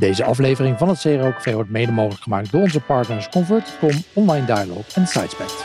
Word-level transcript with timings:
Deze 0.00 0.24
aflevering 0.24 0.78
van 0.78 0.88
het 0.88 1.00
CRO 1.00 1.30
Café 1.32 1.52
wordt 1.52 1.70
mede 1.70 1.92
mogelijk 1.92 2.22
gemaakt 2.22 2.52
door 2.52 2.62
onze 2.62 2.80
partners 2.80 3.28
Convert.com, 3.28 3.90
Online 4.12 4.46
Dialog 4.46 4.86
en 4.94 5.06
Sidespect. 5.06 5.64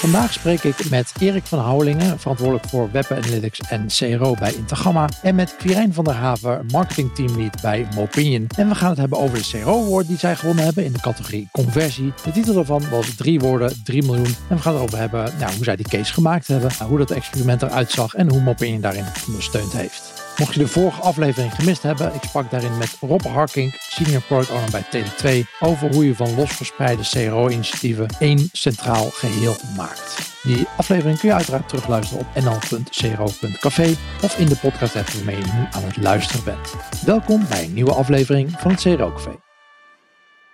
Vandaag 0.00 0.32
spreek 0.32 0.62
ik 0.62 0.90
met 0.90 1.12
Erik 1.18 1.46
van 1.46 1.58
Houwelingen, 1.58 2.18
verantwoordelijk 2.18 2.68
voor 2.68 2.90
Web 2.92 3.10
Analytics 3.10 3.60
en 3.60 3.86
CRO 3.86 4.34
bij 4.34 4.54
Intergamma. 4.54 5.08
En 5.22 5.34
met 5.34 5.56
Quirijn 5.56 5.94
van 5.94 6.04
der 6.04 6.14
Haven, 6.14 6.66
marketing 6.72 7.14
teamlead 7.14 7.60
bij 7.62 7.86
Mopinion. 7.94 8.46
En 8.56 8.68
we 8.68 8.74
gaan 8.74 8.88
het 8.88 8.98
hebben 8.98 9.18
over 9.18 9.38
de 9.38 9.48
CRO 9.50 9.84
Award 9.84 10.06
die 10.06 10.18
zij 10.18 10.36
gewonnen 10.36 10.64
hebben 10.64 10.84
in 10.84 10.92
de 10.92 11.00
categorie 11.00 11.48
conversie. 11.52 12.12
De 12.24 12.30
titel 12.30 12.54
daarvan 12.54 12.90
was 12.90 13.14
drie 13.14 13.40
woorden, 13.40 13.82
3 13.84 14.02
miljoen. 14.02 14.34
En 14.48 14.56
we 14.56 14.62
gaan 14.62 14.74
erover 14.74 14.98
hebben 14.98 15.32
nou, 15.38 15.54
hoe 15.54 15.64
zij 15.64 15.76
die 15.76 15.88
case 15.88 16.12
gemaakt 16.12 16.46
hebben, 16.46 16.70
hoe 16.88 16.98
dat 16.98 17.10
experiment 17.10 17.62
eruit 17.62 17.90
zag 17.90 18.14
en 18.14 18.30
hoe 18.30 18.40
Mopinion 18.40 18.80
daarin 18.80 19.04
ondersteund 19.26 19.72
heeft. 19.72 20.09
Mocht 20.40 20.54
je 20.54 20.60
de 20.60 20.68
vorige 20.68 21.00
aflevering 21.00 21.54
gemist 21.54 21.82
hebben, 21.82 22.14
ik 22.14 22.22
sprak 22.22 22.50
daarin 22.50 22.78
met 22.78 22.96
Rob 23.00 23.22
Harking, 23.22 23.74
senior 23.78 24.22
product 24.22 24.50
owner 24.50 24.70
bij 24.70 24.84
Tele2, 24.84 25.48
over 25.58 25.92
hoe 25.92 26.06
je 26.06 26.14
van 26.14 26.34
los 26.34 26.50
verspreide 26.50 27.02
CRO-initiatieven 27.02 28.06
één 28.18 28.48
centraal 28.52 29.10
geheel 29.10 29.56
maakt. 29.76 30.32
Die 30.42 30.66
aflevering 30.76 31.18
kun 31.18 31.28
je 31.28 31.34
uiteraard 31.34 31.68
terugluisteren 31.68 32.26
op 32.26 32.42
nl.cro.café 32.42 33.94
of 34.22 34.38
in 34.38 34.46
de 34.46 34.56
podcast 34.56 34.96
app 34.96 35.08
waarmee 35.08 35.36
je 35.36 35.52
nu 35.54 35.66
aan 35.70 35.82
het 35.82 35.96
luisteren 35.96 36.44
bent. 36.44 36.74
Welkom 37.04 37.46
bij 37.48 37.64
een 37.64 37.74
nieuwe 37.74 37.92
aflevering 37.92 38.50
van 38.58 38.70
het 38.70 38.80
CRO 38.80 39.12
Café. 39.12 39.38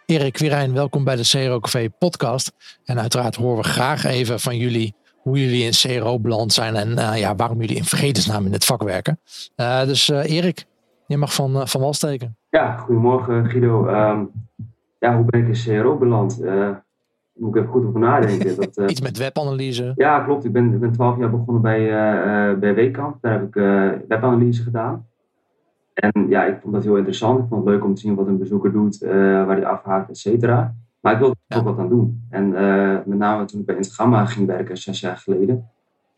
Erik 0.07 0.33
Quirijn, 0.33 0.73
welkom 0.73 1.05
bij 1.05 1.17
de 1.17 1.29
CRO 1.29 1.61
Café 1.61 1.91
podcast. 1.99 2.53
En 2.85 3.01
uiteraard 3.01 3.37
horen 3.37 3.63
we 3.63 3.69
graag 3.69 4.05
even 4.05 4.41
van 4.41 4.57
jullie 4.57 4.95
hoe 5.27 5.41
jullie 5.41 5.65
in 5.65 5.71
CRO 5.71 6.21
beland 6.21 6.53
zijn 6.53 6.75
en 6.75 6.89
uh, 6.89 7.19
ja, 7.19 7.35
waarom 7.35 7.61
jullie 7.61 7.77
in 7.77 7.85
vredesnaam 7.85 8.47
in 8.47 8.53
het 8.53 8.65
vak 8.65 8.83
werken. 8.83 9.19
Uh, 9.57 9.85
dus 9.85 10.09
uh, 10.09 10.31
Erik, 10.31 10.67
je 11.07 11.17
mag 11.17 11.35
van, 11.35 11.69
van 11.69 11.81
wal 11.81 11.95
steken. 11.95 12.37
Ja, 12.51 12.77
goedemorgen 12.77 13.47
Guido. 13.47 13.89
Um, 13.89 14.31
ja, 14.99 15.17
hoe 15.17 15.25
ben 15.25 15.41
ik 15.41 15.47
in 15.47 15.81
CRO 15.81 15.97
beland? 15.97 16.41
Moet 17.35 17.57
ik 17.57 17.63
even 17.63 17.73
goed 17.73 17.85
over 17.85 18.01
nadenken. 18.01 18.57
Dat, 18.75 18.91
Iets 18.91 19.01
met 19.01 19.19
webanalyse. 19.19 19.93
Ja, 19.97 20.21
klopt. 20.21 20.45
Ik 20.45 20.53
ben, 20.53 20.73
ik 20.73 20.81
ben 20.81 20.93
12 20.93 21.19
jaar 21.19 21.31
begonnen 21.31 21.63
bij, 21.63 21.87
bij 22.59 22.75
Weekamp. 22.75 23.17
Daar 23.21 23.33
heb 23.33 23.43
ik 23.43 23.55
webanalyse 24.09 24.63
gedaan. 24.63 25.07
En 25.95 26.27
ja, 26.29 26.45
ik 26.45 26.59
vond 26.63 26.75
dat 26.75 26.85
heel 26.85 26.97
interessant. 26.97 27.39
Ik 27.39 27.45
vond 27.49 27.65
het 27.65 27.75
leuk 27.75 27.85
om 27.85 27.95
te 27.95 28.01
zien 28.01 28.15
wat 28.15 28.27
een 28.27 28.39
bezoeker 28.39 28.73
doet, 28.73 28.99
waar 29.47 29.57
hij 29.57 29.67
afhaakt, 29.67 30.11
et 30.11 30.19
cetera. 30.19 30.75
Maar 31.07 31.15
ik 31.15 31.21
wilde 31.21 31.37
er 31.47 31.59
ook 31.59 31.65
wat 31.65 31.79
aan 31.79 31.89
doen. 31.89 32.27
En 32.31 32.53
uh, 32.53 32.99
met 33.05 33.19
name 33.19 33.45
toen 33.45 33.61
ik 33.61 33.67
bij 33.67 33.77
Instagramma 33.77 34.25
ging 34.25 34.47
werken, 34.47 34.77
zes 34.77 35.01
jaar 35.01 35.17
geleden, 35.17 35.69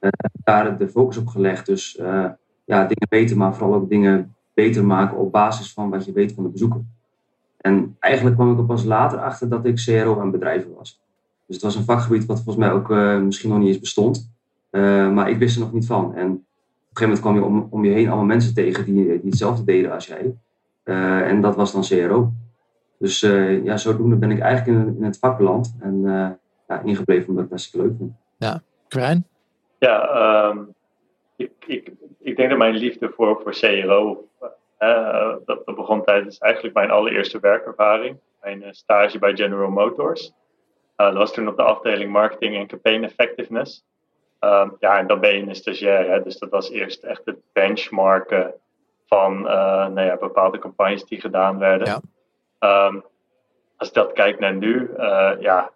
uh, 0.00 0.10
daar 0.44 0.78
de 0.78 0.88
focus 0.88 1.16
op 1.16 1.26
gelegd. 1.26 1.66
Dus 1.66 1.98
uh, 2.00 2.24
ja, 2.64 2.80
dingen 2.80 3.06
beter, 3.08 3.36
maar 3.36 3.54
vooral 3.54 3.74
ook 3.74 3.88
dingen 3.88 4.34
beter 4.54 4.84
maken 4.84 5.16
op 5.16 5.32
basis 5.32 5.72
van 5.72 5.90
wat 5.90 6.04
je 6.04 6.12
weet 6.12 6.32
van 6.32 6.42
de 6.44 6.50
bezoeker. 6.50 6.80
En 7.56 7.96
eigenlijk 7.98 8.36
kwam 8.36 8.52
ik 8.52 8.58
er 8.58 8.64
pas 8.64 8.84
later 8.84 9.18
achter 9.18 9.48
dat 9.48 9.64
ik 9.64 9.82
CRO 9.84 10.20
aan 10.20 10.30
bedrijven 10.30 10.74
was. 10.74 11.00
Dus 11.46 11.56
het 11.56 11.64
was 11.64 11.76
een 11.76 11.84
vakgebied 11.84 12.26
wat 12.26 12.42
volgens 12.42 12.66
mij 12.66 12.72
ook 12.72 12.88
misschien 13.24 13.50
nog 13.50 13.58
niet 13.58 13.68
eens 13.68 13.80
bestond. 13.80 14.30
maar 15.12 15.30
ik 15.30 15.38
wist 15.38 15.56
er 15.56 15.62
nog 15.62 15.72
niet 15.72 15.86
van. 15.86 16.14
En 16.14 16.30
op 16.30 16.38
een 16.38 16.44
gegeven 16.92 17.02
moment 17.02 17.20
kwam 17.20 17.34
je 17.34 17.44
om, 17.44 17.66
om 17.70 17.84
je 17.84 17.90
heen 17.90 18.06
allemaal 18.06 18.24
mensen 18.24 18.54
tegen 18.54 18.84
die, 18.84 19.04
die 19.04 19.30
hetzelfde 19.30 19.64
deden 19.64 19.92
als 19.92 20.06
jij. 20.06 20.36
en 21.24 21.40
dat 21.40 21.56
was 21.56 21.72
dan 21.72 21.82
CRO. 21.82 22.32
Dus 22.98 23.22
uh, 23.22 23.64
ja, 23.64 23.76
zodoende 23.76 24.16
ben 24.16 24.30
ik 24.30 24.40
eigenlijk 24.40 24.78
in, 24.78 24.96
in 24.96 25.04
het 25.04 25.18
vak 25.18 25.36
beland 25.36 25.76
en 25.80 25.94
uh, 26.04 26.30
ja, 26.68 26.80
ingebleven 26.84 27.28
omdat 27.28 27.44
ik 27.44 27.50
het 27.50 27.58
best 27.58 27.74
leuk 27.74 27.92
vind. 27.98 28.12
Ja, 28.36 28.62
Krijn? 28.88 29.26
Ja, 29.78 30.48
um, 30.48 30.74
ik, 31.36 31.52
ik, 31.66 31.92
ik 32.18 32.36
denk 32.36 32.48
dat 32.48 32.58
mijn 32.58 32.74
liefde 32.74 33.12
voor, 33.16 33.40
voor 33.42 33.52
CRO, 33.52 34.28
uh, 34.78 35.34
dat, 35.44 35.66
dat 35.66 35.76
begon 35.76 36.04
tijdens 36.04 36.38
eigenlijk 36.38 36.74
mijn 36.74 36.90
allereerste 36.90 37.40
werkervaring. 37.40 38.16
Mijn 38.40 38.64
stage 38.70 39.18
bij 39.18 39.36
General 39.36 39.70
Motors. 39.70 40.32
dat 40.96 41.14
was 41.14 41.32
toen 41.32 41.48
op 41.48 41.56
de 41.56 41.62
afdeling 41.62 42.12
marketing 42.12 42.56
en 42.56 42.66
campaign 42.66 43.04
effectiveness. 43.04 43.84
Um, 44.40 44.76
ja, 44.78 44.98
en 44.98 45.06
dan 45.06 45.20
ben 45.20 45.36
je 45.36 45.42
een 45.42 45.54
stagiair, 45.54 46.10
hè, 46.10 46.22
dus 46.22 46.38
dat 46.38 46.50
was 46.50 46.70
eerst 46.70 47.02
echt 47.02 47.22
het 47.24 47.36
benchmarken 47.52 48.54
van 49.06 49.42
nou 49.42 50.00
ja, 50.00 50.16
bepaalde 50.16 50.58
campagnes 50.58 51.04
die 51.04 51.20
gedaan 51.20 51.58
werden. 51.58 51.86
Ja. 51.86 52.00
Um, 52.60 53.04
als 53.76 53.88
ik 53.88 53.94
dat 53.94 54.12
kijk 54.12 54.38
naar 54.38 54.54
nu, 54.54 54.90
uh, 54.98 55.32
ja, 55.40 55.70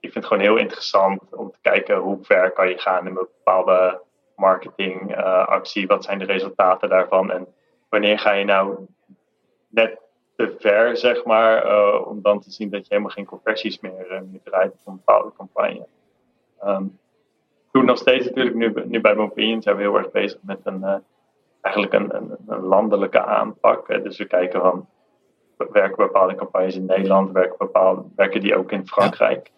ik 0.00 0.12
vind 0.12 0.14
het 0.14 0.26
gewoon 0.26 0.42
heel 0.42 0.56
interessant 0.56 1.34
om 1.34 1.50
te 1.50 1.58
kijken 1.60 1.96
hoe 1.96 2.18
ver 2.22 2.50
kan 2.50 2.68
je 2.68 2.78
gaan 2.78 3.00
in 3.00 3.06
een 3.06 3.14
bepaalde 3.14 4.00
marketingactie, 4.36 5.82
uh, 5.82 5.88
wat 5.88 6.04
zijn 6.04 6.18
de 6.18 6.24
resultaten 6.24 6.88
daarvan 6.88 7.30
en 7.30 7.46
wanneer 7.88 8.18
ga 8.18 8.32
je 8.32 8.44
nou 8.44 8.86
net 9.68 9.98
te 10.36 10.56
ver, 10.58 10.96
zeg 10.96 11.24
maar, 11.24 11.66
uh, 11.66 12.06
om 12.06 12.22
dan 12.22 12.40
te 12.40 12.50
zien 12.50 12.70
dat 12.70 12.80
je 12.80 12.86
helemaal 12.88 13.10
geen 13.10 13.24
conversies 13.24 13.80
meer, 13.80 14.12
uh, 14.12 14.20
meer 14.30 14.40
draait 14.44 14.72
op 14.72 14.86
een 14.86 14.96
bepaalde 14.96 15.32
campagne. 15.36 15.86
Um, 16.64 16.98
ik 17.66 17.72
doe 17.72 17.82
nog 17.82 17.98
steeds 17.98 18.26
natuurlijk, 18.26 18.56
nu, 18.56 18.86
nu 18.86 19.00
bij 19.00 19.14
Mopinion 19.14 19.62
zijn 19.62 19.76
we 19.76 19.82
heel 19.82 19.96
erg 19.96 20.10
bezig 20.10 20.38
met 20.42 20.58
een, 20.62 21.02
eigenlijk 21.60 21.94
een, 21.94 22.14
een, 22.16 22.36
een 22.46 22.60
landelijke 22.60 23.24
aanpak. 23.24 24.02
dus 24.02 24.18
we 24.18 24.26
kijken 24.26 24.60
van 24.60 24.88
werken 25.56 25.96
bepaalde 25.96 26.34
campagnes 26.34 26.74
in 26.74 26.86
Nederland, 26.86 27.32
werken, 27.32 27.56
bepaalde, 27.58 28.02
werken 28.16 28.40
die 28.40 28.56
ook 28.56 28.72
in 28.72 28.86
Frankrijk. 28.86 29.50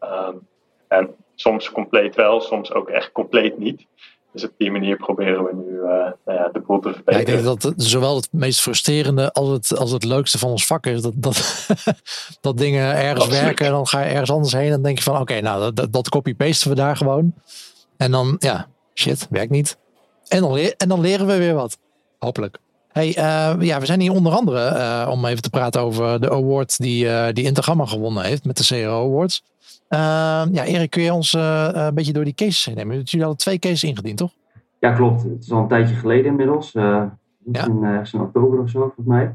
Ja. 0.00 0.26
Um, 0.28 0.46
en 0.88 1.14
soms 1.34 1.70
compleet 1.70 2.14
wel, 2.14 2.40
soms 2.40 2.72
ook 2.72 2.88
echt 2.88 3.12
compleet 3.12 3.58
niet. 3.58 3.86
Dus 4.32 4.44
op 4.44 4.52
die 4.56 4.70
manier 4.70 4.96
proberen 4.96 5.44
we 5.44 5.54
nu 5.54 5.74
uh, 5.74 5.82
nou 5.84 6.38
ja, 6.38 6.48
de 6.48 6.60
boel 6.60 6.80
te 6.80 6.92
verbeteren. 6.92 7.14
Ja, 7.14 7.20
ik 7.20 7.26
denk 7.26 7.44
dat 7.44 7.62
het, 7.62 7.82
zowel 7.82 8.16
het 8.16 8.28
meest 8.32 8.60
frustrerende 8.60 9.32
als 9.32 9.48
het, 9.48 9.78
als 9.78 9.90
het 9.90 10.04
leukste 10.04 10.38
van 10.38 10.50
ons 10.50 10.66
vak 10.66 10.86
is. 10.86 11.02
Dat, 11.02 11.12
dat, 11.16 11.66
dat 12.40 12.58
dingen 12.58 12.94
ergens 12.94 13.24
Absoluut. 13.24 13.40
werken 13.40 13.66
en 13.66 13.72
dan 13.72 13.86
ga 13.86 14.00
je 14.00 14.10
ergens 14.10 14.30
anders 14.30 14.52
heen. 14.52 14.64
En 14.64 14.70
dan 14.70 14.82
denk 14.82 14.96
je 14.96 15.02
van 15.02 15.12
oké, 15.12 15.22
okay, 15.22 15.40
nou 15.40 15.72
dat, 15.74 15.92
dat 15.92 16.08
copy-pasten 16.08 16.70
we 16.70 16.76
daar 16.76 16.96
gewoon. 16.96 17.34
En 17.96 18.10
dan, 18.10 18.36
ja, 18.38 18.68
shit, 18.94 19.26
werkt 19.30 19.50
niet. 19.50 19.78
En 20.28 20.40
dan, 20.40 20.56
en 20.56 20.88
dan 20.88 21.00
leren 21.00 21.26
we 21.26 21.38
weer 21.38 21.54
wat. 21.54 21.78
Hopelijk. 22.18 22.58
Hey, 22.92 23.08
uh, 23.08 23.54
ja, 23.60 23.80
we 23.80 23.86
zijn 23.86 24.00
hier 24.00 24.12
onder 24.12 24.32
andere 24.32 24.70
uh, 24.70 25.08
om 25.10 25.24
even 25.24 25.42
te 25.42 25.50
praten 25.50 25.80
over 25.80 26.20
de 26.20 26.30
award 26.30 26.78
die, 26.78 27.04
uh, 27.04 27.26
die 27.32 27.44
Intergamma 27.44 27.84
gewonnen 27.84 28.24
heeft 28.24 28.44
met 28.44 28.56
de 28.56 28.64
CRO 28.64 29.04
Awards. 29.04 29.44
ja, 30.52 30.64
Erik, 30.64 30.90
kun 30.90 31.02
je 31.02 31.12
ons 31.12 31.32
een 31.32 31.94
beetje 31.94 32.12
door 32.12 32.24
die 32.24 32.34
cases 32.34 32.64
heen 32.64 32.74
nemen? 32.74 32.94
Jullie 32.96 33.20
hadden 33.20 33.36
twee 33.36 33.58
cases 33.58 33.84
ingediend, 33.84 34.16
toch? 34.16 34.32
Ja, 34.78 34.92
klopt. 34.92 35.22
Het 35.22 35.42
is 35.42 35.52
al 35.52 35.60
een 35.60 35.68
tijdje 35.68 35.94
geleden 35.94 36.26
inmiddels. 36.26 36.72
ja? 36.72 37.16
in, 37.42 37.84
in 38.12 38.20
oktober 38.20 38.58
of 38.58 38.70
zo, 38.70 38.80
volgens 38.80 39.06
mij. 39.06 39.34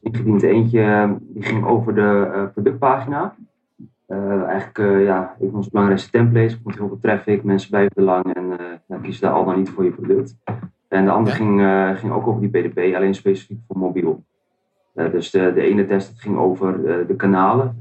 Ingediend 0.00 0.42
eentje, 0.42 1.16
die 1.20 1.42
ging 1.42 1.66
over 1.66 1.94
de 1.94 2.48
productpagina. 2.52 3.34
eigenlijk 4.48 5.04
ja, 5.04 5.36
een 5.40 5.48
van 5.48 5.56
onze 5.56 5.70
belangrijkste 5.70 6.10
templates. 6.10 6.62
komt 6.62 6.76
heel 6.76 6.88
veel 6.88 6.98
traffic, 7.00 7.44
mensen 7.44 7.70
blijven 7.70 7.96
er 7.96 8.02
lang 8.02 8.34
en 8.34 8.58
dan 8.86 9.00
kiezen 9.00 9.22
daar 9.22 9.32
al 9.32 9.44
dan 9.44 9.58
niet 9.58 9.70
voor 9.70 9.84
je 9.84 9.90
product. 9.90 10.36
En 10.90 11.04
de 11.04 11.10
andere 11.10 11.36
ging, 11.36 11.60
uh, 11.60 11.96
ging 11.96 12.12
ook 12.12 12.26
over 12.26 12.40
die 12.40 12.50
BDP, 12.50 12.94
alleen 12.94 13.14
specifiek 13.14 13.58
voor 13.66 13.78
mobiel. 13.78 14.24
Uh, 14.94 15.10
dus 15.10 15.30
de, 15.30 15.52
de 15.54 15.60
ene 15.60 15.86
test 15.86 16.20
ging 16.20 16.38
over 16.38 16.78
uh, 16.78 17.06
de 17.06 17.16
kanalen, 17.16 17.76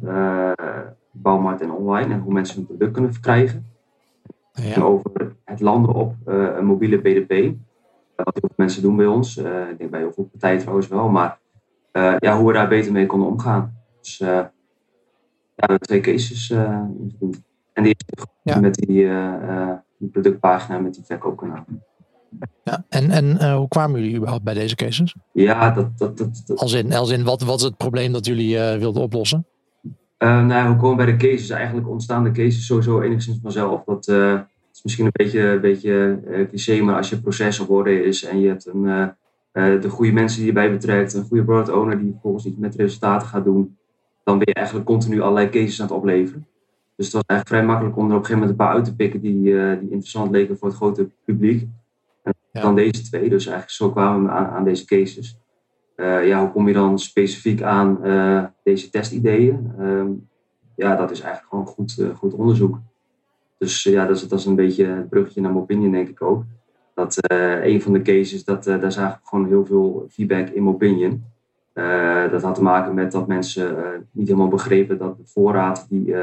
bouwmarkt 1.11 1.61
en 1.61 1.71
online, 1.71 2.13
en 2.13 2.19
hoe 2.19 2.33
mensen 2.33 2.55
hun 2.55 2.65
product 2.65 2.91
kunnen 2.91 3.13
verkrijgen. 3.13 3.65
Ja. 4.51 4.71
ging 4.71 4.85
over 4.85 5.35
het 5.43 5.59
landen 5.59 5.93
op 5.93 6.15
een 6.25 6.65
mobiele 6.65 6.97
BDP. 6.97 7.55
wat 8.15 8.33
heel 8.33 8.49
veel 8.49 8.55
mensen 8.55 8.81
doen 8.81 8.95
bij 8.95 9.05
ons. 9.05 9.37
ik 9.37 9.77
denk 9.77 9.89
bij 9.89 9.99
heel 9.99 10.13
veel 10.13 10.29
partijen 10.31 10.59
trouwens 10.59 10.87
wel. 10.87 11.09
Maar 11.09 11.39
ja, 12.19 12.37
hoe 12.37 12.47
we 12.47 12.53
daar 12.53 12.67
beter 12.67 12.91
mee 12.91 13.05
konden 13.05 13.27
omgaan. 13.27 13.77
Dus 14.01 14.17
ja, 14.17 14.51
de 15.55 15.79
twee 15.79 15.99
cases. 15.99 16.49
en 17.73 17.83
die 17.83 17.95
ja. 18.43 18.59
met 18.59 18.73
die, 18.75 19.09
die 19.97 20.09
productpagina, 20.09 20.79
met 20.79 20.93
die 20.93 21.03
verkoopkanaal. 21.05 21.65
Ja, 22.63 22.85
en 22.89 23.09
en 23.09 23.25
uh, 23.25 23.55
hoe 23.55 23.67
kwamen 23.67 23.99
jullie 23.99 24.15
überhaupt 24.15 24.43
bij 24.43 24.53
deze 24.53 24.75
cases? 24.75 25.15
Ja, 25.33 25.71
dat... 25.71 25.97
dat, 25.97 26.17
dat, 26.17 26.43
dat. 26.45 26.59
Als, 26.59 26.73
in, 26.73 26.93
als 26.93 27.11
in, 27.11 27.23
wat, 27.23 27.41
wat 27.41 27.57
is 27.57 27.63
het 27.63 27.77
probleem 27.77 28.11
dat 28.11 28.25
jullie 28.25 28.55
uh, 28.55 28.75
wilden 28.75 29.01
oplossen? 29.01 29.45
Uh, 30.17 30.45
nou, 30.45 30.69
we 30.69 30.75
komen 30.75 30.97
bij 30.97 31.05
de 31.05 31.15
cases. 31.15 31.49
Eigenlijk 31.49 31.89
ontstaan 31.89 32.23
de 32.23 32.31
cases 32.31 32.65
sowieso 32.65 33.01
enigszins 33.01 33.39
vanzelf. 33.41 33.83
Dat 33.83 34.07
is 34.73 34.83
misschien 34.83 35.05
een 35.05 35.11
beetje, 35.13 35.41
een 35.41 35.61
beetje 35.61 36.21
cliché, 36.49 36.81
maar 36.81 36.95
als 36.95 37.09
je 37.09 37.21
proces 37.21 37.59
op 37.59 37.69
orde 37.69 38.03
is 38.03 38.23
en 38.23 38.39
je 38.39 38.47
hebt 38.47 38.67
een, 38.67 39.13
de 39.81 39.89
goede 39.89 40.11
mensen 40.11 40.37
die 40.37 40.47
je 40.47 40.53
bij 40.53 40.71
betrekt, 40.71 41.13
een 41.13 41.25
goede 41.25 41.43
product 41.43 41.69
owner 41.69 41.99
die 41.99 42.11
vervolgens 42.11 42.45
iets 42.45 42.57
met 42.57 42.75
resultaten 42.75 43.27
gaat 43.27 43.43
doen, 43.43 43.77
dan 44.23 44.37
ben 44.37 44.47
je 44.47 44.53
eigenlijk 44.53 44.85
continu 44.85 45.21
allerlei 45.21 45.49
cases 45.49 45.81
aan 45.81 45.87
het 45.87 45.95
opleveren. 45.95 46.47
Dus 46.95 47.05
het 47.05 47.15
was 47.15 47.23
eigenlijk 47.25 47.47
vrij 47.47 47.65
makkelijk 47.65 47.97
om 47.97 48.09
er 48.09 48.15
op 48.15 48.19
een 48.19 48.25
gegeven 48.25 48.41
moment 48.41 48.59
een 48.59 48.65
paar 48.65 48.75
uit 48.75 48.85
te 48.85 48.95
pikken 48.95 49.21
die, 49.21 49.41
die 49.79 49.89
interessant 49.89 50.31
leken 50.31 50.57
voor 50.57 50.67
het 50.67 50.77
grote 50.77 51.09
publiek 51.25 51.67
dan 52.51 52.75
deze 52.75 53.01
twee. 53.03 53.29
Dus 53.29 53.45
eigenlijk 53.45 53.69
zo 53.69 53.91
kwamen 53.91 54.23
we 54.23 54.29
aan, 54.29 54.45
aan 54.45 54.63
deze 54.63 54.85
cases. 54.85 55.37
Uh, 55.95 56.27
ja, 56.27 56.39
hoe 56.39 56.51
kom 56.51 56.67
je 56.67 56.73
dan 56.73 56.99
specifiek 56.99 57.61
aan 57.61 57.99
uh, 58.03 58.43
deze 58.63 58.89
testideeën? 58.89 59.71
Um, 59.79 60.29
ja, 60.75 60.95
dat 60.95 61.11
is 61.11 61.19
eigenlijk 61.19 61.49
gewoon 61.49 61.65
goed, 61.67 61.97
uh, 61.99 62.15
goed 62.15 62.33
onderzoek. 62.33 62.79
Dus 63.57 63.83
ja, 63.83 64.05
dat 64.05 64.15
is, 64.15 64.27
dat 64.27 64.39
is 64.39 64.45
een 64.45 64.55
beetje 64.55 64.85
het 64.85 65.09
bruggetje 65.09 65.41
naar 65.41 65.53
mijn 65.67 65.91
denk 65.91 66.09
ik 66.09 66.21
ook. 66.21 66.43
Dat 66.95 67.17
een 67.61 67.81
van 67.81 67.93
de 67.93 68.01
cases, 68.01 68.43
dat, 68.43 68.63
daar 68.63 68.91
zagen 68.91 69.19
we 69.21 69.27
gewoon 69.27 69.47
heel 69.47 69.65
veel 69.65 70.05
feedback 70.09 70.49
in 70.49 70.67
opinion. 70.67 71.23
dat 72.31 72.41
had 72.41 72.55
te 72.55 72.63
maken 72.63 72.93
met 72.93 73.11
dat 73.11 73.27
mensen 73.27 73.75
niet 74.11 74.27
helemaal 74.27 74.47
begrepen 74.47 74.97
dat 74.97 75.17
de 75.17 75.23
voorraad 75.25 75.85
die 75.89 76.13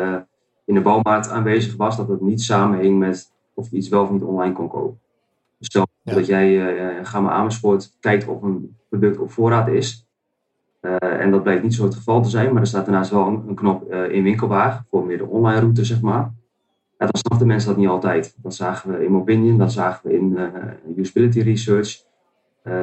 in 0.65 0.75
de 0.75 0.81
bouwmarkt 0.81 1.29
aanwezig 1.29 1.77
was, 1.77 1.97
dat 1.97 2.09
het 2.09 2.21
niet 2.21 2.43
samenhing 2.43 2.99
met 2.99 3.33
of 3.55 3.71
je 3.71 3.77
iets 3.77 3.89
wel 3.89 4.03
of 4.03 4.11
niet 4.11 4.23
online 4.23 4.53
kon 4.53 4.69
kopen. 4.69 5.01
Dus 5.59 5.67
stel 5.67 5.87
dat 6.03 6.27
jij 6.27 6.77
uh, 6.99 6.99
ga 7.03 7.21
maar 7.21 7.33
Amersfoort 7.33 7.97
kijkt 8.01 8.29
of 8.29 8.43
een 8.43 8.77
product 8.89 9.19
op 9.19 9.31
voorraad 9.31 9.69
is. 9.69 10.07
Uh, 10.81 10.97
en 11.01 11.31
dat 11.31 11.43
blijkt 11.43 11.63
niet 11.63 11.75
zo 11.75 11.85
het 11.85 11.95
geval 11.95 12.23
te 12.23 12.29
zijn, 12.29 12.53
maar 12.53 12.63
er 12.63 12.69
staat 12.69 12.85
daarnaast 12.85 13.11
wel 13.11 13.27
een, 13.27 13.45
een 13.49 13.55
knop 13.55 13.93
uh, 13.93 14.11
in 14.11 14.23
winkelwagen 14.23 14.87
voor 14.91 15.07
meer 15.07 15.19
de 15.19 15.27
online 15.27 15.61
route, 15.61 15.85
zeg 15.85 16.01
maar. 16.01 16.35
Ja, 16.99 17.07
dan 17.07 17.17
snapten 17.17 17.47
mensen 17.47 17.69
dat 17.69 17.79
niet 17.79 17.89
altijd. 17.89 18.35
Dat 18.43 18.55
zagen 18.55 18.91
we 18.91 19.05
in 19.05 19.15
Opinion, 19.15 19.59
dat 19.59 19.73
zagen 19.73 20.09
we 20.09 20.15
in 20.15 20.39
usability 20.97 21.41
research. 21.41 22.03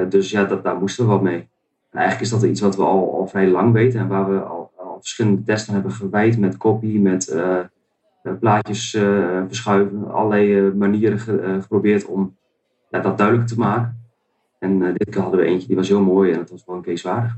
dus 0.10 0.32
ja, 0.32 0.44
dat, 0.44 0.64
daar 0.64 0.76
moesten 0.76 1.06
we 1.06 1.12
wat 1.12 1.22
mee. 1.22 1.50
En 1.90 2.00
eigenlijk 2.00 2.22
is 2.22 2.30
dat 2.30 2.50
iets 2.50 2.62
wat 2.62 2.76
we 2.76 2.84
al, 2.84 3.14
al 3.14 3.28
vrij 3.28 3.48
lang 3.48 3.74
weten 3.74 4.00
en 4.00 4.08
waar 4.08 4.30
we 4.30 4.40
al, 4.40 4.72
al 4.76 4.98
verschillende 5.00 5.44
testen 5.44 5.74
hebben 5.74 5.92
gewijd 5.92 6.38
met 6.38 6.58
copy, 6.58 6.98
met 6.98 7.36
plaatjes 8.40 8.90
verschuiven, 9.48 10.12
allerlei 10.12 10.72
manieren 10.74 11.20
geprobeerd 11.62 12.06
om 12.06 12.36
dat 13.02 13.18
duidelijk 13.18 13.48
te 13.48 13.58
maken. 13.58 14.02
En 14.60 14.82
uh, 14.82 14.94
dit 14.94 15.10
keer 15.10 15.22
hadden 15.22 15.40
we 15.40 15.46
eentje 15.46 15.68
die 15.68 15.76
was 15.76 15.88
heel 15.88 16.02
mooi 16.02 16.32
en 16.32 16.38
dat 16.38 16.50
was 16.50 16.64
wel 16.66 16.76
een 16.76 16.82
case 16.82 17.08
waardig. 17.08 17.38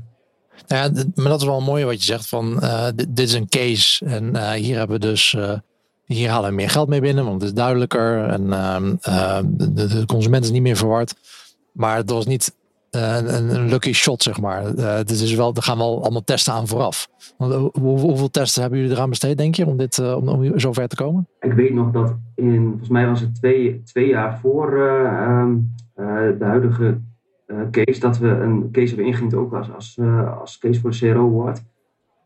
Nou 0.66 0.94
ja, 0.94 1.04
maar 1.14 1.28
dat 1.28 1.40
is 1.40 1.46
wel 1.46 1.60
mooi 1.60 1.84
wat 1.84 1.98
je 1.98 2.04
zegt 2.04 2.28
van 2.28 2.58
uh, 2.62 2.88
dit, 2.94 3.18
is 3.18 3.32
een 3.32 3.48
case 3.48 4.04
en 4.04 4.34
uh, 4.34 4.50
hier 4.50 4.78
hebben 4.78 5.00
we 5.00 5.06
dus 5.06 5.36
hier 6.04 6.30
halen 6.30 6.50
we 6.50 6.56
meer 6.56 6.70
geld 6.70 6.88
mee 6.88 7.00
binnen, 7.00 7.24
want 7.24 7.40
het 7.40 7.50
is 7.50 7.56
duidelijker 7.56 8.28
en 8.28 8.52
ehm, 8.52 9.44
de, 9.44 9.86
de, 9.86 10.06
consument 10.06 10.44
is 10.44 10.50
niet 10.50 10.62
meer 10.62 10.76
verward. 10.76 11.14
Maar 11.72 11.96
het 11.96 12.10
was 12.10 12.26
niet 12.26 12.54
een, 12.96 13.54
een, 13.54 13.68
lucky 13.68 13.92
shot, 13.92 14.22
zeg 14.22 14.40
maar. 14.40 14.62
het 14.76 15.10
is 15.10 15.34
wel, 15.34 15.54
er 15.54 15.62
gaan 15.62 15.78
wel 15.78 16.02
allemaal 16.02 16.24
testen 16.24 16.52
aan 16.52 16.66
vooraf. 16.66 17.08
hoeveel 17.80 18.30
testen 18.30 18.62
hebben 18.62 18.80
jullie 18.80 18.94
eraan 18.94 19.10
besteed, 19.10 19.38
denk 19.38 19.54
je, 19.54 19.66
om, 19.66 19.76
dit, 19.76 19.98
om, 19.98 20.28
om 20.28 20.58
zover 20.58 20.88
te 20.88 20.96
komen? 20.96 21.28
Ik 21.40 21.52
weet 21.52 21.74
nog 21.74 21.90
dat 21.90 22.14
in, 22.34 22.66
volgens 22.68 22.88
mij 22.88 23.06
was 23.06 23.20
het 23.20 23.34
twee, 23.34 23.82
twee 23.82 24.08
jaar 24.08 24.38
voor 24.38 24.88
ehm, 25.06 25.56
de 26.38 26.44
huidige 26.44 26.98
case 27.70 28.00
dat 28.00 28.18
we 28.18 28.28
een 28.28 28.68
case 28.72 28.88
hebben 28.88 29.06
ingediend 29.06 29.34
ook 29.34 29.52
als, 29.54 29.72
als, 29.72 29.98
als 30.40 30.58
case 30.58 30.80
voor 30.80 30.90
de 30.90 30.96
CRO 30.96 31.26
Award. 31.26 31.62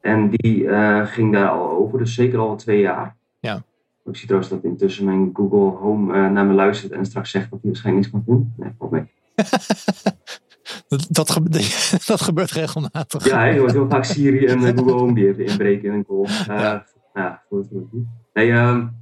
En 0.01 0.31
die 0.31 0.63
uh, 0.63 1.07
ging 1.07 1.33
daar 1.33 1.49
al 1.49 1.71
over, 1.71 1.99
dus 1.99 2.15
zeker 2.15 2.39
al 2.39 2.57
twee 2.57 2.81
jaar. 2.81 3.17
Ja. 3.41 3.63
Ik 4.05 4.17
zie 4.17 4.27
trouwens 4.27 4.53
dat 4.53 4.65
intussen 4.65 5.05
mijn 5.05 5.31
Google 5.33 5.79
Home 5.79 6.31
naar 6.31 6.47
me 6.47 6.53
luistert 6.55 6.93
en 6.93 7.05
straks 7.05 7.31
zegt 7.31 7.51
dat 7.51 7.59
hij 7.63 7.71
waarschijnlijk 7.71 8.13
niks 8.13 8.25
kan 8.25 8.35
doen. 8.35 8.53
Nee, 8.57 8.71
valt 8.79 8.91
mee. 8.91 9.05
dat, 10.89 11.07
dat, 11.11 11.31
gebeurt, 11.31 12.07
dat, 12.07 12.21
gebeurt 12.21 12.51
regelmatig. 12.51 13.25
Ja, 13.25 13.45
je 13.45 13.59
hoort 13.59 13.73
heel 13.73 13.89
vaak 13.89 14.05
Siri 14.15 14.47
en 14.47 14.61
Google 14.61 14.93
Home 14.93 15.15
die 15.15 15.29
even 15.29 15.47
inbreken 15.47 15.89
in 15.89 15.95
een 15.95 16.07
call. 16.07 16.27
ja. 16.47 16.87
ja, 17.15 17.43
goed, 17.49 17.67
goed. 17.71 18.05
Nee, 18.33 18.53
um, 18.53 18.99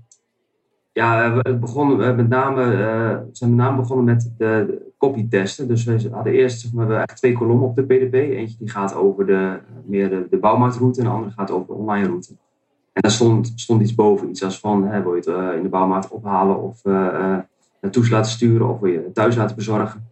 ja, 0.92 1.34
we, 1.34 1.54
begonnen, 1.54 2.16
met 2.16 2.28
name, 2.28 2.64
uh, 2.64 3.18
zijn 3.32 3.50
met 3.50 3.58
name 3.58 3.76
begonnen 3.76 4.04
met 4.04 4.32
de, 4.38 4.86
copy 4.98 5.28
testen. 5.28 5.68
Dus 5.68 5.84
we 5.84 6.08
hadden 6.10 6.32
eerst 6.32 6.60
zeg 6.60 6.72
maar, 6.72 7.06
twee 7.06 7.32
kolommen 7.32 7.68
op 7.68 7.76
de 7.76 7.82
PDP. 7.82 8.14
Eentje 8.14 8.56
die 8.58 8.70
gaat 8.70 8.94
over 8.94 9.26
de, 9.26 9.58
meer 9.84 10.08
de, 10.10 10.26
de 10.30 10.38
bouwmarktroute 10.38 10.98
en 10.98 11.06
de 11.06 11.12
andere 11.12 11.32
gaat 11.32 11.50
over 11.50 11.66
de 11.66 11.72
online 11.72 12.06
route. 12.06 12.36
En 12.92 13.02
daar 13.02 13.10
stond, 13.10 13.52
stond 13.54 13.82
iets 13.82 13.94
boven. 13.94 14.28
Iets 14.28 14.44
als 14.44 14.60
van, 14.60 14.86
hè, 14.86 15.02
wil 15.02 15.14
je 15.14 15.18
het 15.18 15.28
uh, 15.28 15.56
in 15.56 15.62
de 15.62 15.68
bouwmarkt 15.68 16.08
ophalen 16.08 16.62
of 16.62 16.84
uh, 16.84 17.38
naartoe 17.80 18.08
laten 18.08 18.30
sturen 18.30 18.68
of 18.68 18.80
wil 18.80 18.90
je 18.90 18.98
het 18.98 19.14
thuis 19.14 19.36
laten 19.36 19.56
bezorgen. 19.56 20.08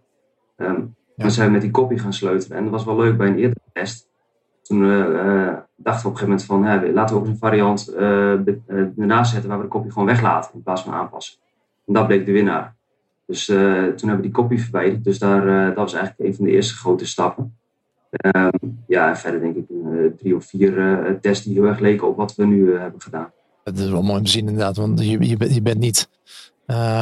Um, 0.56 0.66
ja. 0.66 0.88
Dan 1.16 1.30
zijn 1.30 1.46
we 1.46 1.52
met 1.52 1.62
die 1.62 1.70
copy 1.70 1.96
gaan 1.96 2.12
sleutelen. 2.12 2.56
En 2.56 2.62
dat 2.62 2.72
was 2.72 2.84
wel 2.84 2.96
leuk 2.96 3.16
bij 3.16 3.26
een 3.26 3.38
eerdere 3.38 3.60
test. 3.72 4.08
Toen 4.62 4.80
dachten 5.76 6.02
we 6.02 6.08
op 6.08 6.12
een 6.12 6.18
gegeven 6.18 6.28
moment 6.28 6.44
van, 6.44 6.64
hè, 6.64 6.92
laten 6.92 7.16
we 7.16 7.20
ook 7.22 7.26
een 7.26 7.38
variant 7.38 7.94
ernaast 8.96 9.32
zetten 9.32 9.48
waar 9.48 9.58
we 9.58 9.64
de 9.64 9.70
copy 9.70 9.88
gewoon 9.88 10.06
weglaten 10.06 10.50
in 10.54 10.62
plaats 10.62 10.82
van 10.82 10.92
aanpassen. 10.92 11.38
En 11.86 11.92
dat 11.92 12.06
bleek 12.06 12.26
de 12.26 12.32
winnaar. 12.32 12.74
Dus 13.26 13.48
uh, 13.48 13.56
toen 13.72 14.08
hebben 14.08 14.16
we 14.16 14.22
die 14.22 14.30
kopie 14.30 14.62
verwijderd. 14.62 15.04
Dus 15.04 15.18
daar, 15.18 15.46
uh, 15.46 15.66
dat 15.66 15.76
was 15.76 15.94
eigenlijk 15.94 16.28
een 16.28 16.34
van 16.34 16.44
de 16.44 16.50
eerste 16.50 16.74
grote 16.74 17.06
stappen. 17.06 17.56
Um, 18.36 18.82
ja, 18.86 19.08
en 19.08 19.16
verder 19.16 19.40
denk 19.40 19.56
ik 19.56 19.64
drie 20.18 20.36
of 20.36 20.44
vier 20.44 21.18
tests 21.20 21.44
die 21.44 21.54
heel 21.54 21.64
erg 21.64 21.78
leken 21.78 22.08
op 22.08 22.16
wat 22.16 22.34
we 22.34 22.46
nu 22.46 22.78
hebben 22.78 23.00
gedaan. 23.00 23.30
Het 23.64 23.78
is 23.78 23.90
wel 23.90 24.02
mooi 24.02 24.18
om 24.18 24.24
te 24.24 24.30
zien 24.30 24.46
inderdaad, 24.48 24.76
want 24.76 25.00
je, 25.00 25.28
je, 25.28 25.36
bent, 25.36 25.54
je 25.54 25.62
bent 25.62 25.78
niet 25.78 26.08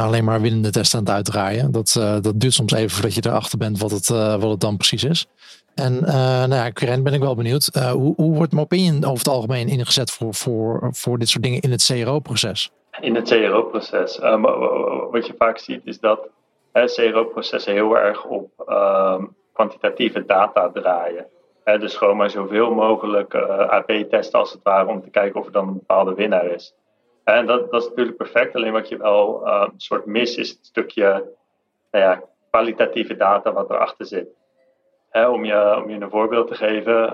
alleen 0.01 0.23
maar 0.23 0.41
winnende 0.41 0.69
testen 0.69 0.99
aan 0.99 1.05
het 1.05 1.13
uitdraaien. 1.13 1.71
Dat, 1.71 1.91
dat 2.21 2.39
duurt 2.39 2.53
soms 2.53 2.73
even 2.73 2.89
voordat 2.89 3.13
je 3.13 3.25
erachter 3.25 3.57
bent 3.57 3.79
wat 3.79 3.91
het, 3.91 4.07
wat 4.07 4.49
het 4.49 4.59
dan 4.59 4.77
precies 4.77 5.03
is. 5.03 5.27
En 5.75 5.99
nou 6.01 6.53
ja, 6.53 6.69
Karen, 6.69 7.03
ben 7.03 7.13
ik 7.13 7.19
wel 7.19 7.35
benieuwd. 7.35 7.69
hoe, 7.73 8.13
hoe 8.15 8.35
wordt 8.35 8.53
Mopinion 8.53 9.03
over 9.03 9.17
het 9.17 9.27
algemeen 9.27 9.67
ingezet 9.67 10.11
voor, 10.11 10.33
voor, 10.33 10.89
voor 10.91 11.19
dit 11.19 11.29
soort 11.29 11.43
dingen 11.43 11.61
in 11.61 11.71
het 11.71 11.85
CRO-proces? 11.85 12.71
in 12.99 13.15
het 13.15 13.29
CRO-proces. 13.29 14.17
Wat 15.11 15.27
je 15.27 15.33
vaak 15.37 15.57
ziet 15.57 15.81
is 15.85 15.99
dat 15.99 16.19
CRO-processen 16.71 17.73
heel 17.73 17.97
erg 17.97 18.25
op 18.25 18.49
um, 18.67 19.35
kwantitatieve 19.53 20.25
data 20.25 20.69
draaien. 20.69 21.25
dus 21.63 21.95
gewoon 21.95 22.17
maar 22.17 22.29
zoveel 22.29 22.73
mogelijk 22.73 23.33
eh, 23.33 23.59
AP-testen 23.59 24.39
als 24.39 24.51
het 24.51 24.63
ware 24.63 24.89
om 24.89 25.01
te 25.01 25.09
kijken 25.09 25.39
of 25.39 25.45
er 25.45 25.51
dan 25.51 25.67
een 25.67 25.73
bepaalde 25.73 26.13
winnaar 26.13 26.45
is. 26.45 26.73
En 27.25 27.45
dat, 27.45 27.71
dat 27.71 27.81
is 27.81 27.89
natuurlijk 27.89 28.17
perfect, 28.17 28.55
alleen 28.55 28.71
wat 28.71 28.89
je 28.89 28.97
wel 28.97 29.47
um, 29.47 29.61
een 29.61 29.71
soort 29.77 30.05
mis 30.05 30.37
is 30.37 30.49
het 30.49 30.65
stukje 30.65 31.33
nou 31.91 32.19
kwalitatieve 32.49 33.15
data 33.15 33.53
wat 33.53 33.69
erachter 33.69 34.05
zit. 34.05 34.27
om, 35.11 35.45
je, 35.45 35.81
om 35.83 35.89
je 35.89 36.01
een 36.01 36.09
voorbeeld 36.09 36.47
te 36.47 36.55
geven, 36.55 37.11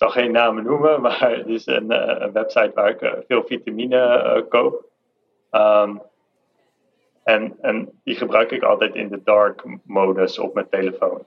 zal 0.00 0.10
geen 0.10 0.32
namen 0.32 0.64
noemen, 0.64 1.00
maar 1.02 1.30
het 1.30 1.46
is 1.46 1.66
een, 1.66 1.92
uh, 1.92 2.14
een 2.18 2.32
website 2.32 2.72
waar 2.74 2.88
ik 2.88 3.00
uh, 3.02 3.12
veel 3.28 3.44
vitamine 3.44 4.46
koop. 4.48 4.84
Um, 5.50 6.02
en, 7.22 7.56
en 7.60 8.00
die 8.04 8.14
gebruik 8.14 8.50
ik 8.50 8.62
altijd 8.62 8.94
in 8.94 9.08
de 9.08 9.22
dark 9.24 9.62
modus 9.84 10.38
op 10.38 10.54
mijn 10.54 10.68
telefoon. 10.68 11.24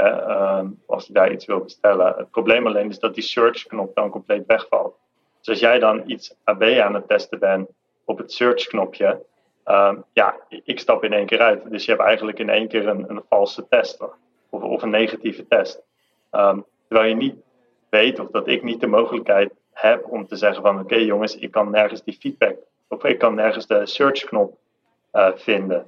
Um, 0.00 0.82
als 0.86 1.08
ik 1.08 1.14
daar 1.14 1.32
iets 1.32 1.46
wil 1.46 1.60
bestellen. 1.60 2.14
Het 2.16 2.30
probleem 2.30 2.66
alleen 2.66 2.88
is 2.88 2.98
dat 2.98 3.14
die 3.14 3.22
search 3.22 3.66
knop 3.66 3.94
dan 3.94 4.10
compleet 4.10 4.46
wegvalt. 4.46 4.96
Dus 5.42 5.48
als 5.48 5.60
jij 5.60 5.78
dan 5.78 6.02
iets 6.06 6.34
AB 6.44 6.62
aan 6.62 6.94
het 6.94 7.08
testen 7.08 7.38
bent 7.38 7.68
op 8.04 8.18
het 8.18 8.32
search 8.32 8.66
knopje, 8.66 9.22
um, 9.64 10.04
ja, 10.12 10.36
ik 10.48 10.78
stap 10.78 11.04
in 11.04 11.12
één 11.12 11.26
keer 11.26 11.40
uit. 11.40 11.70
Dus 11.70 11.84
je 11.84 11.90
hebt 11.90 12.02
eigenlijk 12.02 12.38
in 12.38 12.50
één 12.50 12.68
keer 12.68 12.88
een, 12.88 13.10
een 13.10 13.22
valse 13.28 13.68
test 13.68 14.00
of, 14.50 14.62
of 14.62 14.82
een 14.82 14.90
negatieve 14.90 15.46
test. 15.46 15.82
Um, 16.32 16.64
terwijl 16.88 17.08
je 17.08 17.14
niet 17.14 17.36
weet 17.88 18.18
of 18.18 18.28
dat 18.30 18.48
ik 18.48 18.62
niet 18.62 18.80
de 18.80 18.86
mogelijkheid 18.86 19.52
heb 19.72 20.06
om 20.10 20.26
te 20.26 20.36
zeggen 20.36 20.62
van 20.62 20.80
oké 20.80 20.96
jongens, 20.96 21.36
ik 21.36 21.50
kan 21.50 21.70
nergens 21.70 22.02
die 22.02 22.16
feedback 22.20 22.56
of 22.88 23.04
ik 23.04 23.18
kan 23.18 23.34
nergens 23.34 23.66
de 23.66 23.86
search 23.86 24.24
knop 24.24 24.58
uh, 25.12 25.28
vinden. 25.34 25.86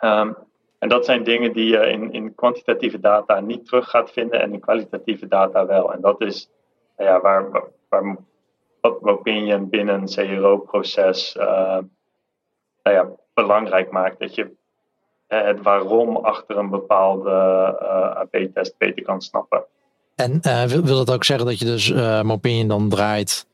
Um, 0.00 0.36
en 0.78 0.88
dat 0.88 1.04
zijn 1.04 1.24
dingen 1.24 1.52
die 1.52 1.68
je 1.68 1.86
in, 1.86 2.12
in 2.12 2.34
kwantitatieve 2.34 3.00
data 3.00 3.40
niet 3.40 3.66
terug 3.66 3.90
gaat 3.90 4.10
vinden 4.10 4.40
en 4.40 4.52
in 4.52 4.60
kwalitatieve 4.60 5.28
data 5.28 5.66
wel. 5.66 5.92
En 5.92 6.00
dat 6.00 6.20
is 6.20 6.50
ja, 6.96 7.20
waar, 7.20 7.50
waar 7.88 8.16
wat 8.84 9.02
opinion 9.02 9.68
binnen 9.68 9.94
een 9.94 10.38
CRO-proces 10.38 11.36
uh, 11.36 11.78
nou 12.82 12.96
ja, 12.96 13.08
belangrijk 13.34 13.90
maakt. 13.90 14.18
Dat 14.18 14.34
je 14.34 14.50
het 15.26 15.62
waarom 15.62 16.16
achter 16.16 16.56
een 16.56 16.70
bepaalde 16.70 17.30
uh, 17.82 18.16
AB-test 18.16 18.74
beter 18.78 19.02
kan 19.02 19.20
snappen. 19.20 19.64
En 20.14 20.40
uh, 20.46 20.62
wil, 20.62 20.82
wil, 20.82 20.96
dat 20.96 21.14
ook 21.14 21.24
zeggen 21.24 21.46
dat 21.46 21.58
je 21.58 21.64
dus 21.64 21.88
uh, 21.88 22.68
dan 22.68 22.88
draait 22.88 23.46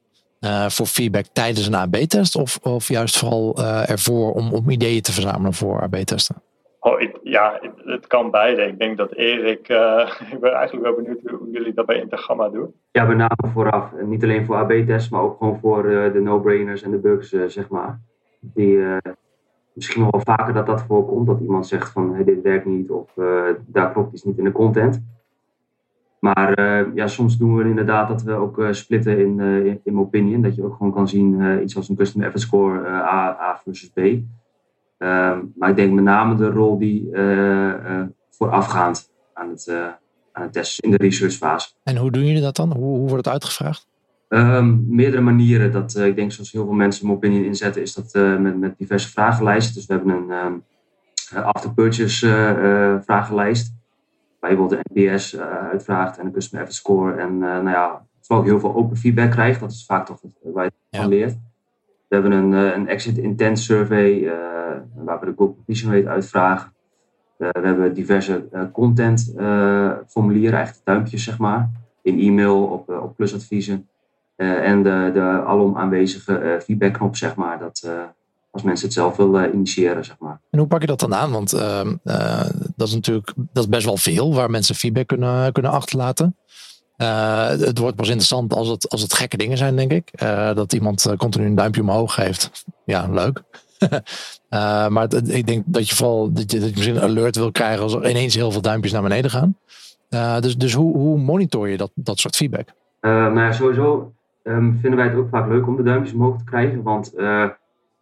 voor 0.68 0.86
feedback 0.86 1.24
tijdens 1.32 1.66
een 1.66 1.74
AB-test? 1.74 2.36
Of, 2.36 2.58
of 2.62 2.88
juist 2.88 3.18
vooral 3.18 3.56
ervoor 3.64 4.32
om, 4.32 4.52
om 4.52 4.70
ideeën 4.70 5.02
te 5.02 5.12
verzamelen 5.12 5.52
voor 5.52 5.82
AB-testen? 5.82 6.42
Oh, 6.82 7.00
ja, 7.22 7.60
het, 7.76 8.06
kan 8.06 8.30
beide. 8.30 8.62
Ik 8.62 8.78
denk 8.78 8.96
dat 8.96 9.12
Erik, 9.12 9.68
ik 10.32 10.40
ben 10.40 10.52
eigenlijk 10.52 10.86
wel 10.86 10.94
benieuwd 10.94 11.20
hoe 11.30 11.50
jullie 11.50 11.74
dat 11.74 11.86
bij 11.86 12.00
Intergamma 12.00 12.48
doen. 12.48 12.74
Ja, 12.92 13.04
met 13.04 13.16
name 13.16 13.52
vooraf. 13.52 13.92
Niet 14.02 14.22
alleen 14.22 14.44
voor 14.44 14.56
AB-tests, 14.56 15.08
maar 15.08 15.22
ook 15.22 15.38
gewoon 15.38 15.58
voor 15.58 15.82
de 15.82 16.20
no-brainers 16.22 16.82
en 16.82 16.90
de 16.90 16.98
bugs, 16.98 17.28
zeg 17.28 17.68
maar. 17.68 18.00
Die, 18.40 18.78
misschien 19.72 20.10
wel 20.10 20.20
vaker 20.24 20.54
dat 20.54 20.66
dat 20.66 20.82
voorkomt, 20.82 21.26
dat 21.26 21.40
iemand 21.40 21.66
zegt 21.66 21.92
van 21.92 22.14
hey, 22.14 22.24
dit 22.24 22.42
werkt 22.42 22.64
niet 22.64 22.90
of 22.90 23.12
daar 23.66 23.92
klopt 23.92 24.12
iets 24.12 24.24
niet 24.24 24.38
in 24.38 24.44
de 24.44 24.52
content. 24.52 25.02
Maar 26.18 26.60
ja, 26.94 27.06
soms 27.06 27.38
doen 27.38 27.56
we 27.56 27.64
inderdaad 27.64 28.08
dat 28.08 28.22
we 28.22 28.32
ook 28.32 28.66
splitten 28.70 29.18
in, 29.18 29.40
in, 29.40 29.80
in 29.84 29.98
opinion. 29.98 30.42
Dat 30.42 30.54
je 30.54 30.64
ook 30.64 30.76
gewoon 30.76 30.92
kan 30.92 31.08
zien 31.08 31.62
iets 31.62 31.76
als 31.76 31.88
een 31.88 31.96
custom 31.96 32.22
effort 32.22 32.40
score 32.40 32.88
A, 32.88 33.38
A 33.40 33.60
versus 33.64 33.90
B. 33.90 34.00
Ehm, 35.00 35.38
maar 35.56 35.70
ik 35.70 35.76
denk 35.76 35.92
met 35.92 36.04
name 36.04 36.34
de 36.34 36.50
rol 36.50 36.78
die 36.78 37.10
voorafgaand 38.30 39.10
aan 39.34 39.48
het, 39.48 39.72
aan 40.32 40.42
het 40.42 40.52
testen 40.52 40.84
in 40.84 40.90
de 40.90 40.96
researchfase. 40.96 41.68
En 41.82 41.96
hoe 41.96 42.10
doen 42.10 42.26
jullie 42.26 42.42
dat 42.42 42.56
dan? 42.56 42.72
Hoe, 42.72 42.98
hoe 42.98 43.08
wordt 43.08 43.24
het 43.24 43.28
uitgevraagd? 43.34 43.88
Um, 44.28 44.84
meerdere 44.88 45.22
manieren. 45.22 45.72
Dat, 45.72 45.96
ik 45.96 46.16
denk 46.16 46.32
zoals 46.32 46.52
heel 46.52 46.64
veel 46.64 46.74
mensen 46.74 47.10
opinion 47.10 47.44
inzetten, 47.44 47.82
is 47.82 47.94
dat 47.94 48.38
met, 48.40 48.58
met 48.58 48.78
diverse 48.78 49.10
vragenlijsten. 49.10 49.74
Dus 49.74 49.86
we 49.86 49.94
hebben 49.94 50.14
een, 50.14 50.30
um, 50.30 50.64
after 51.44 51.74
purchase 51.74 53.00
vragenlijst. 53.04 53.74
Waar 54.40 54.50
je 54.50 54.56
bijvoorbeeld 54.56 54.88
de 54.92 55.00
NPS 55.00 55.38
uitvraagt 55.70 56.18
en 56.18 56.24
de 56.24 56.32
customer 56.32 56.66
effort 56.66 56.80
score. 56.80 57.14
En 57.14 57.38
nou 57.38 57.70
ja, 57.70 58.06
vooral 58.20 58.44
ook 58.44 58.50
heel 58.50 58.60
veel 58.60 58.74
open 58.74 58.96
feedback 58.96 59.30
krijgt. 59.30 59.60
Dat 59.60 59.70
is 59.70 59.84
vaak 59.86 60.06
toch 60.06 60.20
waar 60.42 60.64
je 60.64 60.98
van 60.98 61.08
leert. 61.08 61.36
We 62.10 62.16
hebben 62.16 62.32
een, 62.32 62.52
een 62.52 62.88
exit 62.88 63.18
intent 63.18 63.58
survey 63.58 64.32
waar 64.94 65.20
we 65.20 65.26
de 65.26 65.34
completion 65.34 65.92
rate 65.92 66.08
uitvragen. 66.08 66.72
we 67.36 67.60
hebben 67.62 67.94
diverse 67.94 68.48
content 68.72 69.32
formulieren, 70.06 70.56
eigenlijk 70.56 70.86
duimpjes 70.86 71.24
zeg 71.24 71.38
maar. 71.38 71.70
In 72.02 72.18
e-mail, 72.18 72.64
op, 72.64 72.88
op 72.88 73.16
plusadviezen. 73.16 73.88
en 74.36 74.82
de, 74.82 75.10
de 75.14 75.20
alom 75.20 75.76
aanwezige 75.76 76.60
feedbackknop 76.64 77.16
zeg 77.16 77.34
maar. 77.34 77.58
Dat, 77.58 77.88
als 78.50 78.62
mensen 78.62 78.84
het 78.86 78.94
zelf 78.94 79.16
willen 79.16 79.54
initiëren, 79.54 80.04
zeg 80.04 80.16
maar. 80.18 80.40
En 80.50 80.58
hoe 80.58 80.68
pak 80.68 80.80
je 80.80 80.86
dat 80.86 81.00
dan 81.00 81.14
aan? 81.14 81.30
Want 81.30 81.52
ehm, 81.52 81.96
dat 82.76 82.88
is 82.88 82.94
natuurlijk 82.94 83.32
dat 83.36 83.62
is 83.62 83.68
best 83.68 83.84
wel 83.84 83.96
veel 83.96 84.34
waar 84.34 84.50
mensen 84.50 84.74
feedback 84.74 85.06
kunnen, 85.06 85.52
kunnen 85.52 85.70
achterlaten. 85.70 86.36
Uh, 87.02 87.48
het 87.48 87.78
wordt 87.78 87.96
pas 87.96 88.08
interessant 88.08 88.54
als 88.54 88.68
het, 88.68 88.88
als 88.88 89.02
het 89.02 89.14
gekke 89.14 89.36
dingen 89.36 89.56
zijn, 89.56 89.76
denk 89.76 89.92
ik. 89.92 90.10
Uh, 90.22 90.54
dat 90.54 90.72
iemand 90.72 91.14
continu 91.16 91.46
een 91.46 91.54
duimpje 91.54 91.80
omhoog 91.80 92.14
geeft. 92.14 92.64
Ja, 92.84 93.08
leuk. 93.10 93.42
maar 94.94 95.14
ik 95.14 95.46
denk 95.46 95.64
dat 95.66 95.88
je 95.88 95.94
vooral 95.94 96.32
dat 96.32 96.50
je, 96.50 96.60
misschien 96.60 96.96
een 96.96 97.02
alert 97.02 97.36
wil 97.36 97.50
krijgen 97.50 97.82
als 97.82 97.94
er 97.94 98.10
ineens 98.10 98.34
heel 98.34 98.50
veel 98.50 98.60
duimpjes 98.60 98.92
naar 98.92 99.02
beneden 99.02 99.30
gaan. 99.30 99.56
dus 100.40 100.56
dus 100.56 100.74
hoe, 100.74 100.96
hoe 100.96 101.18
monitor 101.18 101.68
je 101.68 101.76
dat, 101.76 101.90
dat 101.94 102.18
soort 102.18 102.36
feedback? 102.36 102.68
nou 103.00 103.40
ja, 103.40 103.52
sowieso 103.52 104.12
um, 104.42 104.78
vinden 104.80 104.98
wij 104.98 105.08
het 105.08 105.16
ook 105.16 105.28
vaak 105.28 105.48
leuk 105.48 105.66
om 105.66 105.76
de 105.76 105.82
duimpjes 105.82 106.14
omhoog 106.14 106.38
te 106.38 106.44
krijgen. 106.44 106.82
Want 106.82 107.12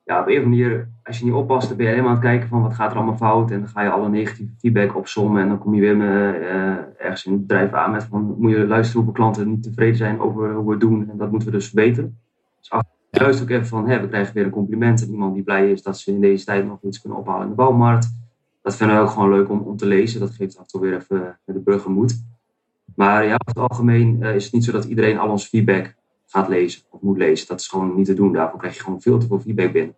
ja, 0.09 0.21
op 0.21 0.27
een 0.27 0.39
of 0.39 0.45
andere 0.45 0.63
manier, 0.63 0.89
als 1.03 1.19
je 1.19 1.25
niet 1.25 1.35
oppast, 1.35 1.69
dan 1.69 1.77
ben 1.77 1.87
je 1.87 1.93
helemaal 1.93 2.11
aan 2.11 2.19
het 2.19 2.27
kijken 2.27 2.49
van 2.49 2.63
wat 2.63 2.75
gaat 2.75 2.91
er 2.91 2.97
allemaal 2.97 3.17
fout. 3.17 3.51
En 3.51 3.59
dan 3.59 3.69
ga 3.69 3.83
je 3.83 3.91
alle 3.91 4.09
negatieve 4.09 4.53
feedback 4.59 4.97
opzommen. 4.97 5.43
En 5.43 5.49
dan 5.49 5.59
kom 5.59 5.75
je 5.75 5.81
weer 5.81 5.97
met, 5.97 6.09
uh, 6.09 6.77
ergens 6.99 7.27
in 7.27 7.33
het 7.33 7.41
bedrijf 7.41 7.73
aan 7.73 7.91
met 7.91 8.05
van, 8.05 8.35
moet 8.39 8.51
je 8.51 8.67
luisteren 8.67 9.05
hoeveel 9.05 9.23
klanten 9.23 9.49
niet 9.49 9.63
tevreden 9.63 9.97
zijn 9.97 10.21
over 10.21 10.53
hoe 10.55 10.65
we 10.65 10.71
het 10.71 10.81
doen. 10.81 11.11
En 11.11 11.17
dat 11.17 11.31
moeten 11.31 11.49
we 11.49 11.55
dus 11.55 11.67
verbeteren. 11.67 12.19
Dus 12.59 12.71
af, 12.71 12.83
juist 13.11 13.43
ook 13.43 13.49
even 13.49 13.67
van, 13.67 13.89
hè, 13.89 14.01
we 14.01 14.09
krijgen 14.09 14.35
weer 14.35 14.45
een 14.45 14.51
compliment. 14.51 15.03
En 15.03 15.11
iemand 15.11 15.35
die 15.35 15.43
blij 15.43 15.71
is 15.71 15.83
dat 15.83 15.99
ze 15.99 16.13
in 16.13 16.21
deze 16.21 16.45
tijd 16.45 16.67
nog 16.67 16.79
iets 16.83 17.01
kunnen 17.01 17.19
ophalen 17.19 17.43
in 17.43 17.49
de 17.49 17.55
bouwmarkt. 17.55 18.17
Dat 18.63 18.77
vinden 18.77 18.97
we 18.97 19.03
ook 19.03 19.11
gewoon 19.11 19.31
leuk 19.31 19.51
om, 19.51 19.61
om 19.61 19.77
te 19.77 19.87
lezen. 19.87 20.21
Dat 20.21 20.31
geeft 20.31 20.57
af 20.57 20.63
en 20.63 20.69
toe 20.69 20.81
weer 20.81 20.97
even 20.97 21.39
de 21.45 21.61
burger 21.61 21.91
moed. 21.91 22.25
Maar 22.95 23.25
ja, 23.25 23.33
over 23.33 23.47
het 23.47 23.71
algemeen 23.71 24.17
uh, 24.21 24.35
is 24.35 24.45
het 24.45 24.53
niet 24.53 24.65
zo 24.65 24.73
dat 24.73 24.85
iedereen 24.85 25.19
al 25.19 25.31
ons 25.31 25.47
feedback 25.47 25.97
gaat 26.29 26.49
lezen 26.49 26.83
of 26.91 27.01
moet 27.01 27.19
lezen. 27.19 27.47
Dat 27.47 27.61
is 27.61 27.69
gewoon 27.69 27.95
niet 27.97 28.07
te 28.07 28.15
doen. 28.15 28.33
Daarvoor 28.33 28.59
krijg 28.59 28.75
je 28.75 28.83
gewoon 28.83 29.01
veel 29.01 29.19
te 29.19 29.27
veel 29.27 29.41
feedback 29.41 29.73
binnen. 29.73 29.97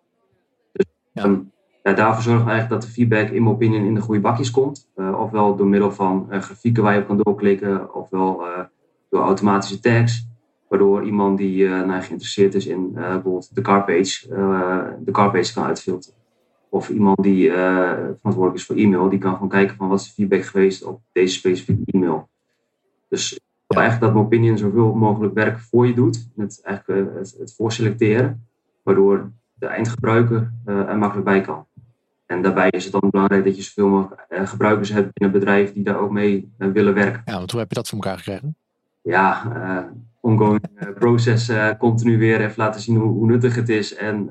Dus 0.71 0.85
ja. 1.11 1.23
Um, 1.23 1.51
ja, 1.83 1.93
daarvoor 1.93 2.23
zorgen 2.23 2.45
we 2.45 2.51
eigenlijk 2.51 2.81
dat 2.81 2.89
de 2.89 2.95
feedback 2.95 3.29
in 3.29 3.43
mijn 3.43 3.55
opinie 3.55 3.79
in 3.79 3.95
de 3.95 4.01
goede 4.01 4.21
bakjes 4.21 4.51
komt. 4.51 4.89
Uh, 4.95 5.19
ofwel 5.19 5.55
door 5.55 5.67
middel 5.67 5.91
van 5.91 6.27
uh, 6.29 6.41
grafieken 6.41 6.83
waar 6.83 6.93
je 6.93 6.99
op 6.99 7.07
kan 7.07 7.21
doorklikken, 7.23 7.95
ofwel 7.95 8.47
uh, 8.47 8.59
door 9.09 9.21
automatische 9.21 9.79
tags. 9.79 10.29
Waardoor 10.67 11.03
iemand 11.03 11.37
die 11.37 11.67
nou, 11.67 12.01
geïnteresseerd 12.01 12.55
is 12.55 12.67
in 12.67 12.91
bijvoorbeeld 12.91 13.55
de 13.55 13.61
carpage, 13.61 14.27
de 15.03 15.11
carpage 15.11 15.53
kan 15.53 15.63
uitfilteren. 15.63 16.17
Of 16.69 16.89
iemand 16.89 17.23
die 17.23 17.51
verantwoordelijk 17.51 18.55
is 18.55 18.65
voor 18.65 18.75
e-mail, 18.75 19.09
die 19.09 19.19
kan 19.19 19.33
gewoon 19.33 19.49
kijken 19.49 19.75
van 19.75 19.87
wat 19.87 19.99
is 19.99 20.05
de 20.05 20.13
feedback 20.13 20.43
geweest 20.43 20.83
op 20.83 21.01
deze 21.11 21.33
specifieke 21.33 21.81
e-mail. 21.85 22.29
Dus 23.09 23.39
eigenlijk 23.75 24.13
dat 24.13 24.23
Mopinion 24.23 24.57
zoveel 24.57 24.93
mogelijk 24.93 25.33
werk 25.33 25.59
voor 25.59 25.87
je 25.87 25.93
doet. 25.93 26.29
Het, 26.35 26.61
eigenlijk, 26.63 27.09
eh, 27.09 27.15
het, 27.15 27.35
het 27.39 27.53
voorselecteren. 27.55 28.45
Waardoor 28.83 29.31
de 29.53 29.65
eindgebruiker 29.65 30.51
uh, 30.65 30.89
er 30.89 30.97
makkelijk 30.97 31.27
bij 31.27 31.41
kan. 31.41 31.65
En 32.25 32.41
daarbij 32.41 32.69
is 32.69 32.83
het 32.83 32.93
dan 32.93 33.09
belangrijk 33.09 33.43
dat 33.43 33.55
je 33.55 33.61
zoveel 33.61 33.89
mogelijk 33.89 34.25
uh, 34.29 34.47
gebruikers 34.47 34.89
hebt 34.89 35.09
in 35.13 35.25
een 35.25 35.31
bedrijf 35.31 35.73
die 35.73 35.83
daar 35.83 35.99
ook 35.99 36.11
mee 36.11 36.53
uh, 36.57 36.71
willen 36.71 36.93
werken. 36.93 37.21
Ja, 37.25 37.37
want 37.37 37.51
hoe 37.51 37.59
heb 37.59 37.69
je 37.69 37.75
dat 37.75 37.87
voor 37.87 37.97
elkaar 37.97 38.17
gekregen? 38.17 38.55
Ja, 39.01 39.91
ongoing 40.19 40.61
proces 40.99 41.51
continu 41.77 42.17
weer 42.17 42.41
even 42.41 42.53
laten 42.57 42.81
zien 42.81 42.97
hoe, 42.97 43.11
hoe 43.11 43.25
nuttig 43.25 43.55
het 43.55 43.69
is. 43.69 43.95
En 43.95 44.27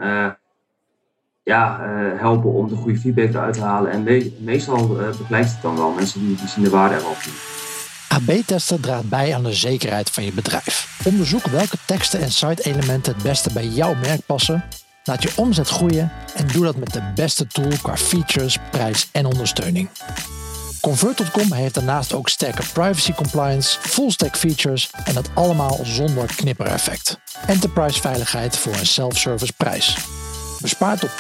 ja, 1.43 1.81
helpen 2.17 2.53
om 2.53 2.69
de 2.69 2.77
goede 2.77 2.99
feedback 2.99 3.29
eruit 3.29 3.55
te 3.55 3.63
halen. 3.63 3.91
En 3.91 4.03
me 4.03 4.33
meestal 4.41 4.89
begrijpt 5.19 5.53
het 5.53 5.63
dan 5.63 5.77
wel. 5.77 5.93
Mensen 5.93 6.21
die, 6.21 6.37
die 6.37 6.49
zien 6.49 6.65
de 6.65 6.71
waarde 6.71 6.95
ervan. 6.95 7.70
AB-testen 8.11 8.81
draagt 8.81 9.09
bij 9.09 9.35
aan 9.35 9.43
de 9.43 9.55
zekerheid 9.55 10.11
van 10.11 10.25
je 10.25 10.33
bedrijf. 10.33 11.01
Onderzoek 11.05 11.47
welke 11.47 11.77
teksten 11.87 12.21
en 12.21 12.33
site-elementen 12.33 13.15
het 13.15 13.23
beste 13.23 13.53
bij 13.53 13.67
jouw 13.67 13.95
merk 13.95 14.27
passen. 14.27 14.65
Laat 15.05 15.23
je 15.23 15.33
omzet 15.37 15.69
groeien 15.69 16.13
en 16.35 16.47
doe 16.47 16.65
dat 16.65 16.77
met 16.77 16.93
de 16.93 17.13
beste 17.15 17.47
tool 17.47 17.73
qua 17.83 17.97
features, 17.97 18.57
prijs 18.71 19.09
en 19.13 19.27
ondersteuning. 19.27 19.89
Convert.com 20.81 21.53
heeft 21.53 21.75
daarnaast 21.75 22.13
ook 22.13 22.29
sterke 22.29 22.63
privacy 22.73 23.13
compliance, 23.13 23.79
full 23.81 24.11
stack 24.11 24.37
features 24.37 24.91
en 25.05 25.15
dat 25.15 25.31
allemaal 25.35 25.79
zonder 25.83 26.27
knippereffect. 26.37 27.19
Enterprise 27.47 28.01
veiligheid 28.01 28.57
voor 28.57 28.75
een 28.75 28.87
self-service 28.87 29.53
prijs. 29.53 29.97
Bespaar 30.61 30.99
tot 30.99 31.11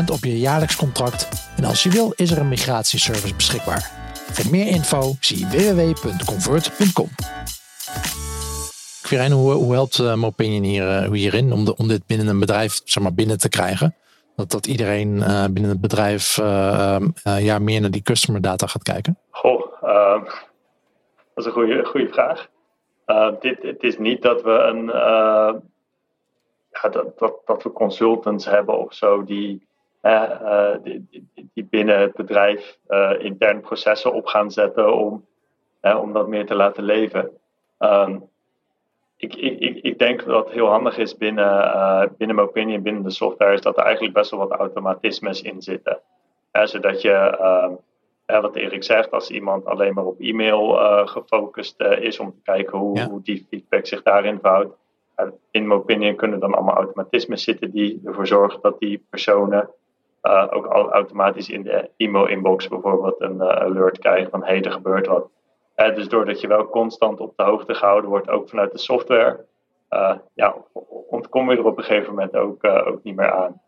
80% 0.00 0.04
op 0.12 0.24
je 0.24 0.38
jaarlijks 0.38 0.76
contract 0.76 1.28
en 1.56 1.64
als 1.64 1.82
je 1.82 1.90
wil 1.90 2.12
is 2.16 2.30
er 2.30 2.38
een 2.38 2.48
migratieservice 2.48 3.34
beschikbaar. 3.34 4.07
Voor 4.32 4.50
meer 4.50 4.66
info 4.66 5.12
zie 5.20 5.46
www.convert.com. 5.46 7.08
Quirijn, 9.02 9.32
hoe, 9.32 9.52
hoe 9.52 9.72
helpt 9.72 9.98
uh, 9.98 10.14
Mopinion 10.14 10.62
hier, 10.62 11.02
uh, 11.02 11.10
hierin 11.10 11.52
om, 11.52 11.64
de, 11.64 11.74
dit 11.86 12.06
binnen 12.06 12.26
een 12.26 12.38
bedrijf 12.38 12.80
zeg 12.84 13.02
maar, 13.02 13.14
binnen 13.14 13.38
te 13.38 13.48
krijgen? 13.48 13.94
Dat, 14.36 14.50
dat 14.50 14.66
iedereen 14.66 15.16
uh, 15.16 15.44
binnen 15.44 15.70
het 15.70 15.80
bedrijf 15.80 16.36
ja, 17.22 17.58
meer 17.58 17.80
naar 17.80 17.90
die 17.90 18.02
customer 18.02 18.40
data 18.40 18.66
gaat 18.66 18.82
kijken? 18.82 19.18
Goh, 19.30 19.72
ehm, 19.82 20.24
dat 20.24 20.34
is 21.34 21.44
een 21.44 21.52
goede, 21.52 21.84
goede 21.84 22.08
vraag. 22.08 22.48
Ehm, 23.04 23.34
dit, 23.40 23.62
het 23.62 23.82
is 23.82 23.98
niet 23.98 24.22
dat 24.22 24.42
we 24.42 24.50
een 24.50 24.90
ja, 26.82 26.88
dat, 26.88 27.18
dat, 27.18 27.40
dat 27.44 27.62
we 27.62 27.72
consultants 27.72 28.44
hebben 28.44 28.78
of 28.78 28.94
zo 28.94 29.24
die 29.24 29.67
die, 30.82 31.06
die, 31.54 31.64
binnen 31.64 32.00
het 32.00 32.14
bedrijf 32.14 32.78
uh, 32.88 33.12
intern 33.18 33.60
processen 33.60 34.12
op 34.12 34.26
gaan 34.26 34.50
zetten 34.50 34.94
om, 34.94 35.26
om 35.80 36.12
dat 36.12 36.28
meer 36.28 36.46
te 36.46 36.54
laten 36.54 36.82
leven. 36.82 37.30
Um, 37.78 38.28
ik, 39.16 39.34
ik, 39.34 39.78
ik 39.82 39.98
denk 39.98 40.24
dat 40.24 40.44
het 40.44 40.54
heel 40.54 40.66
handig 40.66 40.98
is 40.98 41.16
binnen, 41.16 41.64
uh, 41.64 42.02
binnen 42.18 42.36
mijn 42.36 42.82
binnen 42.82 43.02
de 43.02 43.10
software, 43.10 43.52
is 43.52 43.60
dat 43.60 43.76
er 43.76 43.84
eigenlijk 43.84 44.14
best 44.14 44.30
wel 44.30 44.40
wat 44.40 44.58
automatismes 44.58 45.42
in 45.42 45.62
zitten. 45.62 46.00
zodat 46.62 47.00
je, 47.00 47.38
uh, 48.26 48.40
wat 48.40 48.56
Erik 48.56 48.84
zegt, 48.84 49.10
als 49.10 49.30
iemand 49.30 49.64
alleen 49.64 49.94
maar 49.94 50.04
op 50.04 50.20
e-mail 50.20 50.74
gefocust 51.06 51.80
is 51.80 52.18
om 52.18 52.30
te 52.30 52.42
kijken 52.42 52.78
hoe, 52.78 53.02
hoe 53.02 53.22
die 53.22 53.46
feedback 53.50 53.86
zich 53.86 54.02
daarin 54.02 54.38
verhoudt. 54.40 54.76
in 55.50 55.66
mijn 55.66 56.16
kunnen 56.16 56.40
dan 56.40 56.54
allemaal 56.54 56.76
automatismes 56.76 57.42
zitten 57.42 57.70
die 57.70 58.00
ervoor 58.04 58.26
zorgen 58.26 58.60
dat 58.62 58.78
die 58.78 59.06
personen 59.10 59.70
uh, 60.28 60.46
ook 60.50 60.66
automatisch 60.66 61.48
in 61.48 61.62
de 61.62 61.90
e-mail-inbox 61.96 62.68
bijvoorbeeld 62.68 63.20
een 63.20 63.36
uh, 63.36 63.48
alert 63.48 63.98
krijgen 63.98 64.30
van 64.30 64.44
hey, 64.44 64.62
er 64.62 64.72
gebeurt 64.72 65.06
wat. 65.06 65.28
Uh, 65.76 65.94
dus 65.94 66.08
doordat 66.08 66.40
je 66.40 66.46
wel 66.46 66.68
constant 66.68 67.20
op 67.20 67.32
de 67.36 67.42
hoogte 67.42 67.74
gehouden 67.74 68.10
wordt, 68.10 68.28
ook 68.28 68.48
vanuit 68.48 68.72
de 68.72 68.78
software, 68.78 69.46
ja, 70.34 70.54
ontkom 71.08 71.50
je 71.50 71.56
er 71.56 71.64
op 71.64 71.78
een 71.78 71.84
gegeven 71.84 72.14
moment 72.14 72.36
ook, 72.36 72.64
ook 72.64 73.02
niet 73.02 73.16
meer 73.16 73.32
aan. 73.32 73.60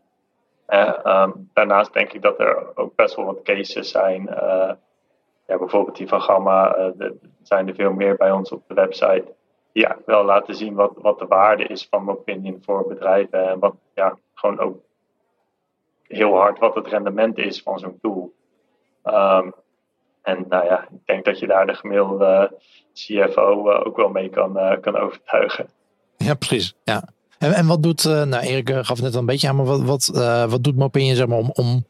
Um, 1.05 1.51
daarnaast 1.53 1.93
denk 1.93 2.13
ik 2.13 2.23
dat 2.23 2.41
er 2.41 2.77
ook 2.77 2.95
best 2.95 3.17
wel 3.17 3.25
wat 3.25 3.43
cases 3.43 3.91
zijn. 3.91 4.23
ja, 5.47 5.59
bijvoorbeeld 5.59 5.97
die 5.97 6.09
van 6.09 6.21
Gamma, 6.21 6.77
er 6.77 7.15
zijn 7.43 7.69
er 7.69 7.75
veel 7.75 7.93
meer 7.93 8.17
bij 8.17 8.31
ons 8.31 8.53
op 8.53 8.63
de 8.67 8.75
website. 8.75 9.35
Die 9.73 9.83
ja, 9.83 9.97
wel 10.07 10.25
laten 10.25 10.55
zien 10.55 10.75
wat, 10.75 10.93
wat 10.97 11.19
de 11.19 11.27
waarde 11.27 11.65
is 11.65 11.87
van 11.91 12.11
Opinion 12.11 12.59
voor 12.63 12.87
bedrijven. 12.87 13.49
En 13.49 13.59
wat 13.59 13.75
ja, 13.95 14.19
gewoon 14.35 14.59
ook 14.59 14.77
heel 16.21 16.37
hard 16.37 16.59
wat 16.59 16.75
het 16.75 16.87
rendement 16.87 17.39
is 17.39 17.63
van 17.63 17.79
zo'n 17.79 17.99
tool. 18.01 18.33
Um, 19.05 19.53
en 20.23 20.45
nou 20.49 20.65
ja, 20.65 20.83
ik 20.83 21.07
denk 21.07 21.25
dat 21.25 21.39
je 21.39 21.47
daar 21.47 21.67
de 21.67 21.75
gemiddelde 21.75 22.61
CFO 22.93 23.71
uh, 23.71 23.87
ook 23.87 23.97
wel 23.97 24.09
mee 24.09 24.29
kan, 24.29 24.57
uh, 24.57 24.73
kan 24.81 24.97
overtuigen. 24.97 25.69
Ja, 26.17 26.35
precies. 26.35 26.75
Ja. 26.85 27.09
En, 27.39 27.53
en 27.53 27.67
wat 27.67 27.83
doet, 27.83 28.05
nou 28.05 28.37
Erik 28.37 28.69
gaf 28.83 29.03
net 29.03 29.15
al 29.15 29.21
een 29.21 29.27
beetje 29.27 29.49
aan, 29.49 29.57
maar 29.57 29.65
wat, 29.65 29.83
wat, 29.83 30.07
wat 30.51 30.65
doet 30.65 30.77
Mopinion 30.77 31.17
zeg 31.17 31.27
maar, 31.27 31.39
om, 31.39 31.51
om 31.53 31.87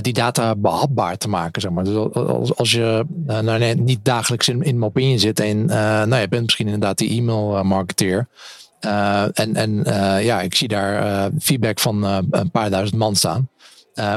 die 0.00 0.12
data 0.12 0.56
behapbaar 0.56 1.16
te 1.16 1.28
maken? 1.28 1.60
Zeg 1.60 1.70
maar. 1.70 1.84
Dus 1.84 2.12
als, 2.12 2.56
als 2.56 2.72
je 2.72 3.04
nou, 3.08 3.58
nee, 3.58 3.74
niet 3.74 4.04
dagelijks 4.04 4.48
in, 4.48 4.62
in 4.62 4.78
Mopinion 4.78 5.18
zit 5.18 5.40
en 5.40 5.64
nou, 6.08 6.16
je 6.16 6.28
bent 6.28 6.42
misschien 6.42 6.66
inderdaad 6.66 6.98
die 6.98 7.20
e-mail 7.20 7.64
marketeer. 7.64 8.28
Uh, 8.86 9.38
en 9.38 9.54
en 9.54 9.70
uh, 9.70 10.24
ja, 10.24 10.40
ik 10.40 10.54
zie 10.54 10.68
daar 10.68 11.02
uh, 11.02 11.24
feedback 11.38 11.78
van 11.78 12.02
een 12.30 12.50
paar 12.50 12.70
duizend 12.70 12.98
man 12.98 13.14
staan. 13.14 13.48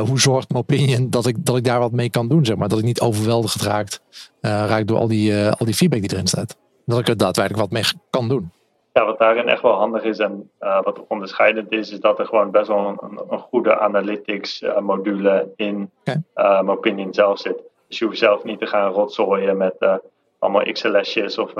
hoe 0.07 0.19
zorgt 0.19 0.53
Mopinion 0.53 1.09
dat 1.09 1.25
ik, 1.25 1.45
dat 1.45 1.57
ik 1.57 1.63
daar 1.63 1.79
wat 1.79 1.91
mee 1.91 2.09
kan 2.09 2.27
doen? 2.27 2.45
Zeg 2.45 2.55
maar? 2.55 2.67
Dat 2.67 2.79
ik 2.79 2.85
niet 2.85 3.01
overweldigd 3.01 3.61
raakt, 3.61 4.01
raak 4.41 4.87
door 4.87 4.97
al 4.97 5.07
die, 5.07 5.45
al 5.45 5.65
die 5.65 5.75
feedback 5.75 6.01
die 6.01 6.11
erin 6.13 6.27
staat. 6.27 6.57
Dat 6.85 6.99
ik 6.99 7.07
er 7.07 7.17
daadwerkelijk 7.17 7.63
wat 7.63 7.71
mee 7.71 7.83
kan 8.09 8.27
doen. 8.27 8.51
ja, 8.93 9.05
wat 9.05 9.19
daarin 9.19 9.47
echt 9.47 9.61
wel 9.61 9.73
handig 9.73 10.03
is 10.03 10.17
en 10.17 10.49
wat 10.59 11.07
onderscheidend 11.07 11.71
is, 11.71 11.91
is 11.91 11.99
dat 11.99 12.19
er 12.19 12.25
gewoon 12.25 12.51
best 12.51 12.67
wel 12.67 12.87
een, 12.87 13.19
een 13.29 13.39
goede 13.39 13.79
analytics 13.79 14.63
module 14.79 15.51
in 15.55 15.91
okay. 15.99 16.61
Mopinion 16.61 17.13
zelf 17.13 17.39
zit. 17.39 17.63
Dus 17.87 17.99
je 17.99 18.05
hoeft 18.05 18.17
zelf 18.17 18.43
niet 18.43 18.59
te 18.59 18.67
gaan 18.67 18.91
rotzooien 18.91 19.57
met 19.57 19.75
allemaal 20.39 20.71
XLS'jes 20.71 21.37
of 21.37 21.53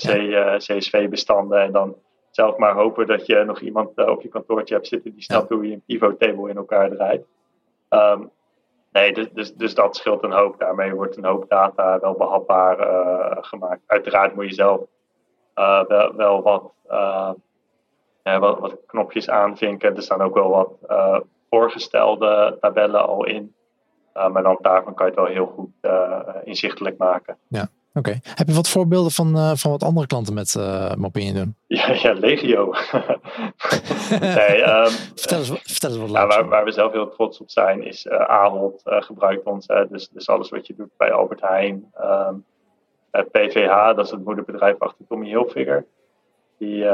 CSV-bestanden 0.66 1.62
en 1.62 1.72
dan 1.72 1.96
zelf 2.36 2.56
maar 2.56 2.74
hopen 2.74 3.06
dat 3.06 3.26
je 3.26 3.44
nog 3.44 3.60
iemand 3.60 4.06
op 4.06 4.22
je 4.22 4.28
kantoortje 4.28 4.74
hebt 4.74 4.86
zitten 4.86 5.12
die 5.12 5.22
snapt 5.22 5.48
hoe 5.48 5.66
je 5.68 5.72
een 5.72 5.82
pivot-table 5.86 6.50
in 6.50 6.56
elkaar 6.56 6.90
draait. 6.90 7.24
Um, 7.90 8.30
nee, 8.92 9.12
dus, 9.12 9.30
dus, 9.32 9.54
dus, 9.54 9.74
dat 9.74 9.96
scheelt 9.96 10.22
een 10.22 10.32
hoop. 10.32 10.58
Daarmee 10.58 10.94
wordt 10.94 11.16
een 11.16 11.24
hoop 11.24 11.48
data 11.48 11.98
wel 12.00 12.14
behapbaar 12.14 12.76
gemaakt. 13.40 13.80
Uiteraard 13.86 14.34
moet 14.34 14.48
je 14.48 14.54
zelf 14.54 14.80
uh, 15.54 15.84
wel, 15.84 16.14
wel 16.14 16.42
wat, 16.42 16.72
wat, 18.22 18.58
wat, 18.58 18.76
knopjes 18.86 19.30
aanvinken. 19.30 19.96
Er 19.96 20.02
staan 20.02 20.22
ook 20.22 20.34
wel 20.34 20.50
wat 20.50 20.70
voorgestelde 21.50 22.56
tabellen 22.60 23.06
al 23.06 23.26
in. 23.26 23.54
maar 24.12 24.42
dan 24.42 24.58
daarvan 24.60 24.94
kan 24.94 25.06
je 25.06 25.12
het 25.12 25.20
wel 25.20 25.32
heel 25.32 25.46
goed 25.46 25.70
inzichtelijk 26.44 26.98
maken. 26.98 27.38
Ja. 27.48 27.68
Oké. 27.96 28.18
Heb 28.34 28.46
je 28.46 28.54
wat 28.54 28.68
voorbeelden 28.68 29.10
van, 29.12 29.56
van 29.56 29.70
wat 29.70 29.82
andere 29.82 30.06
klanten 30.06 30.34
met 30.34 30.54
uh, 30.58 30.94
Mopinion 30.94 31.34
doen? 31.34 31.56
Ja, 31.66 31.92
ja 31.92 32.12
legio. 32.12 32.64
nee, 34.20 34.62
um, 34.62 34.86
vertel, 35.14 35.38
eens, 35.38 35.48
vertel 35.48 35.90
eens 35.90 35.98
wat 35.98 36.10
ja, 36.10 36.26
waar, 36.26 36.48
waar, 36.48 36.64
we 36.64 36.72
zelf 36.72 36.92
heel 36.92 37.08
trots 37.08 37.40
op 37.40 37.50
zijn 37.50 37.82
is 37.82 38.04
uh, 38.04 38.20
Ahold 38.20 38.80
gebruikt 38.84 39.44
ons. 39.44 39.66
dus, 39.66 40.08
dus 40.08 40.28
alles 40.28 40.48
wat 40.48 40.66
je 40.66 40.74
doet 40.74 40.90
bij 40.96 41.12
Albert 41.12 41.40
Heijn. 41.40 41.92
Um, 42.00 42.44
PVH, 43.10 43.86
dat 43.94 44.04
is 44.04 44.10
het 44.10 44.24
moederbedrijf 44.24 44.78
achter 44.78 45.04
Tommy 45.08 45.26
Hilfiger. 45.26 45.86
Die, 46.58 46.86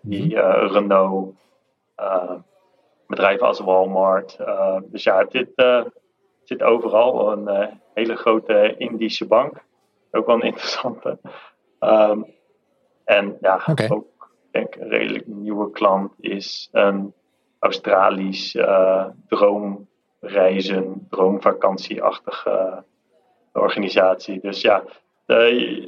die 0.00 0.34
uh, 0.34 0.68
Renault, 0.70 1.34
bedrijven 3.06 3.46
als 3.46 3.60
Walmart. 3.60 4.38
dus 4.90 5.02
ja, 5.02 5.24
dit 5.24 5.48
zit 6.44 6.62
overal. 6.62 7.32
Een 7.32 7.78
hele 7.94 8.16
grote 8.16 8.74
Indische 8.76 9.26
bank. 9.26 9.64
Ook 10.10 10.26
wel 10.26 10.34
een 10.34 10.42
interessante. 10.42 11.18
Um, 11.80 12.26
en 13.04 13.36
ja, 13.40 13.62
okay. 13.66 13.88
ook 13.88 14.30
denk 14.50 14.74
een 14.74 14.88
redelijk 14.88 15.26
nieuwe 15.26 15.70
klant 15.70 16.12
is 16.20 16.68
een 16.72 17.14
Australisch 17.58 18.58
droomreizen, 19.28 21.06
droomvakantieachtige 21.10 22.84
organisatie. 23.52 24.40
Dus 24.40 24.60
ja, 24.60 24.84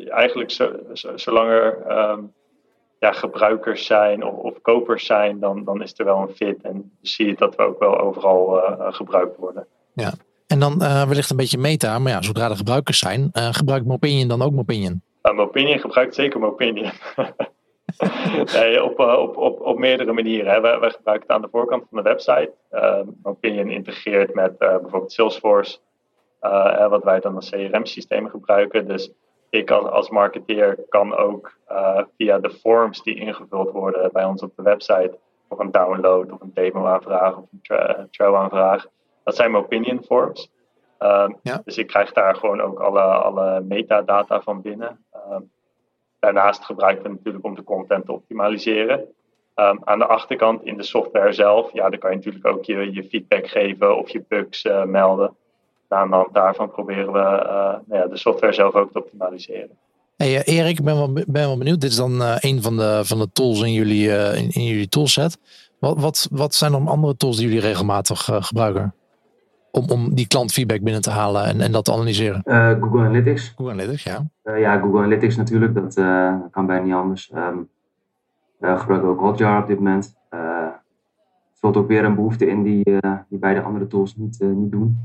eigenlijk 0.08 0.50
zo, 0.50 0.73
zolang 1.14 1.50
er 1.50 1.99
um, 2.11 2.32
ja, 2.99 3.12
gebruikers 3.12 3.87
zijn 3.87 4.25
of, 4.25 4.34
of, 4.34 4.61
kopers 4.61 5.06
zijn, 5.06 5.40
dan, 5.40 5.64
dan 5.64 5.82
is 5.82 5.99
er 5.99 6.04
wel 6.04 6.20
een 6.20 6.34
fit. 6.34 6.62
En 6.62 6.92
zie 7.02 7.26
je 7.26 7.34
dat 7.34 7.54
we 7.54 7.62
ook 7.62 7.78
wel 7.78 7.99
overal 7.99 8.56
uh, 8.56 8.92
gebruikt 8.92 9.37
worden. 9.37 9.66
Ja, 9.92 10.12
en 10.46 10.58
dan 10.58 10.82
uh, 10.82 11.06
wellicht 11.06 11.30
een 11.30 11.36
beetje 11.36 11.58
meta, 11.58 11.98
maar 11.98 12.12
ja, 12.12 12.22
zodra 12.22 12.50
er 12.50 12.56
gebruikers 12.56 12.98
zijn, 12.98 13.30
uh, 13.32 13.48
gebruikt 13.52 13.86
Mopinion 13.86 14.28
dan 14.28 14.42
ook 14.42 14.52
Mopinion? 14.52 15.02
Uh, 15.22 15.34
Mopinion 15.34 15.78
gebruikt 15.78 16.14
zeker 16.14 16.40
Mopinion. 16.40 16.90
op, 18.82 18.98
op, 18.98 19.36
op, 19.36 19.60
op 19.60 19.78
meerdere 19.78 20.12
manieren. 20.12 20.52
Hè. 20.52 20.60
Wij, 20.60 20.90
gebruiken 20.90 21.26
het 21.26 21.36
aan 21.36 21.42
de 21.42 21.48
voorkant 21.50 21.84
van 21.90 22.02
de 22.02 22.08
website. 22.08 22.52
Mopinion 23.22 23.70
integreert 23.70 24.34
met 24.34 24.58
bijvoorbeeld 24.58 25.12
Salesforce. 25.12 25.78
Wat 26.88 27.04
wij 27.04 27.20
dan 27.20 27.34
als 27.34 27.50
CRM-systeem 27.50 28.28
gebruiken. 28.28 28.88
Dus 28.88 29.10
ik 29.50 29.70
als, 29.70 29.90
als 29.90 30.10
marketeer 30.10 30.78
kan 30.88 31.16
ook 31.16 31.58
via 32.16 32.38
de 32.38 32.50
forms 32.50 33.02
die 33.02 33.14
ingevuld 33.14 33.70
worden 33.70 34.10
bij 34.12 34.24
ons 34.24 34.42
op 34.42 34.52
de 34.56 34.62
website, 34.62 35.18
of 35.48 35.58
een 35.58 35.70
download, 35.70 36.32
of 36.32 36.40
een 36.40 36.50
demo-aanvraag, 36.54 37.36
of 37.36 37.44
een 37.52 38.08
trial-aanvraag. 38.10 38.86
Dat 39.24 39.36
zijn 39.36 39.50
mijn 39.50 39.64
opinion 39.64 40.02
forms. 40.04 40.50
Um, 40.98 41.36
ja. 41.42 41.60
Dus 41.64 41.78
ik 41.78 41.86
krijg 41.86 42.12
daar 42.12 42.36
gewoon 42.36 42.60
ook 42.60 42.78
alle, 42.78 43.00
alle 43.00 43.60
metadata 43.60 44.40
van 44.40 44.62
binnen. 44.62 45.04
Um, 45.30 45.50
daarnaast 46.18 46.64
gebruiken 46.64 47.02
we 47.02 47.08
natuurlijk 47.08 47.44
om 47.44 47.54
de 47.54 47.64
content 47.64 48.04
te 48.04 48.12
optimaliseren. 48.12 48.98
Um, 49.54 49.80
aan 49.84 49.98
de 49.98 50.06
achterkant 50.06 50.64
in 50.64 50.76
de 50.76 50.82
software 50.82 51.32
zelf, 51.32 51.72
ja, 51.72 51.90
dan 51.90 51.98
kan 51.98 52.10
je 52.10 52.16
natuurlijk 52.16 52.46
ook 52.46 52.64
je, 52.64 52.92
je 52.92 53.04
feedback 53.04 53.46
geven 53.46 53.98
of 53.98 54.10
je 54.10 54.24
bugs 54.28 54.64
uh, 54.64 54.84
melden 54.84 55.37
aan 55.88 56.10
de 56.10 56.16
hand 56.16 56.34
daarvan 56.34 56.70
proberen 56.70 57.12
we 57.12 57.18
uh, 57.18 57.76
nou 57.87 58.02
ja, 58.02 58.06
de 58.06 58.16
software 58.16 58.52
zelf 58.52 58.74
ook 58.74 58.92
te 58.92 58.98
optimaliseren. 58.98 59.70
Hey, 60.16 60.32
uh, 60.32 60.58
Erik, 60.58 60.78
ik 60.78 60.84
ben 60.84 60.94
wel, 60.94 61.12
ben 61.12 61.26
wel 61.32 61.58
benieuwd. 61.58 61.80
Dit 61.80 61.90
is 61.90 61.96
dan 61.96 62.20
een 62.20 62.62
van 62.62 62.76
de, 62.76 63.00
van 63.04 63.18
de 63.18 63.32
tools 63.32 63.60
in 63.60 63.72
jullie, 63.72 64.08
in, 64.08 64.50
in, 64.50 64.64
jullie 64.64 64.88
toolset. 64.88 65.38
Wat, 65.78 65.98
wat, 65.98 66.28
wat 66.30 66.54
zijn 66.54 66.72
er 66.72 66.88
andere 66.88 67.16
tools 67.16 67.37
die 67.37 67.46
jullie 67.46 67.60
regelmatig 67.60 68.24
gebruiken? 68.24 68.94
Om, 69.74 69.90
om 69.90 70.14
die 70.14 70.26
klantfeedback 70.26 70.82
binnen 70.82 71.02
te 71.02 71.10
halen 71.10 71.44
en, 71.44 71.60
en 71.60 71.72
dat 71.72 71.84
te 71.84 71.92
analyseren? 71.92 72.42
Google 72.80 73.00
Analytics. 73.00 73.52
Google 73.56 73.72
Analytics, 73.72 74.02
ja. 74.02 74.24
ja, 74.42 74.78
Google 74.78 74.98
Analytics 74.98 75.37
natuurlijk. 75.37 75.74
Dat 75.74 75.94
kan 76.50 76.66
bijna 76.66 76.84
niet 76.84 76.94
anders. 76.94 77.32
Um, 77.34 77.68
we 78.58 78.76
gebruiken 78.76 79.08
ook 79.08 79.20
Hotjar 79.20 79.62
op 79.62 79.66
dit 79.66 79.78
moment. 79.78 80.16
vult 81.54 81.76
ook 81.76 81.88
weer 81.88 82.04
een 82.04 82.14
behoefte 82.14 82.46
in 82.46 82.62
die, 82.62 82.82
die 83.28 83.38
beide 83.38 83.62
andere 83.62 83.87
tools 83.87 84.16
niet, 84.16 84.40
niet 84.40 84.70
doen. 84.70 84.98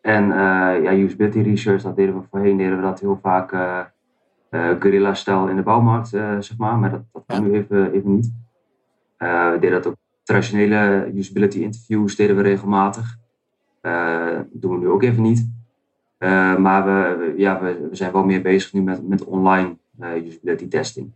En 0.00 0.26
ja, 0.82 0.94
usability 0.94 1.40
research, 1.40 1.82
dat 1.82 1.96
deden 1.96 2.14
we 2.14 2.26
voorheen, 2.30 2.56
deden 2.56 2.76
we 2.76 2.82
dat 2.82 3.00
heel 3.00 3.18
vaak 3.22 3.50
guerrilla-stijl 4.50 5.48
in 5.48 5.56
de 5.56 5.62
bouwmarkt, 5.62 6.08
zeg 6.08 6.56
maar. 6.58 6.78
Maar 6.78 6.90
dat, 6.90 7.02
dat 7.12 7.22
kan 7.26 7.42
nu 7.42 7.52
even, 7.52 7.92
even 7.92 8.14
niet. 8.14 8.32
we 9.18 9.56
deden 9.60 9.82
dat 9.82 9.86
ook 9.86 9.96
traditionele 10.22 11.10
usability 11.14 11.58
interviews, 11.58 12.16
deden 12.16 12.36
we 12.36 12.42
regelmatig. 12.42 13.16
Dat 13.80 14.46
doen 14.52 14.72
we 14.72 14.78
nu 14.78 14.88
ook 14.88 15.02
even 15.02 15.22
niet. 15.22 15.48
maar 16.58 16.84
we, 16.84 17.34
ja, 17.36 17.60
we, 17.60 17.86
we, 17.90 17.96
zijn 17.96 18.12
wel 18.12 18.24
meer 18.24 18.42
bezig 18.42 18.72
nu 18.72 18.82
met, 18.82 19.08
met 19.08 19.24
online 19.24 19.76
usability 20.00 20.68
testing. 20.68 21.12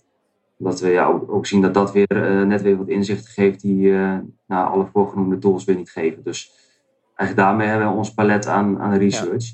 Omdat 0.59 0.81
we 0.81 0.89
ja, 0.89 1.07
ook, 1.07 1.33
ook 1.33 1.47
zien 1.47 1.61
dat 1.61 1.75
dat 1.75 1.93
weer 1.93 2.47
net 2.47 2.63
weer 2.63 2.77
wat 2.77 2.89
inzichten 2.89 3.33
geeft 3.33 3.61
die 3.61 3.93
nou, 4.47 4.73
alle 4.73 4.87
voorgenoemde 4.93 5.39
tools 5.39 5.65
weer 5.65 5.77
niet 5.77 5.91
geven. 5.91 6.23
Dus 6.23 6.53
eigenlijk 7.15 7.49
daarmee 7.49 7.69
hebben 7.69 7.89
we 7.89 7.97
ons 7.97 8.15
palet 8.15 8.47
aan, 8.47 8.79
aan 8.79 8.99
research. 8.99 9.45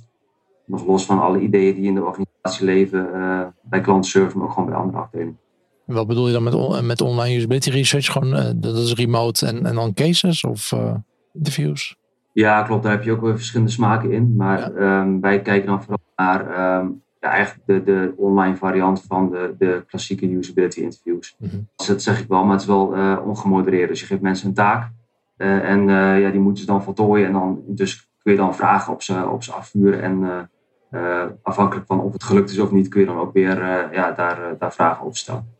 Nog 0.65 0.87
los 0.87 1.05
van 1.05 1.21
alle 1.21 1.41
ideeën 1.41 1.75
die 1.75 1.85
in 1.85 1.95
de 1.95 2.05
organisatie 2.05 2.65
leven 2.65 3.09
uh, 3.15 3.47
bij 3.63 3.81
klantenservice, 3.81 4.37
maar 4.37 4.47
ook 4.47 4.53
gewoon 4.53 4.69
bij 4.69 4.79
andere 4.79 4.99
afdelingen. 4.99 5.39
Wat 5.85 6.07
bedoel 6.07 6.27
je 6.27 6.33
dan 6.33 6.43
met, 6.43 6.83
met 6.83 7.01
online 7.01 7.37
usability 7.37 7.71
research? 7.71 8.13
Gewoon, 8.13 8.37
uh, 8.37 8.51
dat 8.57 8.77
is 8.77 8.95
remote 8.95 9.47
en, 9.47 9.67
en 9.67 9.75
dan 9.75 9.95
cases 9.95 10.45
of 10.45 10.73
uh, 10.73 10.95
interviews? 11.33 11.97
Ja, 12.39 12.63
klopt. 12.63 12.83
Daar 12.83 12.93
heb 12.93 13.03
je 13.03 13.13
ook 13.13 13.21
weer 13.21 13.37
verschillende 13.37 13.73
smaken 13.73 14.13
in. 14.13 14.37
Maar 14.37 14.59
ja. 14.59 15.01
um, 15.01 15.21
wij 15.21 15.43
kijken 15.43 15.69
dan 15.69 15.83
vooral 15.83 15.99
naar 16.17 16.41
um, 16.81 17.03
ja, 17.21 17.29
eigenlijk 17.29 17.67
de, 17.67 17.83
de 17.83 18.15
online 18.17 18.57
variant 18.57 19.03
van 19.03 19.31
de, 19.31 19.55
de 19.59 19.85
klassieke 19.87 20.31
usability 20.31 20.81
interviews. 20.81 21.37
Mm 21.39 21.49
-hmm. 21.49 21.69
dus 21.77 21.87
dat 21.87 22.03
zeg 22.03 22.21
ik 22.21 22.29
wel, 22.29 22.43
maar 22.43 22.53
het 22.53 22.61
is 22.61 22.67
wel 22.67 22.95
ongemodereerd. 23.25 23.89
Dus 23.89 24.01
je 24.01 24.07
geeft 24.07 24.21
mensen 24.21 24.49
een 24.49 24.55
taak 24.55 24.91
uh, 25.37 25.71
en 25.71 25.89
uh, 25.89 26.21
ja, 26.21 26.31
die 26.31 26.41
moeten 26.41 26.61
ze 26.61 26.71
dan 26.71 26.83
voltooien. 26.83 27.27
En 27.27 27.33
dan 27.33 27.63
intussen 27.67 28.05
kun 28.23 28.33
je 28.33 28.39
dan 28.39 28.55
vragen 28.55 28.93
op 28.93 29.03
ze, 29.03 29.29
op 29.29 29.43
ze 29.43 29.53
afvuren. 29.53 30.03
En 30.03 30.49
uh, 30.91 31.25
afhankelijk 31.43 31.87
van 31.87 32.01
of 32.01 32.13
het 32.13 32.25
gelukt 32.25 32.51
is 32.51 32.59
of 32.59 32.71
niet, 32.71 32.89
kun 32.89 33.01
je 33.01 33.07
dan 33.07 33.19
ook 33.19 33.33
weer 33.33 33.59
ja, 33.93 34.13
daar, 34.13 34.59
daar 34.59 34.73
vragen 34.73 35.05
over 35.05 35.17
stellen. 35.17 35.55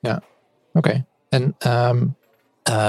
Ja, 0.00 0.22
oké. 0.72 0.88
Okay. 0.88 1.04
En 1.28 1.56
um, 1.66 2.16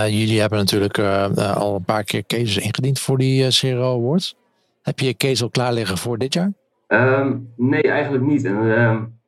jullie 0.08 0.40
hebben 0.40 0.60
natuurlijk 0.60 1.00
al 1.00 1.76
een 1.76 1.84
paar 1.84 2.04
keer 2.04 2.26
cases 2.26 2.58
ingediend 2.58 3.00
voor 3.00 3.18
die 3.18 3.48
CRO 3.50 3.98
Awards. 3.98 4.36
Heb 4.82 5.00
je 5.00 5.06
je 5.06 5.18
case 5.18 5.44
al 5.44 5.50
klaar 5.50 5.74
liggen 5.74 5.98
voor 5.98 6.18
dit 6.18 6.34
jaar? 6.34 6.54
Um, 6.88 7.54
nee, 7.56 7.82
eigenlijk 7.82 8.24
niet. 8.24 8.46
En, 8.46 8.56
um, 8.56 9.20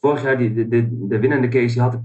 vorig 0.00 0.22
jaar, 0.22 0.38
die, 0.38 0.54
de, 0.54 0.68
de, 0.68 1.06
de 1.08 1.18
winnende 1.18 1.48
case, 1.48 1.72
die 1.72 1.82
had 1.82 1.94
ik 1.94 2.00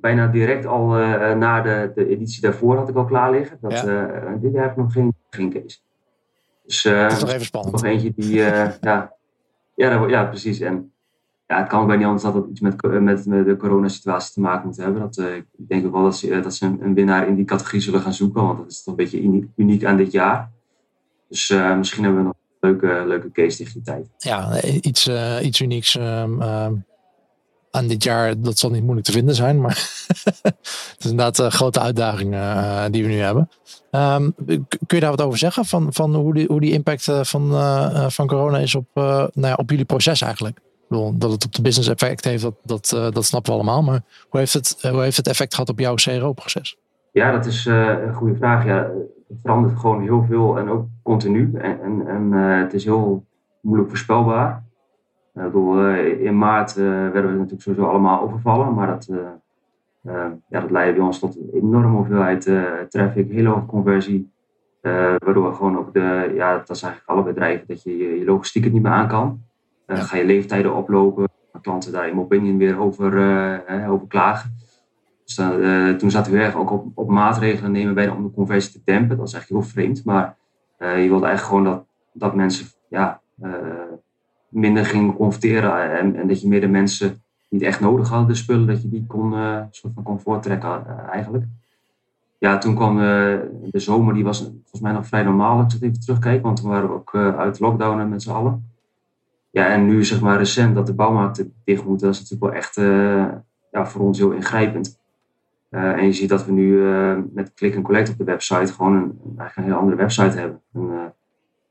bijna 0.00 0.26
direct 0.26 0.66
al 0.66 1.00
uh, 1.00 1.34
na 1.34 1.60
de, 1.60 1.92
de 1.94 2.08
editie 2.08 2.42
daarvoor 2.42 2.76
had 2.76 2.88
ik 2.88 2.96
al 2.96 3.04
klaar 3.04 3.30
liggen. 3.30 3.58
Dat, 3.60 3.72
ja. 3.72 3.84
uh, 3.84 4.32
dit 4.40 4.52
jaar 4.52 4.62
heb 4.62 4.70
ik 4.70 4.76
nog 4.76 4.92
geen, 4.92 5.14
geen 5.30 5.52
case. 5.52 5.78
Dus, 6.66 6.84
uh, 6.84 7.02
dat 7.02 7.12
is 7.12 7.20
nog 7.20 7.30
even 7.30 7.44
spannend. 7.44 7.74
Nog 7.74 7.84
eentje 7.84 8.12
die, 8.16 8.34
ja, 8.34 8.78
ja, 9.74 10.06
ja, 10.06 10.24
precies. 10.24 10.60
En 10.60 10.89
ja, 11.50 11.58
het 11.58 11.68
kan 11.68 11.86
bij 11.86 11.96
niet 11.96 12.06
anders 12.06 12.22
dat 12.22 12.34
het 12.34 12.46
iets 12.50 12.60
met, 12.60 12.82
met, 12.82 13.26
met 13.26 13.46
de 13.46 13.56
coronasituatie 13.56 14.32
te 14.32 14.40
maken 14.40 14.66
moet 14.66 14.76
hebben. 14.76 15.00
Dat, 15.00 15.18
ik 15.18 15.68
denk 15.68 15.86
ook 15.86 15.92
wel 15.92 16.02
dat 16.02 16.16
ze, 16.16 16.40
dat 16.40 16.54
ze 16.54 16.76
een, 16.80 16.94
winnaar 16.94 17.28
in 17.28 17.34
die 17.34 17.44
categorie 17.44 17.80
zullen 17.80 18.00
gaan 18.00 18.14
zoeken, 18.14 18.42
want 18.42 18.58
dat 18.58 18.70
is 18.70 18.82
toch 18.82 18.96
een 18.96 19.04
beetje 19.04 19.46
uniek, 19.56 19.84
aan 19.84 19.96
dit 19.96 20.12
jaar. 20.12 20.50
Dus 21.28 21.48
misschien 21.76 22.04
hebben 22.04 22.20
we 22.20 22.26
nog 22.26 22.36
een 22.60 22.70
leuke, 22.70 23.06
leuke 23.06 23.30
case 23.30 23.56
tegen 23.56 23.72
die 23.72 23.82
tijd. 23.82 24.08
Ja, 24.18 24.62
iets, 24.62 25.10
iets 25.42 25.60
unieks. 25.60 25.94
Um, 25.94 26.42
aan 27.70 27.86
dit 27.86 28.02
jaar, 28.02 28.40
dat 28.40 28.58
zal 28.58 28.70
niet 28.70 28.82
moeilijk 28.82 29.06
te 29.06 29.12
vinden 29.12 29.34
zijn, 29.34 29.60
maar 29.60 30.04
het 30.42 30.96
is 30.98 31.10
inderdaad 31.10 31.38
een 31.38 31.52
grote 31.52 31.80
uitdaging 31.80 32.30
die 32.90 33.02
we 33.02 33.08
nu 33.08 33.18
hebben. 33.18 33.48
Um, 33.90 34.34
kun 34.86 34.96
je 34.96 35.00
daar 35.00 35.10
wat 35.10 35.20
over 35.20 35.38
zeggen 35.38 35.64
van, 35.64 35.92
van 35.92 36.14
hoe, 36.14 36.34
die, 36.34 36.46
hoe 36.46 36.60
die 36.60 36.72
impact 36.72 37.04
van, 37.22 37.50
van 38.10 38.26
corona 38.26 38.58
is 38.58 38.74
op, 38.74 38.86
nou 38.94 39.30
ja, 39.32 39.54
op 39.54 39.70
jullie 39.70 39.84
proces 39.84 40.20
eigenlijk? 40.20 40.60
Dat 41.14 41.30
het 41.30 41.44
op 41.44 41.52
de 41.52 41.62
business 41.62 41.88
effect 41.88 42.24
heeft, 42.24 42.42
dat, 42.42 42.54
dat, 42.62 42.92
uh, 42.94 43.10
dat 43.10 43.24
snappen 43.24 43.52
we 43.52 43.58
allemaal. 43.58 43.82
Maar 43.82 44.02
hoe 44.28 44.40
heeft 44.40 44.52
het, 44.52 44.88
hoe 44.90 45.02
heeft 45.02 45.16
het 45.16 45.28
effect 45.28 45.54
gehad 45.54 45.68
op 45.68 45.78
jouw 45.78 45.94
CRO-proces? 45.94 46.78
Ja, 47.12 47.32
dat 47.32 47.46
is 47.46 47.64
een 47.64 48.14
goede 48.14 48.36
vraag. 48.36 48.64
Ja, 48.64 48.90
het 49.28 49.38
verandert 49.42 49.78
gewoon 49.78 50.02
heel 50.02 50.24
veel 50.28 50.58
en 50.58 50.68
ook 50.68 50.86
continu. 51.02 51.50
En, 51.54 51.82
en, 51.82 52.06
en 52.08 52.32
het 52.32 52.72
is 52.72 52.84
heel 52.84 53.24
moeilijk 53.60 53.88
voorspelbaar. 53.88 54.62
Bedoel, 55.32 55.88
in 55.96 56.38
maart 56.38 56.74
werden 56.74 57.26
we 57.26 57.36
natuurlijk 57.36 57.62
sowieso 57.62 57.86
allemaal 57.86 58.20
overvallen, 58.20 58.74
maar 58.74 58.86
dat, 58.86 59.08
ja, 60.48 60.60
dat 60.60 60.70
leidde 60.70 60.94
bij 60.94 61.06
ons 61.06 61.18
tot 61.18 61.36
een 61.36 61.50
enorme 61.52 61.96
hoeveelheid 61.96 62.50
traffic, 62.88 63.30
hele 63.30 63.48
hoge 63.48 63.66
conversie. 63.66 64.30
Uh, 64.82 65.14
waardoor 65.18 65.54
gewoon 65.54 65.78
ook 65.78 65.92
de, 65.92 66.32
ja, 66.34 66.56
dat 66.56 66.70
is 66.70 66.82
eigenlijk 66.82 67.12
alle 67.12 67.32
bedrijven, 67.32 67.66
dat 67.66 67.82
je 67.82 67.96
je, 67.96 68.24
logistiek 68.24 68.64
het 68.64 68.72
niet 68.72 68.82
meer 68.82 68.92
aan 68.92 69.08
kan. 69.08 69.42
Uh, 69.90 70.02
Ga 70.02 70.16
je 70.16 70.24
leeftijden 70.24 70.74
oplopen, 70.74 71.28
klanten 71.60 71.92
daar 71.92 72.08
in 72.08 72.14
mijn 72.14 72.24
opinion 72.24 72.58
weer 72.58 72.78
over, 72.78 73.14
uh, 73.70 73.90
over 73.90 74.06
klagen. 74.06 74.58
Dus 75.24 75.34
toen 75.98 76.10
zaten 76.10 76.32
we 76.32 76.38
erg 76.38 76.54
ook 76.54 76.70
op, 76.70 76.86
op 76.94 77.08
maatregelen 77.08 77.72
nemen 77.72 78.16
om 78.16 78.22
de 78.22 78.30
conversie 78.30 78.72
te 78.72 78.80
dempen. 78.84 79.16
Dat 79.16 79.26
is 79.26 79.32
eigenlijk 79.32 79.64
heel 79.64 79.72
vreemd, 79.72 80.04
maar 80.04 80.36
je 80.78 81.08
wilde 81.08 81.26
eigenlijk 81.26 81.40
gewoon 81.40 81.64
dat, 81.64 81.84
dat 82.12 82.34
mensen 82.34 82.66
ja, 82.88 83.20
minder 84.48 84.84
gingen 84.84 85.14
converteren 85.14 85.98
en, 85.98 86.16
en 86.16 86.28
dat 86.28 86.40
je 86.40 86.48
meer 86.48 86.60
de 86.60 86.68
mensen 86.68 87.22
niet 87.48 87.62
echt 87.62 87.80
nodig 87.80 88.08
hadden, 88.08 88.28
de 88.28 88.34
spullen, 88.34 88.66
dat 88.66 88.82
je 88.82 88.88
die 88.88 89.04
kon, 89.06 89.32
soort 89.70 89.94
van 89.94 90.02
kon 90.02 90.20
voortrekken 90.20 91.08
eigenlijk 91.10 91.44
ja, 92.40 92.58
toen 92.58 92.74
kwam 92.74 92.98
uh, 92.98 93.04
de 93.70 93.78
zomer, 93.78 94.14
die 94.14 94.24
was 94.24 94.38
volgens 94.38 94.80
mij 94.80 94.92
nog 94.92 95.06
vrij 95.06 95.22
normaal 95.22 95.56
als 95.56 95.74
ik 95.74 95.80
het 95.80 95.82
even 95.82 96.00
terugkijk, 96.00 96.42
want 96.42 96.60
toen 96.60 96.70
waren 96.70 96.88
we 96.88 96.94
ook 96.94 97.12
uh, 97.12 97.38
uit 97.38 97.60
lockdown 97.60 98.08
met 98.08 98.22
z'n 98.22 98.30
allen. 98.30 98.69
Ja, 99.50 99.66
en 99.66 99.86
nu 99.86 100.04
zeg 100.04 100.20
maar 100.20 100.38
recent 100.38 100.74
dat 100.74 100.86
de 100.86 100.94
bouwmarkten 100.94 101.54
dicht 101.64 101.84
moeten, 101.84 102.06
dat 102.06 102.16
is 102.16 102.20
natuurlijk 102.20 102.52
wel 102.52 102.62
echt 102.62 102.76
uh, 102.76 103.34
ja, 103.70 103.86
voor 103.86 104.00
ons 104.00 104.18
heel 104.18 104.30
ingrijpend. 104.30 104.98
en 105.70 106.04
je 106.04 106.12
ziet 106.12 106.28
dat 106.28 106.44
we 106.44 106.52
nu 106.52 106.82
met 107.32 107.54
click 107.54 107.76
and 107.76 107.84
collect 107.84 108.10
op 108.10 108.18
de 108.18 108.24
website 108.24 108.72
gewoon 108.72 108.94
een, 108.94 109.18
eigenlijk 109.24 109.56
een 109.56 109.64
heel 109.64 109.74
andere 109.74 109.96
website 109.96 110.38
hebben. 110.38 110.60
Een 110.72 111.12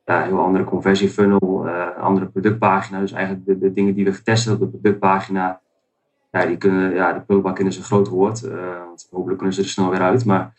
ja, 0.06 0.24
heel 0.24 0.40
andere 0.40 0.64
conversiefunnel, 0.64 1.68
een 1.68 1.96
andere 1.96 2.26
productpagina. 2.26 3.00
Dus 3.00 3.12
eigenlijk 3.12 3.62
de, 3.62 3.74
dingen 3.74 3.94
die 3.94 4.06
we 4.06 4.14
getest 4.14 4.46
hebben 4.46 4.68
op 4.68 4.72
de 4.74 4.80
productpagina, 4.80 5.62
ja, 6.32 6.46
die 6.46 6.58
kunnen, 6.58 6.94
ja, 6.94 7.14
de 7.14 7.22
prullenbak 7.22 7.60
is 7.60 7.78
een 7.78 7.84
groot 7.84 8.08
woord. 8.08 8.42
Want 8.86 9.08
hopelijk 9.12 9.38
kunnen 9.38 9.56
ze 9.56 9.62
er 9.62 9.68
snel 9.68 9.90
weer 9.90 10.02
uit. 10.02 10.26
Maar 10.26 10.54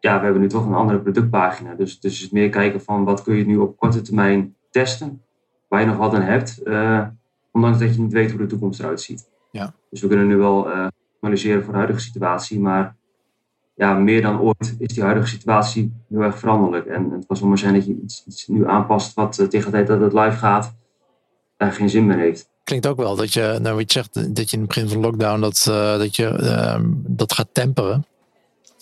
ja, 0.00 0.18
we 0.18 0.24
hebben 0.24 0.42
nu 0.42 0.48
toch 0.48 0.66
een 0.66 0.74
andere 0.74 1.00
productpagina. 1.00 1.74
Dus, 1.74 2.00
dus 2.00 2.30
meer 2.30 2.48
kijken 2.48 2.80
van 2.80 3.04
wat 3.04 3.22
kun 3.22 3.36
je 3.36 3.46
nu 3.46 3.56
op 3.56 3.76
korte 3.76 4.00
termijn 4.00 4.54
testen. 4.70 5.22
Waar 5.70 5.80
je 5.80 5.86
nog 5.86 5.96
wat 5.96 6.14
aan 6.14 6.22
hebt. 6.22 6.60
Uh, 6.64 7.06
ondanks 7.52 7.78
dat 7.78 7.94
je 7.94 8.00
niet 8.00 8.12
weet 8.12 8.30
hoe 8.30 8.40
de 8.40 8.46
toekomst 8.46 8.80
eruit 8.80 9.00
ziet. 9.00 9.28
Ja. 9.50 9.74
Dus 9.90 10.00
we 10.00 10.08
kunnen 10.08 10.26
nu 10.26 10.36
wel 10.36 10.68
uh, 10.68 10.86
analyseren 11.20 11.62
voor 11.62 11.72
de 11.72 11.78
huidige 11.78 12.00
situatie. 12.00 12.60
Maar 12.60 12.96
ja, 13.74 13.94
meer 13.94 14.22
dan 14.22 14.40
ooit 14.40 14.74
is 14.78 14.94
die 14.94 15.02
huidige 15.02 15.28
situatie 15.28 15.92
heel 16.08 16.20
erg 16.20 16.38
veranderlijk. 16.38 16.86
En 16.86 17.10
het 17.10 17.24
was 17.26 17.40
wel 17.40 17.48
maar 17.48 17.58
zijn 17.58 17.74
dat 17.74 17.86
je 17.86 18.00
iets, 18.02 18.24
iets 18.26 18.46
nu 18.46 18.68
aanpast 18.68 19.14
wat 19.14 19.34
tegen 19.34 19.64
de 19.64 19.70
tijd 19.70 19.86
dat 19.86 20.00
het 20.00 20.12
live 20.12 20.36
gaat, 20.36 20.74
daar 21.56 21.72
geen 21.72 21.90
zin 21.90 22.06
meer 22.06 22.18
heeft 22.18 22.50
klinkt 22.70 22.86
ook 22.86 22.96
wel 22.96 23.16
dat 23.16 23.32
je, 23.32 23.58
nou 23.62 23.76
wat 23.76 23.92
je 23.92 24.00
zegt, 24.00 24.34
dat 24.36 24.50
je 24.50 24.56
in 24.56 24.62
het 24.62 24.68
begin 24.68 24.88
van 24.88 25.00
lockdown 25.00 25.40
dat, 25.40 25.66
uh, 25.68 25.98
dat 25.98 26.16
je 26.16 26.38
uh, 26.40 26.80
dat 26.92 27.32
gaat 27.32 27.48
temperen. 27.52 28.06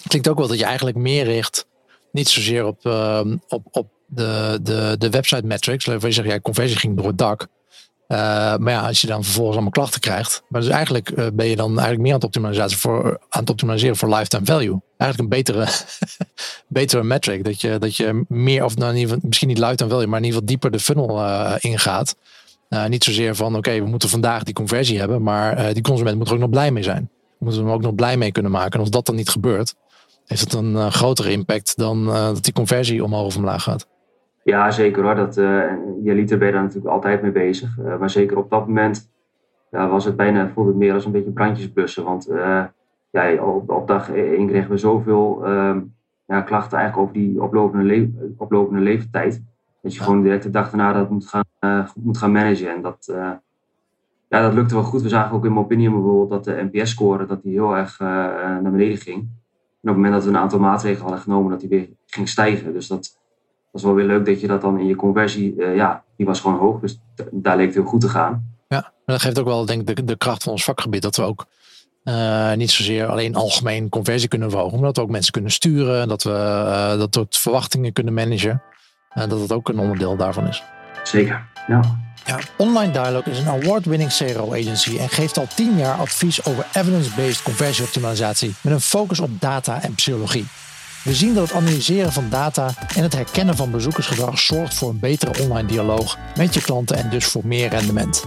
Klinkt 0.07 0.29
ook 0.29 0.39
wel 0.39 0.49
dat 0.49 0.59
je 0.59 0.65
eigenlijk 0.65 0.97
meer 0.97 1.25
richt, 1.25 1.67
niet 2.13 2.29
zozeer 2.29 2.67
op, 2.67 2.85
uh, 2.85 3.25
op, 3.49 3.67
op 3.71 3.89
de, 4.09 4.59
de, 4.63 4.95
de 4.99 5.11
website 5.11 5.47
metrics. 5.47 5.85
Waar 5.85 5.99
je 6.01 6.13
zegt, 6.13 6.29
ja, 6.29 6.41
conversie 6.41 6.79
ging 6.79 6.97
door 6.97 7.07
het 7.07 7.19
dak. 7.19 7.49
Uh, 8.09 8.19
maar 8.57 8.73
ja, 8.73 8.87
als 8.87 9.01
je 9.01 9.07
dan 9.07 9.25
vervolgens 9.25 9.55
allemaal 9.55 9.73
klachten 9.73 10.01
krijgt. 10.01 10.43
Maar 10.49 10.61
dus 10.61 10.71
eigenlijk 10.71 11.11
uh, 11.11 11.27
ben 11.33 11.47
je 11.47 11.57
dan 11.57 11.69
eigenlijk 11.69 12.01
meer 12.01 12.11
aan 12.11 12.17
het 12.17 12.25
optimaliseren 12.25 12.71
voor, 12.71 13.19
aan 13.29 13.41
het 13.41 13.51
optimaliseren 13.51 13.97
voor 13.97 14.09
lifetime 14.09 14.45
value. 14.45 14.81
Eigenlijk 14.97 15.19
een 15.19 15.39
betere, 15.39 15.67
betere 16.69 17.03
metric. 17.03 17.45
Dat 17.45 17.61
je, 17.61 17.79
dat 17.79 17.97
je 17.97 18.25
meer, 18.29 18.65
of 18.65 18.77
nou 18.77 19.19
misschien 19.23 19.49
niet 19.49 19.59
lifetime 19.59 19.91
value, 19.91 20.07
maar 20.07 20.19
in 20.19 20.25
ieder 20.25 20.41
geval 20.41 20.47
dieper 20.47 20.71
de 20.71 20.81
funnel 20.81 21.19
uh, 21.19 21.55
ingaat. 21.59 22.17
Niet 22.89 23.05
zozeer 23.05 23.37
van 23.37 23.57
oké, 23.57 23.81
we 23.81 23.87
moeten 23.87 24.09
vandaag 24.09 24.43
die 24.43 24.55
conversie 24.55 24.99
hebben, 24.99 25.23
maar 25.23 25.73
die 25.73 25.83
consument 25.83 26.17
moet 26.17 26.29
er 26.29 26.35
ook 26.35 26.41
nog 26.41 26.51
blij 26.51 26.71
mee 26.71 26.83
zijn. 26.83 27.11
We 27.39 27.45
moeten 27.45 27.63
hem 27.63 27.73
ook 27.73 27.83
nog 27.83 27.95
blij 27.95 28.17
mee 28.17 28.33
kunnen 28.33 28.53
maken. 28.53 28.73
En 28.73 28.81
als 28.81 28.91
dat 28.91 29.07
dan 29.07 29.15
niet 29.15 29.29
gebeurt, 29.29 29.75
heeft 30.27 30.41
het 30.41 30.53
een 30.53 30.93
grotere 30.93 31.31
impact 31.31 31.77
dan 31.77 32.05
dat 32.05 32.45
die 32.45 32.53
conversie 32.53 33.05
omhoog 33.05 33.27
of 33.27 33.37
omlaag 33.37 33.63
gaat. 33.63 33.87
Ja, 34.49 34.71
zeker 34.71 35.03
hoor. 35.03 35.15
Dat, 35.15 35.35
je 35.35 36.15
liter 36.15 36.39
ben 36.39 36.47
je 36.47 36.53
daar 36.53 36.63
natuurlijk 36.63 36.95
altijd 36.95 37.23
mee 37.23 37.33
bezig. 37.33 37.77
maar 37.99 38.11
zeker 38.11 38.37
op 38.37 38.51
dat 38.51 38.67
moment 38.67 39.11
was 39.71 40.05
het 40.05 40.17
bijna, 40.17 40.49
voelde 40.49 40.71
het 40.71 40.79
meer 40.79 40.95
als 40.95 41.05
een 41.05 41.13
beetje 41.13 41.31
brandjesblussen. 41.31 42.05
Want 42.05 42.29
ja, 43.11 43.45
op, 43.45 43.71
op 43.71 43.87
dag 43.87 44.13
1 44.13 44.47
kregen 44.47 44.71
we 44.71 44.77
zoveel 44.77 45.45
ehm, 45.45 45.81
ja, 46.29 46.41
klachten 46.43 46.79
eigenlijk 46.79 47.09
over 47.09 47.23
die 47.23 47.43
oplopende, 47.43 47.85
le 47.85 48.35
oplopende 48.37 48.81
leeftijd. 48.81 49.43
Dat 49.83 49.95
je 49.95 50.01
gewoon 50.01 50.23
direct 50.23 50.43
de 50.43 50.51
dag 50.51 50.71
daarna 50.71 50.93
dat 50.93 51.11
moet 51.11 51.27
gaan, 51.27 51.45
uh, 51.61 51.89
moet 51.95 52.19
gaan 52.19 52.33
managen. 52.33 52.71
En 52.75 52.83
dat, 52.83 53.09
uh, 53.11 53.31
ja, 54.29 54.43
dat 54.43 54.53
lukte 54.53 54.75
wel 54.75 54.83
goed. 54.83 55.03
We 55.03 55.09
zagen 55.09 55.37
ook 55.37 55.45
in 55.45 55.53
mijn 55.53 55.65
opinion 55.65 55.93
bijvoorbeeld 55.93 56.31
dat 56.31 56.45
de 56.45 56.69
NPS-score 56.73 57.27
dat 57.27 57.43
die 57.43 57.53
heel 57.53 57.77
erg 57.77 58.01
uh, 58.01 58.09
naar 58.09 58.71
beneden 58.71 58.97
ging. 58.99 59.17
En 59.17 59.91
op 59.91 59.95
het 59.95 59.95
moment 59.95 60.13
dat 60.13 60.25
we 60.25 60.29
een 60.29 60.37
aantal 60.37 60.59
maatregelen 60.59 61.03
hadden 61.03 61.21
genomen, 61.21 61.51
dat 61.51 61.61
die 61.61 61.69
weer 61.69 61.89
ging 62.07 62.29
stijgen. 62.29 62.73
Dus 62.73 62.87
dat 62.87 63.19
was 63.83 63.93
wel 63.93 63.95
weer 63.95 64.17
leuk 64.17 64.27
dat 64.27 64.41
je 64.41 64.47
dat 64.47 64.61
dan 64.61 64.79
in 64.79 64.87
je 64.87 64.97
conversie, 64.97 65.55
ja, 65.75 66.03
die 66.17 66.27
was 66.27 66.41
gewoon 66.41 66.59
hoog. 66.59 66.81
Dus 66.81 67.01
daar 67.31 67.57
leek 67.57 67.67
het 67.67 67.75
heel 67.75 67.85
goed 67.85 68.01
te 68.01 68.09
gaan. 68.09 68.57
Ja, 68.69 68.81
maar 68.81 69.17
dat 69.17 69.23
geeft 69.23 69.39
ook 69.39 69.47
wel 69.47 69.65
denk 69.65 69.89
ik 69.89 69.97
de, 69.97 70.05
de 70.05 70.17
kracht 70.17 70.43
van 70.43 70.53
ons 70.53 70.65
vakgebied. 70.65 71.03
Dat 71.03 71.17
we 71.17 71.23
ook 71.23 71.47
uh, 72.05 72.53
niet 72.53 72.71
zozeer 72.71 73.07
alleen 73.07 73.35
algemeen 73.35 73.89
conversie 73.89 74.29
kunnen 74.29 74.51
verhogen, 74.51 74.77
maar 74.77 74.87
dat 74.87 74.97
we 74.97 75.03
ook 75.03 75.11
mensen 75.11 75.33
kunnen 75.33 75.51
sturen, 75.51 76.09
dat 76.09 76.23
we 76.23 76.31
uh, 76.31 76.99
dat 76.99 77.15
soort 77.15 77.37
verwachtingen 77.37 77.93
kunnen 77.93 78.15
managen. 78.15 78.63
En 79.09 79.29
dat 79.29 79.41
het 79.41 79.53
ook 79.53 79.69
een 79.69 79.79
onderdeel 79.79 80.17
daarvan 80.17 80.47
is. 80.47 80.63
Zeker, 81.03 81.47
ja. 81.67 81.81
Ja, 82.25 82.39
Online 82.57 82.93
Dialogue 82.93 83.33
is 83.33 83.39
een 83.39 83.49
award-winning 83.49 84.17
CRO 84.17 84.53
agency 84.53 84.99
en 84.99 85.09
geeft 85.09 85.39
al 85.39 85.47
tien 85.55 85.77
jaar 85.77 85.99
advies 85.99 86.45
over 86.45 86.67
evidence-based 86.73 87.43
conversieoptimalisatie 87.43 88.55
met 88.61 88.73
een 88.73 88.81
focus 88.81 89.21
op 89.21 89.41
data 89.41 89.83
en 89.83 89.95
psychologie. 89.95 90.47
We 91.09 91.15
zien 91.15 91.35
dat 91.35 91.49
het 91.49 91.57
analyseren 91.57 92.13
van 92.13 92.29
data 92.31 92.75
en 92.95 93.03
het 93.03 93.13
herkennen 93.13 93.57
van 93.57 93.71
bezoekersgedrag 93.71 94.39
zorgt 94.39 94.75
voor 94.75 94.89
een 94.89 94.99
betere 94.99 95.43
online 95.43 95.69
dialoog 95.69 96.19
met 96.37 96.55
je 96.55 96.61
klanten 96.61 96.97
en 96.97 97.11
dus 97.11 97.25
voor 97.25 97.47
meer 97.47 97.69
rendement. 97.69 98.25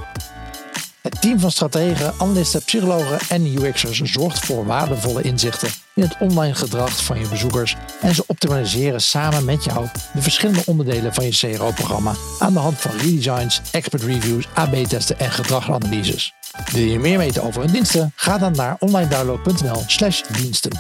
Het 1.01 1.21
team 1.21 1.39
van 1.39 1.51
strategen, 1.51 2.13
analisten, 2.17 2.63
psychologen 2.63 3.19
en 3.29 3.45
UX'ers 3.45 4.01
zorgt 4.01 4.45
voor 4.45 4.65
waardevolle 4.65 5.21
inzichten 5.21 5.69
in 5.95 6.03
het 6.03 6.15
online 6.19 6.55
gedrag 6.55 7.03
van 7.03 7.19
je 7.19 7.27
bezoekers 7.27 7.75
en 8.01 8.15
ze 8.15 8.23
optimaliseren 8.27 9.01
samen 9.01 9.45
met 9.45 9.63
jou 9.63 9.87
de 10.13 10.21
verschillende 10.21 10.63
onderdelen 10.65 11.13
van 11.13 11.25
je 11.25 11.55
CRO-programma 11.55 12.13
aan 12.39 12.53
de 12.53 12.59
hand 12.59 12.77
van 12.77 12.91
redesigns, 12.91 13.61
expert 13.71 14.03
reviews, 14.03 14.47
AB-testen 14.53 15.19
en 15.19 15.31
gedragsanalyses. 15.31 16.33
Wil 16.71 16.83
je 16.83 16.99
meer 16.99 17.17
weten 17.17 17.43
over 17.43 17.61
hun 17.61 17.71
diensten? 17.71 18.11
Ga 18.15 18.37
dan 18.37 18.51
naar 18.51 18.75
onlinedownload.nl/slash 18.79 20.21
diensten. 20.21 20.71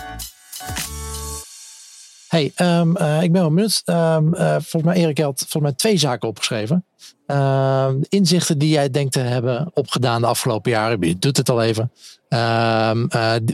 Hey, 2.31 2.51
um, 2.61 2.97
uh, 2.97 3.23
ik 3.23 3.31
ben 3.31 3.41
wel 3.41 3.49
benieuwd. 3.49 3.83
Um, 3.85 4.33
uh, 4.33 4.49
volgens 4.49 4.83
mij, 4.83 4.95
Erik, 4.95 5.17
had 5.17 5.39
volgens 5.39 5.63
mij 5.63 5.73
twee 5.73 5.97
zaken 5.97 6.27
opgeschreven. 6.27 6.85
Uh, 7.27 7.89
inzichten 8.09 8.57
die 8.57 8.69
jij 8.69 8.89
denkt 8.89 9.13
te 9.13 9.19
hebben 9.19 9.71
opgedaan 9.73 10.21
de 10.21 10.27
afgelopen 10.27 10.71
jaren. 10.71 11.01
Je 11.01 11.17
doet 11.17 11.37
het 11.37 11.49
al 11.49 11.61
even. 11.61 11.91
Uh, 12.29 12.91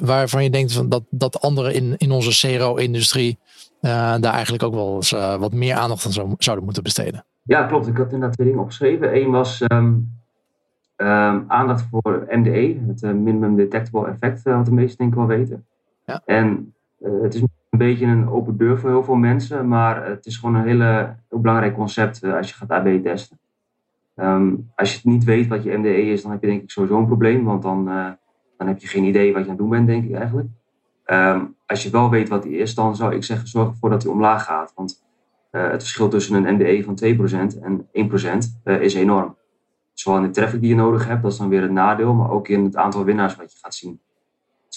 waarvan 0.02 0.44
je 0.44 0.50
denkt 0.50 0.74
van 0.74 0.90
dat, 0.90 1.04
dat 1.10 1.42
anderen 1.42 1.74
in, 1.74 1.96
in 1.98 2.12
onze 2.12 2.48
CRO-industrie 2.48 3.40
daar 3.80 4.24
eigenlijk 4.24 4.64
ook 4.64 4.74
wel 4.74 4.96
eens 4.96 5.12
wat 5.40 5.54
meer 5.54 5.76
aandacht 5.76 6.06
aan 6.06 6.12
zou, 6.12 6.36
zouden 6.38 6.66
moeten 6.66 6.84
besteden. 6.84 7.26
Ja, 7.44 7.64
klopt. 7.64 7.88
Ik 7.88 7.98
had 7.98 8.12
inderdaad 8.12 8.34
twee 8.34 8.48
dingen 8.48 8.62
opgeschreven. 8.62 9.16
Eén 9.16 9.32
was 9.32 9.62
um, 9.72 10.20
aandacht 11.48 11.86
voor 11.90 12.26
MDE, 12.30 12.80
het 12.88 13.02
minimum 13.02 13.56
detectable 13.56 14.08
effect, 14.08 14.44
wat 14.44 14.66
de 14.66 14.72
meesten 14.72 14.98
denk 14.98 15.12
ik 15.12 15.18
wel 15.18 15.28
weten. 15.28 15.66
Ja. 16.06 16.22
En 16.26 16.74
het 17.22 17.36
is 17.36 17.42
een 17.82 17.88
beetje 17.88 18.06
een 18.06 18.30
open 18.30 18.58
deur 18.58 18.80
voor 18.80 18.90
heel 18.90 19.04
veel 19.04 19.16
mensen, 19.16 19.68
maar 19.68 20.06
het 20.06 20.26
is 20.26 20.38
gewoon 20.38 20.56
een 20.56 20.68
hele 20.68 21.16
heel 21.30 21.40
belangrijk 21.40 21.74
concept 21.74 22.24
als 22.24 22.50
je 22.50 22.56
gaat 22.56 22.70
AB 22.70 23.04
testen. 23.04 23.40
Um, 24.16 24.72
als 24.76 24.94
je 24.94 25.10
niet 25.10 25.24
weet 25.24 25.48
wat 25.48 25.64
je 25.64 25.78
MDE 25.78 26.02
is, 26.02 26.22
dan 26.22 26.32
heb 26.32 26.42
je 26.42 26.48
denk 26.48 26.62
ik 26.62 26.72
sowieso 26.72 26.98
een 26.98 27.06
probleem, 27.06 27.44
want 27.44 27.62
dan, 27.62 27.90
uh, 27.90 28.10
dan 28.58 28.68
heb 28.68 28.80
je 28.80 28.88
geen 28.88 29.04
idee 29.04 29.34
wat 29.34 29.44
je 29.44 29.44
aan 29.44 29.50
het 29.50 29.58
doen 29.58 29.70
bent, 29.70 29.88
denk 29.88 30.04
ik 30.04 30.14
eigenlijk. 30.14 30.48
Um, 31.06 31.56
als 31.66 31.84
je 31.84 31.90
wel 31.90 32.10
weet 32.10 32.30
wat 32.30 32.44
die 32.44 32.58
is, 32.58 32.76
dan 32.76 32.96
zou 32.96 33.16
ik 33.16 33.24
zeggen, 33.24 33.48
zorg 33.48 33.70
ervoor 33.70 33.90
dat 33.90 34.04
hij 34.04 34.12
omlaag 34.12 34.44
gaat. 34.44 34.72
Want 34.76 35.06
uh, 35.52 35.62
het 35.72 35.82
verschil 35.82 36.10
tussen 36.10 36.46
een 36.46 36.56
MDE 36.56 36.84
van 36.84 36.98
2% 37.56 37.62
en 37.62 37.88
1% 37.88 37.90
uh, 37.94 38.76
eh, 38.76 38.82
is 38.82 38.94
enorm. 38.94 39.38
Zowel 39.94 40.20
in 40.20 40.26
de 40.26 40.32
traffic 40.32 40.60
die 40.60 40.70
je 40.70 40.76
nodig 40.76 41.08
hebt, 41.08 41.22
dat 41.22 41.32
is 41.32 41.38
dan 41.38 41.50
weer 41.50 41.62
het 41.62 41.72
nadeel, 41.72 42.14
maar 42.14 42.32
ook 42.32 42.48
in 42.48 42.64
het 42.64 42.76
aantal 42.76 43.04
winnaars 43.04 43.36
wat 43.36 43.52
je 43.52 43.58
gaat 43.62 43.76
zien. 43.76 44.02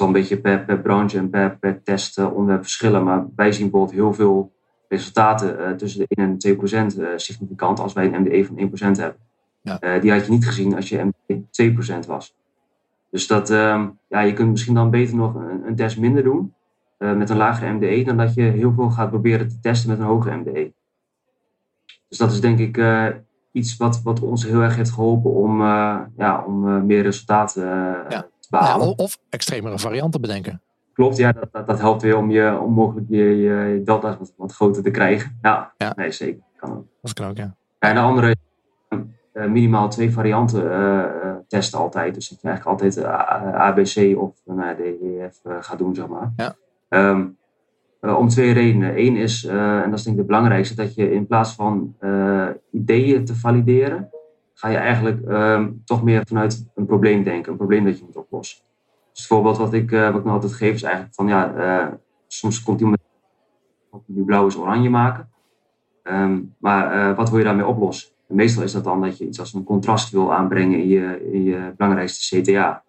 Zal 0.00 0.08
een 0.08 0.14
beetje 0.14 0.40
per, 0.40 0.64
per 0.64 0.80
branche 0.80 1.18
en 1.18 1.30
per, 1.30 1.56
per 1.58 1.82
test 1.82 2.18
onderwerp 2.18 2.62
verschillen, 2.62 3.04
maar 3.04 3.26
wij 3.36 3.52
zien 3.52 3.70
bijvoorbeeld 3.70 3.98
heel 3.98 4.14
veel 4.14 4.52
resultaten 4.88 5.76
tussen 5.76 6.00
de 6.00 6.06
1 6.08 6.38
en 6.40 7.12
2% 7.12 7.14
significant 7.16 7.80
als 7.80 7.92
wij 7.92 8.04
een 8.04 8.22
MDE 8.22 8.44
van 8.44 8.58
1% 8.96 9.00
hebben. 9.00 9.16
Ja. 9.60 9.98
die 9.98 10.12
had 10.12 10.24
je 10.24 10.30
niet 10.30 10.46
gezien 10.46 10.74
als 10.74 10.88
je 10.88 11.10
MD 11.26 12.02
2% 12.04 12.06
was. 12.06 12.34
Dus 13.10 13.26
dat, 13.26 13.50
ehm, 13.50 13.88
ja, 14.08 14.20
je 14.20 14.32
kunt 14.32 14.50
misschien 14.50 14.74
dan 14.74 14.90
beter 14.90 15.16
nog 15.16 15.34
een, 15.34 15.66
een 15.66 15.76
test 15.76 15.98
minder 15.98 16.22
doen 16.22 16.54
met 16.98 17.30
een 17.30 17.36
lagere 17.36 17.72
MDE 17.72 18.02
dan 18.04 18.16
dat 18.16 18.34
je 18.34 18.42
heel 18.42 18.72
veel 18.72 18.90
gaat 18.90 19.10
proberen 19.10 19.48
te 19.48 19.60
testen 19.60 19.90
met 19.90 19.98
een 19.98 20.04
hoge 20.04 20.30
MDE. 20.30 20.72
Dus 22.08 22.18
dat 22.18 22.32
is 22.32 22.40
denk 22.40 22.58
ik 22.58 22.84
iets 23.52 23.76
wat, 23.76 24.02
wat 24.02 24.20
ons 24.20 24.44
heel 24.44 24.60
erg 24.60 24.76
heeft 24.76 24.92
geholpen 24.92 25.30
om, 25.30 25.60
ja, 26.16 26.44
om 26.46 26.86
meer 26.86 27.02
resultaten 27.02 27.64
ja. 28.08 28.28
Of 28.96 29.18
extremere 29.28 29.78
varianten 29.78 30.20
bedenken. 30.20 30.62
Klopt, 30.92 31.16
ja, 31.16 31.32
dat, 31.32 31.48
dat, 31.52 31.66
dat, 31.66 31.78
helpt 31.78 32.02
weer 32.02 32.16
om, 32.16 32.30
je, 32.30 32.58
om 32.58 32.72
mogelijk 32.72 33.06
je, 33.08 33.36
je 33.36 33.82
delta's 33.84 34.16
wat, 34.18 34.32
wat 34.36 34.52
groter 34.52 34.82
te 34.82 34.90
krijgen. 34.90 35.38
Ja, 35.42 35.72
nee, 35.96 36.10
zeker. 36.10 36.42
Kan 36.56 36.76
ook. 36.76 36.84
Dat 37.02 37.12
kan 37.12 37.28
ook, 37.28 37.36
ja. 37.36 37.54
En 37.78 37.94
de 37.94 38.00
andere, 38.00 38.36
uh, 39.32 39.46
minimaal 39.46 39.88
twee 39.88 40.12
varianten 40.12 40.64
uh, 40.64 41.04
testen 41.48 41.78
altijd. 41.78 42.14
Dus 42.14 42.28
dat 42.28 42.40
je 42.40 42.48
eigenlijk 42.48 42.80
altijd 42.80 43.04
ABC 43.54 44.18
of 44.18 44.32
uh, 44.46 44.68
DEF 44.76 45.40
gaat 45.60 45.78
doen, 45.78 45.94
zeg 45.94 46.06
maar. 46.06 46.32
Ja. 46.36 46.54
Um, 46.88 47.38
om 48.00 48.28
twee 48.28 48.52
redenen. 48.52 48.98
Eén 48.98 49.16
is, 49.16 49.44
en 49.44 49.90
dat 49.90 49.98
is 49.98 50.04
denk 50.04 50.16
ik 50.16 50.22
de 50.22 50.28
belangrijkste, 50.28 50.74
dat 50.74 50.94
je 50.94 51.12
in 51.12 51.26
plaats 51.26 51.54
van 51.54 51.96
ideeën 52.70 53.24
te 53.24 53.34
valideren, 53.34 54.10
ga 54.61 54.68
je 54.68 54.77
eigenlijk 54.77 55.29
um, 55.29 55.83
toch 55.85 56.03
meer 56.03 56.23
vanuit 56.27 56.70
een 56.75 56.87
probleem 56.87 57.23
denken. 57.23 57.53
Een 57.53 57.59
probleem 57.59 57.85
dat 57.85 57.99
je 57.99 58.05
moet 58.05 58.16
oplossen. 58.16 58.59
Dus 59.11 59.20
het 59.20 59.27
voorbeeld 59.27 59.57
wat 59.57 59.73
ik, 59.73 59.90
wat 59.90 60.14
ik 60.14 60.25
nou 60.25 60.31
altijd 60.31 60.53
geef 60.53 60.75
is 60.75 60.83
eigenlijk 60.83 61.14
van, 61.14 61.27
ja, 61.27 61.99
soms 62.27 62.62
komt 62.62 62.81
iemand 62.81 63.01
die 64.07 64.25
blauw 64.25 64.46
is 64.46 64.57
oranje 64.57 64.90
maken. 64.90 65.29
Um, 66.03 66.55
maar 66.59 67.14
wat 67.14 67.31
wil 67.31 67.38
je 67.38 67.44
daarmee 67.44 67.66
oplossen? 67.66 68.09
En 68.29 68.35
meestal 68.35 68.62
is 68.62 68.73
dat 68.73 68.85
dan 68.85 69.01
dat 69.01 69.18
je 69.18 69.27
iets 69.27 69.40
als 69.40 69.55
een 69.55 69.64
contrast 69.64 70.11
wil 70.11 70.33
aanbrengen 70.33 70.79
in 70.79 70.88
je, 70.88 71.31
je 71.44 71.75
belangrijkste 71.77 72.40
CTA. 72.40 72.83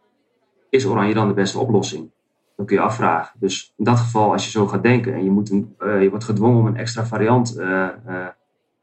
Is 0.69 0.85
oranje 0.85 1.13
dan 1.13 1.27
de 1.27 1.33
beste 1.33 1.59
oplossing? 1.59 2.11
Dan 2.55 2.65
kun 2.65 2.75
je 2.75 2.81
afvragen. 2.81 3.39
Dus 3.39 3.73
in 3.77 3.83
dat 3.83 3.99
geval, 3.99 4.31
als 4.31 4.45
je 4.45 4.51
zo 4.51 4.67
gaat 4.67 4.83
denken 4.83 5.13
en 5.13 5.23
je, 5.23 5.31
moet 5.31 5.49
een, 5.49 5.75
uh, 5.79 6.01
je 6.01 6.09
wordt 6.09 6.25
gedwongen 6.25 6.59
om 6.59 6.65
een 6.65 6.77
extra 6.77 7.05
variant 7.05 7.57
uh, 7.57 7.65
uh, 8.07 8.27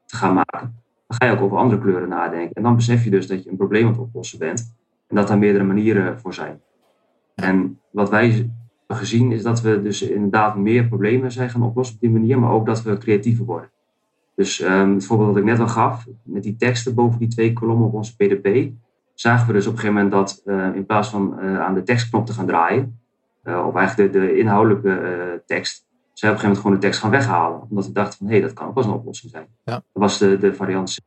te 0.05 0.17
gaan 0.17 0.35
maken, 0.35 0.83
dan 1.09 1.17
ga 1.17 1.27
je 1.27 1.33
ook 1.33 1.45
over 1.45 1.57
andere 1.57 1.81
kleuren 1.81 2.09
nadenken. 2.09 2.55
En 2.55 2.63
dan 2.63 2.77
besef 2.77 3.05
je 3.05 3.11
dus 3.11 3.27
dat 3.27 3.45
je 3.45 3.51
een 3.51 3.57
probleem 3.57 3.85
aan 3.87 3.93
het 3.93 4.01
oplossen 4.01 4.39
bent 4.39 4.75
en 5.07 5.17
dat 5.17 5.29
daar 5.29 5.39
meerdere 5.39 5.65
manieren 5.65 6.21
voor 6.21 6.35
zijn. 6.35 6.61
En 7.35 7.81
wat 7.91 8.11
wij 8.11 8.31
hebben 8.31 8.53
gezien 8.89 9.33
is 9.33 9.43
dat 9.43 9.61
we 9.61 9.83
dus 9.83 10.03
inderdaad 10.03 10.57
meer 10.57 10.89
problemen 10.89 11.33
zijn 11.33 11.51
gaan 11.51 11.63
oplossen 11.63 11.95
op 11.95 12.01
die 12.01 12.11
manier, 12.11 12.39
maar 12.39 12.51
ook 12.51 12.67
dat 12.67 12.83
we 12.83 12.99
creatiever 12.99 13.45
worden. 13.45 13.71
Dus 14.35 14.61
um, 14.63 14.95
het 14.95 15.07
voorbeeld 15.07 15.29
dat 15.29 15.43
ik 15.43 15.45
net 15.45 15.61
al 15.61 15.69
gaf, 15.69 16.07
met 16.23 16.43
die 16.43 16.57
teksten 16.57 16.95
boven 16.95 17.19
die 17.19 17.29
twee 17.29 17.53
kolommen 17.53 17.87
op 17.87 17.95
onze 17.95 18.17
PDP, 18.17 18.71
zagen 19.15 19.47
we 19.47 19.53
dus 19.53 19.67
op 19.67 19.73
een 19.73 19.79
gegeven 19.79 20.03
moment 20.03 20.13
dat 20.13 20.43
uh, 20.45 20.75
in 20.75 20.87
plaats 20.87 21.09
van 21.09 21.39
uh, 21.43 21.61
aan 21.61 21.75
de 21.75 21.83
tekstknop 21.83 22.27
te 22.27 22.33
gaan 22.33 22.47
draaien, 22.47 23.01
uh, 23.45 23.67
of 23.67 23.75
eigenlijk 23.75 24.13
de, 24.13 24.19
de 24.19 24.39
inhoudelijke 24.39 25.43
tekst, 25.47 25.88
zij 26.19 26.29
op 26.29 26.35
een 26.35 26.41
gegeven 26.41 26.43
moment 26.43 26.59
gewoon 26.59 26.75
de 26.75 26.83
tekst 26.83 27.01
gaan 27.01 27.11
weghalen. 27.11 27.61
Omdat 27.71 27.87
we 27.87 27.93
dachten 27.93 28.19
van, 28.19 28.27
hé, 28.27 28.33
hey, 28.33 28.43
dat 28.43 28.53
kan 28.53 28.67
ook 28.67 28.75
wel 28.75 28.83
eens 28.83 28.93
een 28.93 28.99
oplossing 28.99 29.33
zijn. 29.33 29.47
Ja. 29.65 29.73
Dat 29.73 29.83
was 29.93 30.19
de, 30.19 30.39
de 30.39 30.55
variant 30.55 30.95
C. 30.95 30.99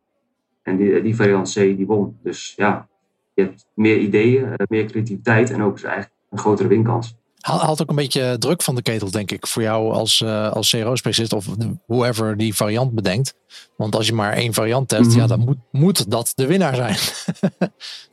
En 0.62 0.78
die, 0.78 1.02
die 1.02 1.16
variant 1.16 1.50
C, 1.50 1.54
die 1.54 1.86
won. 1.86 2.18
Dus 2.24 2.54
ja, 2.56 2.88
je 3.34 3.42
hebt 3.42 3.66
meer 3.74 3.98
ideeën, 3.98 4.54
meer 4.70 4.86
creativiteit 4.86 5.52
en 5.52 5.64
ook 5.64 5.74
dus 5.74 5.84
eigenlijk 5.84 6.14
een 6.30 6.38
grotere 6.38 6.68
winkans 6.68 7.16
haalt 7.42 7.82
ook 7.82 7.90
een 7.90 7.96
beetje 7.96 8.36
druk 8.40 8.62
van 8.62 8.76
de 8.76 8.82
ketel, 8.82 9.12
denk 9.12 9.32
ik, 9.32 9.48
voor 9.48 9.62
jou 9.62 9.94
als, 9.94 10.20
uh, 10.20 10.52
als 10.52 10.70
CRO-specialist 10.70 11.34
of 11.34 11.46
whoever 11.88 12.38
die 12.38 12.56
variant 12.56 12.92
bedenkt. 12.92 13.36
Want 13.76 13.96
als 13.96 14.08
je 14.08 14.14
maar 14.14 14.34
één 14.34 14.54
variant 14.54 14.88
test, 14.88 15.02
mm 15.02 15.10
-hmm. 15.10 15.20
ja, 15.20 15.28
dan 15.28 15.40
moet, 15.40 15.58
moet 15.72 16.12
dat 16.12 16.32
de 16.36 16.46
winnaar 16.46 16.76
zijn. 16.76 16.96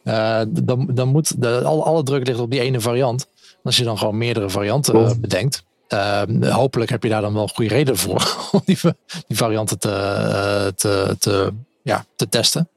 uh, 0.05 0.41
dan, 0.65 0.91
dan 0.95 1.09
moet 1.09 1.43
de, 1.43 1.65
alle, 1.65 1.83
alle 1.83 2.03
druk 2.03 2.27
ligt 2.27 2.41
op 2.41 2.51
die 2.51 2.61
ene 2.61 2.81
variant. 2.81 3.27
Als 3.63 3.77
je 3.77 3.85
dan 3.85 3.99
gewoon 3.99 4.19
meerdere 4.19 4.51
varianten 4.51 5.01
uh, 5.01 5.11
bedenkt. 5.21 5.65
Hopelijk 6.51 6.91
heb 6.91 7.03
je 7.03 7.09
daar 7.09 7.21
dan 7.21 7.35
wel 7.35 7.49
goede 7.49 7.75
reden 7.75 7.97
voor 7.97 8.37
om 8.53 8.61
die, 8.65 8.79
die 9.27 9.37
varianten 9.37 9.79
te, 9.79 10.73
te, 10.77 11.17
te, 11.19 11.53
ja, 11.83 12.05
te 12.17 12.29
testen, 12.29 12.69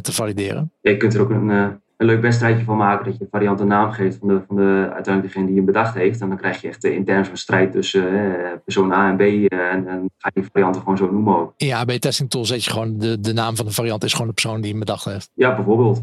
te 0.00 0.12
valideren. 0.12 0.72
Ja, 0.80 0.90
je 0.90 0.96
kunt 0.96 1.14
er 1.14 1.20
ook 1.20 1.30
een 1.30 1.80
een 1.98 2.06
leuk 2.06 2.20
wedstrijdje 2.20 2.64
van 2.64 2.76
maken. 2.76 3.04
Dat 3.04 3.14
je 3.14 3.24
een 3.24 3.30
variant 3.30 3.60
een 3.60 3.66
naam 3.66 3.90
geeft 3.90 4.18
van, 4.18 4.28
de, 4.28 4.40
van 4.46 4.56
de, 4.56 4.88
uiteindelijk 4.92 5.22
degene 5.22 5.46
die 5.46 5.56
hem 5.56 5.64
bedacht 5.64 5.94
heeft. 5.94 6.20
En 6.20 6.28
dan 6.28 6.36
krijg 6.36 6.60
je 6.60 6.68
echt 6.68 6.84
intern 6.84 7.24
zo'n 7.24 7.36
strijd 7.36 7.72
tussen 7.72 8.12
uh, 8.12 8.50
persoon 8.64 8.92
A 8.92 9.08
en 9.08 9.16
B. 9.16 9.20
En, 9.20 9.88
en 9.88 10.10
ga 10.16 10.30
je 10.34 10.40
die 10.40 10.50
varianten 10.52 10.80
gewoon 10.80 10.96
zo 10.96 11.10
noemen 11.10 11.36
ook. 11.36 11.52
In 11.56 11.66
je 11.66 11.76
AB-testing 11.76 12.30
tool 12.30 12.44
zet 12.44 12.64
je 12.64 12.70
gewoon 12.70 12.98
de, 12.98 13.20
de 13.20 13.32
naam 13.32 13.56
van 13.56 13.66
de 13.66 13.72
variant 13.72 14.04
is 14.04 14.12
gewoon 14.12 14.26
de 14.26 14.32
persoon 14.32 14.60
die 14.60 14.70
hem 14.70 14.78
bedacht 14.78 15.04
heeft. 15.04 15.30
Ja, 15.34 15.54
bijvoorbeeld. 15.54 16.02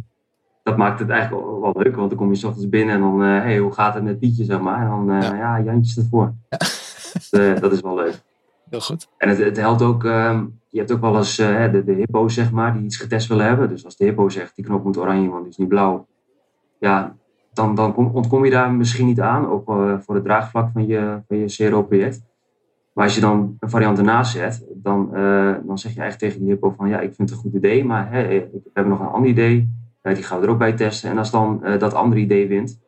Dat 0.66 0.78
maakt 0.78 1.00
het 1.00 1.10
eigenlijk 1.10 1.46
wel, 1.46 1.62
wel 1.62 1.74
leuk, 1.78 1.96
want 1.96 2.10
dan 2.10 2.18
kom 2.18 2.34
je 2.34 2.48
ochtends 2.48 2.70
binnen 2.70 2.96
en 2.96 3.02
dan, 3.02 3.20
hé, 3.20 3.28
hey, 3.28 3.58
hoe 3.58 3.72
gaat 3.72 3.94
het 3.94 4.04
met 4.04 4.20
Pietje, 4.20 4.44
zeg 4.44 4.60
maar. 4.60 4.82
En 4.82 4.90
dan, 4.90 5.22
ja. 5.22 5.36
ja, 5.36 5.62
Jantje 5.62 6.02
ervoor. 6.02 6.34
Ja. 6.50 6.58
Dus, 7.14 7.60
dat 7.60 7.72
is 7.72 7.82
wel 7.82 7.96
leuk. 7.96 8.22
Heel 8.70 8.80
goed. 8.80 9.08
En 9.18 9.30
het, 9.30 9.38
het 9.38 9.58
helpt 9.58 9.82
ook, 9.82 10.04
um, 10.04 10.60
je 10.70 10.78
hebt 10.78 10.92
ook 10.92 11.02
wel 11.02 11.18
eens 11.18 11.40
uh, 11.40 11.72
de, 11.72 11.84
de 11.84 11.94
hippo's, 11.94 12.34
zeg 12.34 12.52
maar, 12.52 12.74
die 12.74 12.84
iets 12.84 12.98
getest 12.98 13.28
willen 13.28 13.46
hebben. 13.46 13.70
Dus 13.70 13.86
als 13.86 13.96
de 13.96 14.06
hippo 14.06 14.30
zegt, 14.30 14.56
die 14.56 14.66
knop 14.66 14.84
moet 14.84 14.98
oranje, 14.98 15.30
want 15.30 15.42
die 15.42 15.52
is 15.52 15.58
niet 15.58 15.68
blauw 15.68 16.08
ja, 16.80 17.16
dan, 17.54 17.76
dan 17.76 17.96
ontkom 17.96 18.46
je 18.46 18.52
daar 18.52 18.72
misschien 18.72 19.06
niet 19.06 19.22
aan, 19.22 19.48
ook 19.48 19.70
uh, 19.70 20.00
voor 20.00 20.16
het 20.16 20.24
draagvlak 20.24 20.70
van 20.74 20.88
je, 20.88 21.22
van 21.28 21.38
je 21.38 21.46
CRO-project. 21.46 22.24
Maar 22.94 23.04
als 23.04 23.16
je 23.16 23.22
dan 23.22 23.58
een 23.60 23.70
variant 23.70 23.98
ernaast 23.98 24.32
zet, 24.32 24.66
dan, 24.74 25.10
uh, 25.14 25.56
dan 25.66 25.78
zeg 25.78 25.94
je 25.94 26.00
eigenlijk 26.00 26.18
tegen 26.18 26.40
die 26.40 26.50
hippo 26.50 26.74
van 26.78 26.90
ja, 26.90 27.00
ik 27.00 27.14
vind 27.16 27.30
het 27.30 27.38
een 27.38 27.44
goed 27.44 27.54
idee, 27.54 27.86
maar 27.86 28.12
hè, 28.12 28.28
we 28.28 28.62
hebben 28.74 28.94
nog 28.94 29.02
een 29.02 29.14
ander 29.14 29.30
idee, 29.30 29.70
die 30.14 30.24
gaan 30.24 30.40
we 30.40 30.46
er 30.46 30.52
ook 30.52 30.58
bij 30.58 30.74
testen. 30.74 31.10
En 31.10 31.18
als 31.18 31.32
dan 31.32 31.64
dat 31.80 31.94
andere 31.94 32.22
idee 32.22 32.48
wint, 32.48 32.80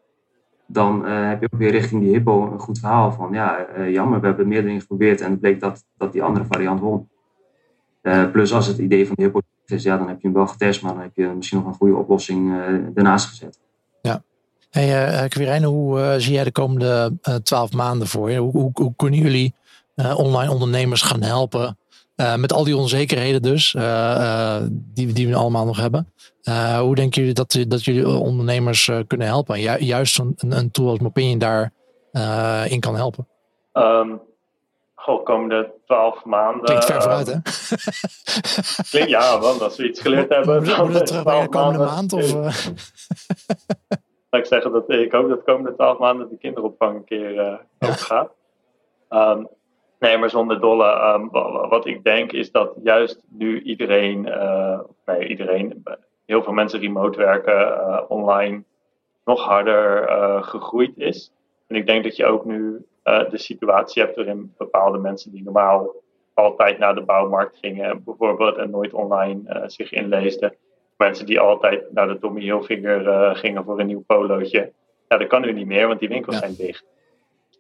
dan 0.65 1.05
heb 1.05 1.41
je 1.41 1.47
ook 1.53 1.59
weer 1.59 1.71
richting 1.71 2.01
die 2.01 2.11
hippo 2.11 2.51
een 2.51 2.59
goed 2.59 2.79
verhaal 2.79 3.11
van 3.11 3.33
ja, 3.33 3.67
jammer, 3.89 4.19
we 4.19 4.25
hebben 4.25 4.47
meerdere 4.47 4.67
dingen 4.67 4.81
geprobeerd 4.81 5.21
en 5.21 5.31
het 5.31 5.39
bleek 5.39 5.59
dat, 5.59 5.85
dat 5.97 6.11
die 6.11 6.23
andere 6.23 6.45
variant 6.45 6.79
won. 6.79 7.09
plus 8.31 8.53
als 8.53 8.67
het 8.67 8.77
idee 8.77 9.07
van 9.07 9.15
de 9.15 9.23
hippo 9.23 9.41
is, 9.65 9.83
ja, 9.83 9.97
dan 9.97 10.07
heb 10.07 10.21
je 10.21 10.27
hem 10.27 10.35
wel 10.35 10.47
getest, 10.47 10.81
maar 10.81 10.93
dan 10.93 11.01
heb 11.01 11.11
je 11.15 11.27
misschien 11.35 11.57
nog 11.57 11.67
een 11.67 11.73
goede 11.73 11.95
oplossing 11.95 12.53
ernaast 12.95 13.27
gezet. 13.27 13.59
Hey, 14.69 15.29
uh, 15.59 15.65
hoe 15.65 16.15
zie 16.17 16.33
jij 16.33 16.43
de 16.43 16.51
komende 16.51 17.13
twaalf 17.43 17.71
uh, 17.71 17.77
maanden 17.77 18.07
voor 18.07 18.31
je? 18.31 18.39
Hoe, 18.39 18.51
hoe, 18.51 18.69
hoe 18.73 18.93
kunnen 18.95 19.19
jullie 19.19 19.53
online 19.95 20.51
ondernemers 20.51 21.01
gaan 21.01 21.21
helpen? 21.21 21.77
Met 22.37 22.53
al 22.53 22.63
die 22.63 22.77
onzekerheden 22.77 23.41
dus, 23.41 23.71
die, 24.71 25.13
die 25.13 25.27
we 25.27 25.35
allemaal 25.35 25.65
nog 25.65 25.77
hebben. 25.77 26.13
hoe 26.79 26.95
denken 26.95 27.21
jullie 27.21 27.33
dat, 27.33 27.65
dat 27.67 27.83
jullie 27.83 28.07
ondernemers 28.07 28.91
kunnen 29.07 29.27
helpen? 29.27 29.55
En 29.55 29.61
ju 29.61 29.85
juist 29.85 30.19
een, 30.19 30.35
een 30.49 30.71
tool 30.71 30.89
als 30.89 30.99
Mopinion 30.99 31.37
daar 31.39 31.71
in 32.69 32.79
kan 32.79 32.95
helpen? 32.95 33.27
Um, 33.73 34.21
goh, 34.95 35.23
komende 35.23 35.71
twaalf 35.85 36.25
maanden... 36.25 36.63
Klinkt 36.63 36.85
ver 36.85 37.01
vooruit, 37.01 37.27
hè? 37.27 37.33
Klinkt, 38.91 39.09
ja, 39.09 39.39
want 39.39 39.61
als 39.61 39.77
we 39.77 39.89
iets 39.89 40.01
geleerd 40.01 40.29
hebben... 40.29 40.63
Moet, 40.63 40.77
moet 40.77 40.93
het 40.93 41.05
terug 41.05 41.23
bij 41.23 41.41
de 41.41 41.49
komende 41.49 41.85
maand? 41.85 42.13
Of, 42.13 42.31
ik 44.37 44.45
zeggen 44.45 44.71
dat 44.71 44.89
ik 44.89 45.11
hoop 45.11 45.29
dat 45.29 45.37
de 45.37 45.43
komende 45.45 45.75
twaalf 45.75 45.97
maanden 45.97 46.29
de 46.29 46.37
kinderopvang 46.37 46.95
een 46.95 47.03
keer 47.03 47.33
uh, 47.35 47.55
gaat. 47.79 48.31
Um, 49.09 49.47
nee, 49.99 50.17
maar 50.17 50.29
zonder 50.29 50.59
dolle. 50.59 51.13
Um, 51.13 51.29
wat 51.69 51.85
ik 51.85 52.03
denk 52.03 52.31
is 52.31 52.51
dat 52.51 52.73
juist 52.83 53.23
nu 53.29 53.61
iedereen, 53.61 54.25
uh, 54.25 54.79
nee, 55.05 55.27
iedereen, 55.27 55.83
heel 56.25 56.43
veel 56.43 56.53
mensen 56.53 56.79
remote 56.79 57.17
werken, 57.17 57.67
uh, 57.67 58.01
online, 58.07 58.63
nog 59.25 59.43
harder 59.43 60.07
gegroeid 60.43 60.97
is. 60.97 61.31
En 61.67 61.75
ik 61.75 61.87
denk 61.87 62.03
dat 62.03 62.15
je 62.15 62.25
ook 62.25 62.45
nu 62.45 62.85
de 63.05 63.37
situatie 63.37 64.03
hebt 64.03 64.15
waarin 64.15 64.53
bepaalde 64.57 64.97
mensen 64.97 65.31
die 65.31 65.43
normaal 65.43 65.95
altijd 66.33 66.77
naar 66.77 66.95
de 66.95 67.01
bouwmarkt 67.01 67.57
gingen, 67.57 68.03
bijvoorbeeld, 68.03 68.57
en 68.57 68.69
nooit 68.69 68.93
online 68.93 69.63
zich 69.67 69.91
inleesden 69.91 70.57
mensen 70.97 71.25
die 71.25 71.39
altijd 71.39 71.91
naar 71.91 72.07
de 72.07 72.19
Tommy 72.19 72.41
Hilfiger 72.41 73.35
gingen 73.35 73.63
voor 73.63 73.79
een 73.79 73.87
nieuw 73.87 74.03
polootje. 74.07 74.71
Ja, 75.07 75.17
dat 75.17 75.27
kan 75.27 75.41
nu 75.41 75.53
niet 75.53 75.65
meer, 75.65 75.87
want 75.87 75.99
die 75.99 76.09
winkels 76.09 76.35
ja. 76.35 76.41
zijn 76.41 76.55
dicht. 76.57 76.85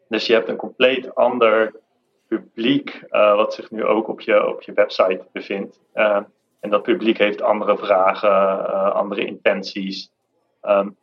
Dus 0.07 0.27
je 0.27 0.33
hebt 0.33 0.49
een 0.49 0.55
compleet 0.55 1.15
ander 1.15 1.73
publiek, 2.27 3.03
uh, 3.11 3.35
wat 3.35 3.53
zich 3.53 3.71
nu 3.71 3.85
ook 3.85 4.07
op 4.07 4.21
je, 4.21 4.47
op 4.47 4.61
je 4.61 4.73
website 4.73 5.25
bevindt. 5.31 5.79
Uh, 5.95 6.19
en 6.59 6.69
dat 6.69 6.83
publiek 6.83 7.17
heeft 7.17 7.41
andere 7.41 7.77
vragen, 7.77 8.93
andere 8.93 9.25
intenties. 9.25 10.11
Um, 10.63 10.97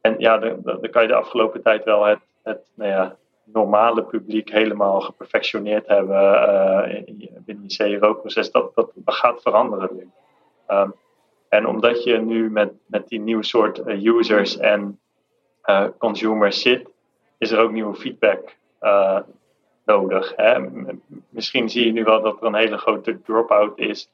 en 0.00 0.14
ja, 0.18 0.38
dan, 0.38 0.80
kan 0.90 1.02
je 1.02 1.08
de 1.08 1.14
afgelopen 1.14 1.62
tijd 1.62 1.84
wel 1.84 2.04
het, 2.04 2.20
het 2.42 2.70
nou 2.74 2.90
ja, 2.90 3.16
normale 3.44 4.04
publiek 4.04 4.50
helemaal 4.50 5.00
geperfectioneerd 5.00 5.86
hebben 5.86 7.04
binnen 7.44 7.64
je 7.66 7.98
CRO-proces. 7.98 8.50
Dat, 8.50 8.74
dat, 8.74 8.90
dat 8.94 9.14
gaat 9.14 9.42
veranderen 9.42 9.88
nu. 9.92 10.10
Um, 10.68 10.94
en 11.48 11.66
omdat 11.66 12.04
je 12.04 12.18
nu 12.18 12.50
met, 12.50 12.72
met 12.86 13.08
die 13.08 13.20
nieuwe 13.20 13.44
soort 13.44 13.86
users 13.86 14.56
en 14.56 15.00
consumers 15.98 16.60
zit, 16.60 16.88
is 17.38 17.50
er 17.50 17.58
ook 17.58 17.72
nieuwe 17.72 17.94
feedback 17.94 18.56
nodig. 19.86 20.32
Hè? 20.36 20.58
Misschien 21.28 21.68
zie 21.68 21.86
je 21.86 21.92
nu 21.92 22.04
wel 22.04 22.22
dat 22.22 22.40
er 22.40 22.46
een 22.46 22.54
hele 22.54 22.78
grote 22.78 23.20
drop-out 23.22 23.78
is 23.78 24.10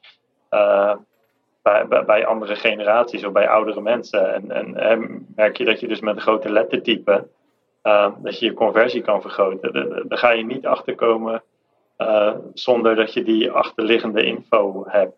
bij, 1.61 2.03
bij, 2.05 2.25
andere 2.25 2.55
generaties 2.55 3.25
of 3.25 3.31
bij 3.31 3.47
oudere 3.47 3.81
mensen. 3.81 4.33
En, 4.33 4.75
en, 4.75 5.27
merk 5.35 5.57
je 5.57 5.65
dat 5.65 5.79
je 5.79 5.87
dus 5.87 5.99
met 5.99 6.15
een 6.15 6.21
grote 6.21 6.49
lettertype 6.49 7.27
uh, 7.83 8.11
dat 8.17 8.39
je 8.39 8.45
je 8.45 8.53
conversie 8.53 9.01
kan 9.01 9.21
vergroten. 9.21 10.03
Daar 10.07 10.17
ga 10.17 10.31
je 10.31 10.45
niet 10.45 10.65
achterkomen 10.65 11.43
uh, 11.97 12.35
zonder 12.53 12.95
dat 12.95 13.13
je 13.13 13.23
die 13.23 13.51
achterliggende 13.51 14.23
info 14.23 14.83
hebt 14.87 15.15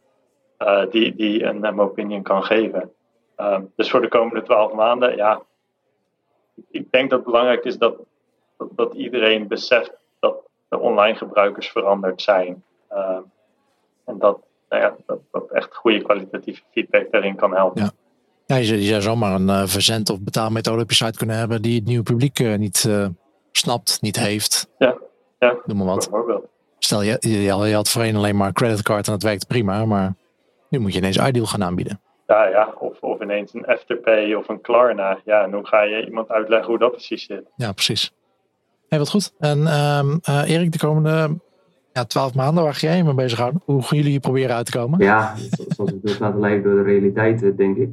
uh, 0.60 0.84
die, 0.90 1.16
die 1.16 1.44
een 1.44 1.80
opinion 1.80 2.22
kan 2.24 2.44
geven. 2.44 2.92
Dus 3.76 3.90
voor 3.90 4.02
de 4.02 4.08
komende 4.08 4.42
twaalf 4.42 4.74
maanden, 4.74 5.16
ja, 5.16 5.42
ik 6.70 6.92
denk 6.92 7.10
dat 7.10 7.20
het 7.20 7.28
belangrijk 7.28 7.64
is 7.64 7.78
dat, 7.78 7.96
dat, 8.72 8.94
iedereen 8.94 9.48
beseft 9.48 9.94
de 10.76 10.82
online 10.82 11.16
gebruikers 11.16 11.70
veranderd 11.70 12.22
zijn. 12.22 12.64
Ehm, 12.90 13.22
en 14.06 14.18
dat, 14.20 14.40
nou 14.70 14.82
ja, 14.82 14.96
dat, 15.06 15.20
dat 15.32 15.52
echt 15.52 15.76
goede 15.76 16.02
kwalitatieve 16.02 16.62
feedback 16.72 17.12
daarin 17.12 17.36
kan 17.36 17.56
helpen. 17.56 17.82
Ja. 17.82 17.92
Ja, 18.48 18.56
je, 18.56 18.82
zou 18.82 19.02
zomaar 19.02 19.36
een 19.36 19.48
uh, 19.48 19.64
verzend- 19.66 20.10
of 20.10 20.22
betaalmethode 20.22 20.82
op 20.82 20.90
je 20.90 20.96
site 20.96 21.18
kunnen 21.18 21.38
hebben 21.38 21.62
die 21.62 21.76
het 21.76 21.86
nieuwe 21.86 22.04
publiek 22.04 22.40
uh, 22.40 22.56
niet 22.56 22.84
uh, 22.88 23.08
snapt, 23.52 24.02
niet 24.02 24.20
heeft. 24.20 24.70
Ja, 24.78 24.98
ja. 25.40 25.56
Noem 25.66 25.78
maar 25.78 25.86
wat. 25.86 26.10
Stel, 26.80 27.02
je, 27.02 27.18
je, 27.20 27.42
je 27.42 27.74
had 27.74 27.90
voorheen 27.90 28.16
alleen 28.16 28.38
maar 28.38 28.54
creditcard 28.54 29.06
en 29.06 29.14
dat 29.14 29.24
werkte 29.24 29.46
prima, 29.46 29.86
maar 29.86 30.16
nu 30.70 30.80
moet 30.80 30.94
je 30.94 31.00
ineens 31.00 31.18
Ideal 31.18 31.46
gaan 31.46 31.64
aanbieden. 31.64 32.02
Ja, 32.28 32.48
ja. 32.48 32.74
Of, 32.80 33.00
of 33.00 33.22
ineens 33.22 33.54
een 33.54 33.66
Afterpay 33.66 34.34
of 34.34 34.48
een 34.48 34.62
Klarna. 34.62 35.20
Ja, 35.26 35.44
en 35.44 35.54
hoe 35.54 35.68
ga 35.68 35.82
je 35.82 36.06
iemand 36.06 36.30
uitleggen 36.30 36.70
hoe 36.70 36.80
dat 36.80 36.92
precies 36.92 37.26
zit? 37.26 37.44
Ja, 37.56 37.72
precies. 37.72 38.12
Hey, 38.96 39.04
wat 39.04 39.14
goed. 39.14 39.34
En 39.40 39.80
um, 39.80 40.20
Erik, 40.24 40.72
de 40.72 40.78
komende 40.78 41.40
ja, 41.94 42.06
twaalf 42.06 42.36
maanden, 42.36 42.64
waar 42.64 42.74
ga 42.74 42.88
jij 42.88 43.04
mee 43.04 43.14
bezighouden? 43.14 43.62
Hoe 43.66 43.82
gaan 43.82 43.98
jullie 43.98 44.12
hier 44.12 44.20
proberen 44.20 44.56
uit 44.56 44.66
te 44.66 44.78
komen? 44.78 45.00
Ja, 45.00 45.36
zoals 45.68 45.92
ik 45.92 46.00
het 46.04 46.20
laten 46.20 46.40
leiden 46.40 46.64
door 46.64 46.76
de 46.76 46.90
realiteit, 46.90 47.58
denk 47.58 47.78
ik. 47.78 47.90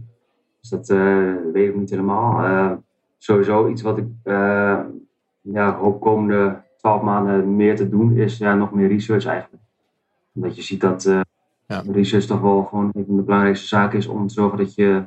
Dus 0.60 0.70
dat 0.70 0.90
uh, 0.90 1.34
weet 1.52 1.68
ik 1.68 1.76
niet 1.76 1.90
helemaal. 1.90 2.44
Uh, 2.44 2.72
sowieso 3.18 3.68
iets 3.68 3.82
wat 3.82 3.98
ik 3.98 4.04
uh, 4.24 4.80
ja, 5.40 5.76
hoop 5.76 6.00
komende 6.00 6.62
twaalf 6.76 7.02
maanden 7.02 7.56
meer 7.56 7.76
te 7.76 7.88
doen, 7.88 8.16
is 8.16 8.38
ja, 8.38 8.54
nog 8.54 8.72
meer 8.72 8.88
research 8.88 9.26
eigenlijk. 9.26 9.62
Omdat 10.34 10.56
je 10.56 10.62
ziet 10.62 10.80
dat 10.80 11.02
ja. 11.66 11.82
research 11.92 12.24
toch 12.24 12.40
wel 12.40 12.62
gewoon 12.62 12.90
een 12.92 13.04
van 13.06 13.16
de 13.16 13.22
belangrijkste 13.22 13.66
zaken 13.66 13.98
is 13.98 14.06
om 14.06 14.26
te 14.26 14.34
zorgen 14.34 14.58
dat 14.58 14.74
je 14.74 15.04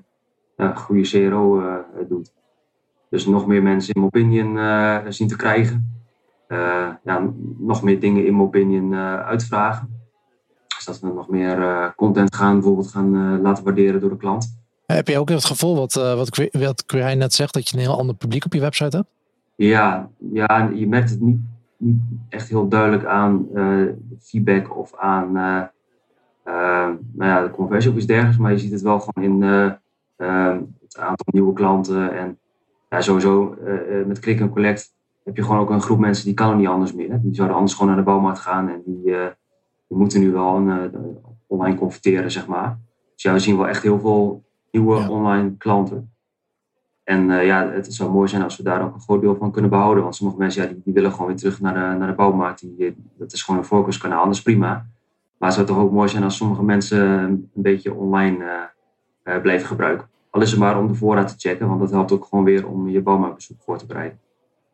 goede 0.76 1.02
CRO 1.02 1.64
doet. 2.08 2.34
Dus 3.10 3.26
nog 3.26 3.48
meer 3.48 3.64
mensen 3.64 3.94
in 3.94 4.04
opinion 4.04 4.58
zien 5.14 5.28
te 5.28 5.36
krijgen. 5.36 6.04
ja, 7.04 7.32
nog 7.58 7.84
meer 7.84 8.00
dingen 8.00 8.26
in 8.26 8.42
opinion 8.42 8.96
uitvragen. 8.96 10.04
Dus 10.76 10.86
dat 10.86 11.00
we 11.00 11.08
nog 11.08 11.30
meer 11.30 11.94
content 11.96 12.36
gaan 12.36 12.54
bijvoorbeeld 12.54 12.88
gaan 12.88 13.42
laten 13.42 13.64
waarderen 13.64 14.00
door 14.00 14.10
de 14.10 14.18
klant. 14.18 14.56
Heb 14.86 15.08
je 15.08 15.20
ook 15.20 15.30
het 15.30 15.46
gevoel, 15.46 15.76
wat, 15.76 15.96
uh, 15.96 16.16
wat, 16.16 16.50
wat 16.52 16.86
Quirijn 16.86 17.18
net 17.18 17.34
zegt, 17.34 17.54
dat 17.54 17.70
je 17.70 17.78
een 17.78 17.84
heel 17.84 17.98
ander 17.98 18.16
publiek 18.16 18.46
op 18.46 18.54
je 18.54 18.60
website 18.60 18.98
hebt? 18.98 19.10
Ja, 19.56 20.10
ja 20.32 20.70
je 20.74 20.88
merkt 20.88 21.10
het 21.10 21.22
niet, 21.22 21.40
niet 21.78 22.02
echt 22.30 22.50
heel 22.50 22.68
duidelijk 22.68 23.06
aan 23.06 23.48
uh, 23.54 23.92
feedback 24.22 24.78
of 24.78 24.96
aan 24.96 25.28
uh, 25.28 25.62
nou 27.14 27.32
ja, 27.32 27.44
de 27.44 27.52
conversie 27.52 27.92
of 27.92 27.98
iets 27.98 28.06
dergelijks. 28.06 28.38
Maar 28.38 28.52
je 28.52 28.58
ziet 28.58 28.72
het 28.72 28.82
wel 28.82 29.00
gewoon 29.00 29.24
in 29.24 29.42
het 30.82 30.98
aantal 30.98 31.26
nieuwe 31.26 31.54
klanten. 31.54 32.18
En 32.18 32.38
ja, 32.90 33.02
sowieso 33.02 33.58
met 34.06 34.20
Click 34.20 34.42
and 34.42 34.52
Collect 34.52 34.94
heb 35.24 35.36
je 35.36 35.44
gewoon 35.44 35.60
ook 35.60 35.70
een 35.70 35.82
groep 35.82 36.00
mensen 36.00 36.26
die 36.26 36.34
kan 36.34 36.58
niet 36.58 36.68
anders 36.68 36.94
meer. 36.94 37.12
Hè? 37.12 37.22
Die 37.22 37.36
zouden 37.36 37.58
anders 37.58 37.74
gewoon 37.74 37.88
naar 37.88 37.98
de 37.98 38.04
bouwmarkt 38.04 38.40
gaan 38.40 38.70
en 38.70 38.82
die, 38.86 39.04
die 39.88 39.98
moeten 39.98 40.20
nu 40.20 40.32
wel 40.32 40.56
een, 40.56 40.92
online 41.48 41.78
converteren, 41.78 42.32
zeg 42.32 42.48
maar. 42.48 42.80
Dus 43.14 43.24
ja, 43.24 43.34
we 43.34 43.40
zien 43.40 43.58
wel 43.58 43.68
echt 43.68 43.84
heel 43.84 44.00
veel 44.00 44.44
nieuwe 44.72 45.10
online 45.10 45.58
klanten. 45.58 46.14
En 47.04 47.30
uh, 47.30 47.46
ja, 47.46 47.70
het 47.70 47.94
zou 47.94 48.12
mooi 48.12 48.28
zijn 48.28 48.42
als 48.42 48.58
we 48.58 48.64
daar 48.64 48.84
ook 48.84 48.94
een 48.94 49.02
groot 49.02 49.22
deel 49.22 49.36
van 49.36 49.52
kunnen 49.52 49.70
behouden. 49.70 50.04
Want 50.04 50.16
sommige 50.16 50.40
mensen 50.40 50.64
ja, 50.64 50.70
die, 50.70 50.82
die 50.84 50.94
willen 50.94 51.12
gewoon 51.12 51.28
weer 51.28 51.36
terug 51.36 51.62
naar 51.62 51.74
de, 51.74 51.98
naar 51.98 52.08
de 52.08 52.14
bouwmarkt. 52.14 52.78
Die, 52.78 52.96
dat 53.18 53.34
is 53.34 53.44
gewoon 53.44 53.60
een 53.60 53.66
focuskanaal, 53.66 54.26
dat 54.26 54.34
is 54.34 54.42
prima. 54.42 54.86
Maar 55.38 55.50
het 55.50 55.54
zou 55.54 55.68
toch 55.68 55.78
ook 55.78 55.92
mooi 55.92 56.10
zijn 56.10 56.24
als 56.24 56.38
sommige 56.38 56.64
mensen 56.64 57.00
een 57.10 57.50
beetje 57.54 57.94
online 57.94 58.38
uh, 58.44 59.34
uh, 59.36 59.42
blijven 59.42 59.68
gebruiken. 59.68 60.08
Al 60.36 60.42
is 60.42 60.52
het 60.52 60.60
maar 60.60 60.80
om 60.80 60.88
de 60.88 60.94
voorraad 60.94 61.28
te 61.28 61.50
checken, 61.50 61.68
want 61.68 61.80
dat 61.80 61.92
helpt 61.92 62.12
ook 62.12 62.26
gewoon 62.30 62.44
weer 62.44 62.68
om 62.68 62.90
je 62.90 63.02
bouwmarktbezoek 63.02 63.58
voor 63.62 63.78
te 63.78 63.86
bereiden. 63.86 64.20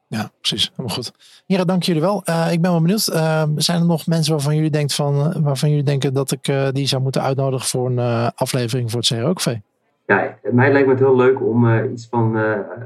Ja, 0.07 0.31
precies. 0.39 0.69
Helemaal 0.69 0.95
goed. 0.95 1.13
Heren, 1.47 1.67
dank 1.67 1.83
jullie 1.83 2.01
wel. 2.01 2.23
Uh, 2.29 2.51
ik 2.51 2.61
ben 2.61 2.71
wel 2.71 2.81
benieuwd. 2.81 3.07
Uh, 3.13 3.43
zijn 3.55 3.79
er 3.79 3.85
nog 3.85 4.07
mensen 4.07 4.33
waarvan 4.33 4.55
jullie, 4.55 4.69
denkt 4.69 4.93
van, 4.93 5.43
waarvan 5.43 5.69
jullie 5.69 5.83
denken 5.83 6.13
dat 6.13 6.31
ik 6.31 6.47
uh, 6.47 6.67
die 6.71 6.87
zou 6.87 7.01
moeten 7.01 7.21
uitnodigen 7.21 7.67
voor 7.67 7.89
een 7.89 8.31
aflevering 8.35 8.91
voor 8.91 8.99
het 8.99 9.09
CRO-café? 9.09 9.61
ja, 10.05 10.37
mij 10.51 10.71
lijkt 10.71 10.89
het 10.89 10.99
heel 10.99 11.15
leuk 11.15 11.41
om 11.41 11.83
iets 11.91 12.07
van 12.09 12.37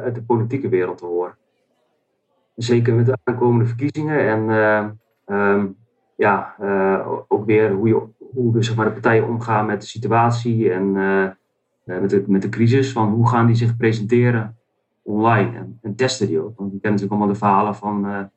uit 0.04 0.16
de 0.16 0.22
politieke 0.22 0.70
wereld 0.70 0.98
te 0.98 1.06
horen. 1.06 1.36
Zeker 2.56 2.94
met 2.94 3.06
de 3.06 3.18
aankomende 3.24 3.66
verkiezingen 3.66 4.30
en 4.30 4.50
um, 5.38 5.78
ja, 6.16 6.56
ook 7.28 7.46
weer 7.46 7.72
hoe, 7.72 7.88
je, 7.88 8.02
hoe 8.34 8.54
de, 8.54 8.64
zeg 8.64 8.76
maar, 8.76 8.86
de 8.86 8.92
partijen 8.92 9.28
omgaan 9.28 9.66
met 9.66 9.82
de 9.82 9.88
situatie 9.88 10.72
en 10.72 10.96
met, 11.86 12.10
de, 12.10 12.24
met 12.28 12.42
de 12.42 12.50
crisis. 12.50 12.92
Van 12.92 13.10
hoe 13.10 13.30
gaan 13.30 13.48
die 13.48 13.56
zich 13.56 13.78
presenteren 13.78 14.58
online 15.02 15.58
en, 15.58 15.80
en 15.82 15.96
testen 15.96 16.28
die 16.28 16.40
ook. 16.40 16.58
Want 16.58 16.72
we 16.72 16.80
kennen 16.80 16.92
natuurlijk 16.92 17.12
allemaal 17.12 17.34
de 17.34 17.40
verhalen 17.40 17.76
van 17.76 18.02
de 18.02 18.30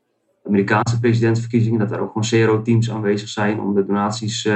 Amerikaanse 0.45 1.01
presidentsverkiezingen, 1.01 1.79
dat 1.79 1.91
er 1.91 2.01
ook 2.01 2.13
gewoon 2.13 2.47
CRO-teams 2.47 2.91
aanwezig 2.91 3.29
zijn 3.29 3.61
om 3.61 3.75
de 3.75 3.87
donaties 3.87 4.49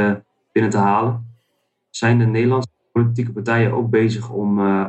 binnen 0.53 0.71
te 0.71 0.79
halen. 0.79 1.27
Zijn 1.91 2.19
de 2.19 2.27
Nederlandse 2.27 2.69
politieke 2.93 3.33
partijen 3.33 3.73
ook 3.73 3.91
bezig 3.91 4.31
om, 4.31 4.59
uh, 4.59 4.87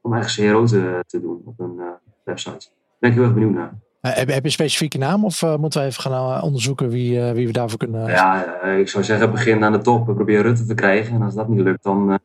om 0.00 0.12
eigen 0.12 0.50
CRO 0.50 0.64
te, 0.64 1.04
te 1.06 1.20
doen 1.20 1.42
op 1.44 1.58
hun 1.58 1.74
uh, 1.78 1.84
website. 2.24 2.50
Daar 2.50 2.96
ben 2.98 3.10
ik 3.10 3.16
heel 3.16 3.24
erg 3.24 3.34
benieuwd 3.34 3.54
naar. 3.54 3.72
Uh, 4.02 4.12
heb, 4.12 4.28
heb, 4.28 4.38
je 4.38 4.44
een 4.44 4.50
specifieke 4.50 4.98
naam 4.98 5.24
of 5.24 5.56
moeten 5.58 5.80
we 5.80 5.86
even 5.86 6.02
gaan 6.02 6.42
onderzoeken 6.42 6.88
wie, 6.88 7.20
wie 7.20 7.46
we 7.46 7.52
daarvoor 7.52 7.78
kunnen? 7.78 8.06
Ja, 8.06 8.60
ik 8.62 8.88
zou 8.88 9.04
zeggen 9.04 9.30
begin 9.30 9.64
aan 9.64 9.72
de 9.72 9.78
top. 9.78 10.04
Probeer 10.04 10.42
Rutte 10.42 10.64
te 10.64 10.74
krijgen. 10.74 11.14
En 11.14 11.22
als 11.22 11.34
dat 11.34 11.48
niet 11.48 11.60
lukt, 11.60 11.82
dan... 11.82 12.18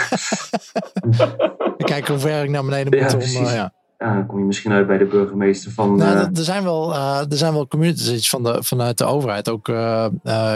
Kijken 1.92 2.12
hoe 2.12 2.18
ver 2.22 2.42
ik 2.42 2.50
naar 2.50 2.64
beneden 2.64 3.02
moet 3.02 3.32
ja, 3.32 3.38
om... 3.38 3.44
ja. 3.44 3.72
Ja, 4.02 4.14
dan 4.14 4.26
kom 4.26 4.38
je 4.38 4.44
misschien 4.44 4.72
uit 4.72 4.86
bij 4.86 4.98
de 4.98 5.04
burgemeester 5.04 5.70
van. 5.70 5.96
Nou, 5.96 6.16
er, 6.34 6.44
zijn 6.44 6.62
wel, 6.62 6.92
uh, 6.92 7.18
er 7.18 7.36
zijn 7.36 7.52
wel 7.52 7.68
communities 7.68 8.30
van 8.30 8.42
de, 8.42 8.62
vanuit 8.62 8.98
de 8.98 9.04
overheid. 9.04 9.48
Ook, 9.48 9.68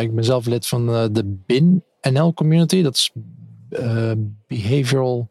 ik 0.01 0.15
ben 0.15 0.25
zelf 0.25 0.47
lid 0.47 0.67
van 0.67 0.87
de 1.13 1.41
BIN 1.47 1.85
NL 2.01 2.35
community. 2.35 2.83
Dat 2.83 2.95
is 2.95 3.13
Behavioral 4.47 5.29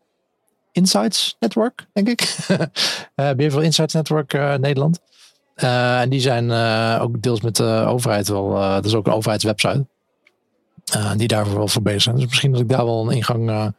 Insights 0.71 1.35
Network, 1.39 1.87
denk 1.93 2.07
ik. 2.07 2.35
Behavioral 3.15 3.61
Insights 3.61 3.93
Network 3.93 4.33
uh, 4.33 4.55
Nederland. 4.55 4.99
en 5.55 6.09
die 6.09 6.19
zijn 6.19 6.51
ook 7.01 7.21
deels 7.21 7.41
met 7.41 7.55
de 7.55 7.85
overheid 7.87 8.27
wel. 8.27 8.49
dat 8.49 8.85
is 8.85 8.95
ook 8.95 9.07
een 9.07 9.13
overheidswebsite. 9.13 9.85
die 11.17 11.27
daarvoor 11.27 11.57
wel 11.57 11.67
voor 11.67 11.81
bezig 11.81 12.01
zijn. 12.01 12.15
Dus 12.15 12.25
misschien 12.25 12.51
dat 12.51 12.61
ik 12.61 12.69
daar 12.69 12.85
wel 12.85 13.09
een 13.09 13.15
ingang 13.15 13.73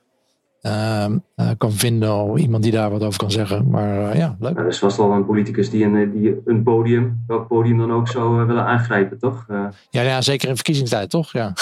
kan 1.58 1.72
vinden. 1.72 2.14
Of 2.14 2.38
iemand 2.38 2.62
die 2.62 2.72
daar 2.72 2.90
wat 2.90 3.02
over 3.02 3.18
kan 3.18 3.30
zeggen. 3.30 3.70
Maar 3.70 4.16
ja, 4.16 4.36
leuk. 4.40 4.58
er 4.58 4.66
is 4.66 4.78
vast 4.78 4.96
wel 4.96 5.12
een 5.12 5.26
politicus 5.26 5.70
die 5.70 5.84
een, 5.84 6.20
die 6.20 6.40
een 6.44 6.62
podium, 6.62 7.24
welk 7.26 7.48
podium 7.48 7.78
dan 7.78 7.92
ook 7.92 8.08
zou 8.08 8.46
willen 8.46 8.64
aangrijpen, 8.64 9.18
toch? 9.18 9.44
Ja, 9.90 10.02
ja, 10.02 10.20
zeker 10.20 10.48
in 10.48 10.54
verkiezingstijd, 10.54 11.10
toch? 11.10 11.32
Ja. 11.32 11.52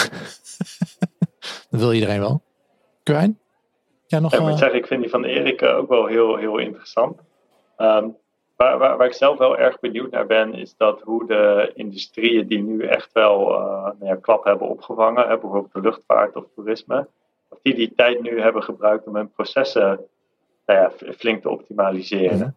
dat 1.71 1.81
wil 1.81 1.93
iedereen 1.93 2.21
wel. 2.21 2.43
Quijn? 3.03 3.39
Ja, 4.07 4.19
nog, 4.19 4.35
ik 4.35 4.41
moet 4.41 4.59
zeggen, 4.59 4.79
ik 4.79 4.87
vind 4.87 5.01
die 5.01 5.11
van 5.11 5.25
Erik 5.25 5.61
eh, 5.61 5.77
ook 5.77 5.89
wel 5.89 6.07
heel, 6.07 6.37
heel 6.37 6.59
interessant. 6.59 7.21
Um, 7.79 8.17
waar, 8.57 8.79
waar, 8.79 8.97
waar, 8.97 9.07
ik 9.07 9.13
zelf 9.13 9.39
wel 9.39 9.59
erg 9.59 9.81
benieuwd 9.81 10.11
naar 10.11 10.27
ben, 10.27 10.55
is 10.55 10.75
dat 10.77 11.01
hoe 11.01 11.27
de 11.27 11.73
industrieën 11.75 12.47
die 12.47 12.63
nu 12.63 12.83
echt 12.83 13.13
wel 13.13 13.51
uh, 13.51 13.83
nou 13.83 13.97
ja, 14.05 14.17
klap 14.17 14.45
hebben 14.45 14.69
opgevangen, 14.69 15.29
hè, 15.29 15.39
bijvoorbeeld 15.39 15.73
de 15.73 15.81
luchtvaart 15.81 16.37
of 16.37 16.45
toerisme, 16.55 17.09
die 17.63 17.75
die 17.75 17.95
tijd 17.95 18.23
nu 18.23 18.41
hebben 18.41 18.63
gebruikt 18.63 19.07
om 19.07 19.17
hun 19.17 19.31
processen 19.31 20.01
nou 20.67 20.81
ja, 20.81 21.13
flink 21.13 21.43
te 21.43 21.51
optimaliseren. 21.51 22.57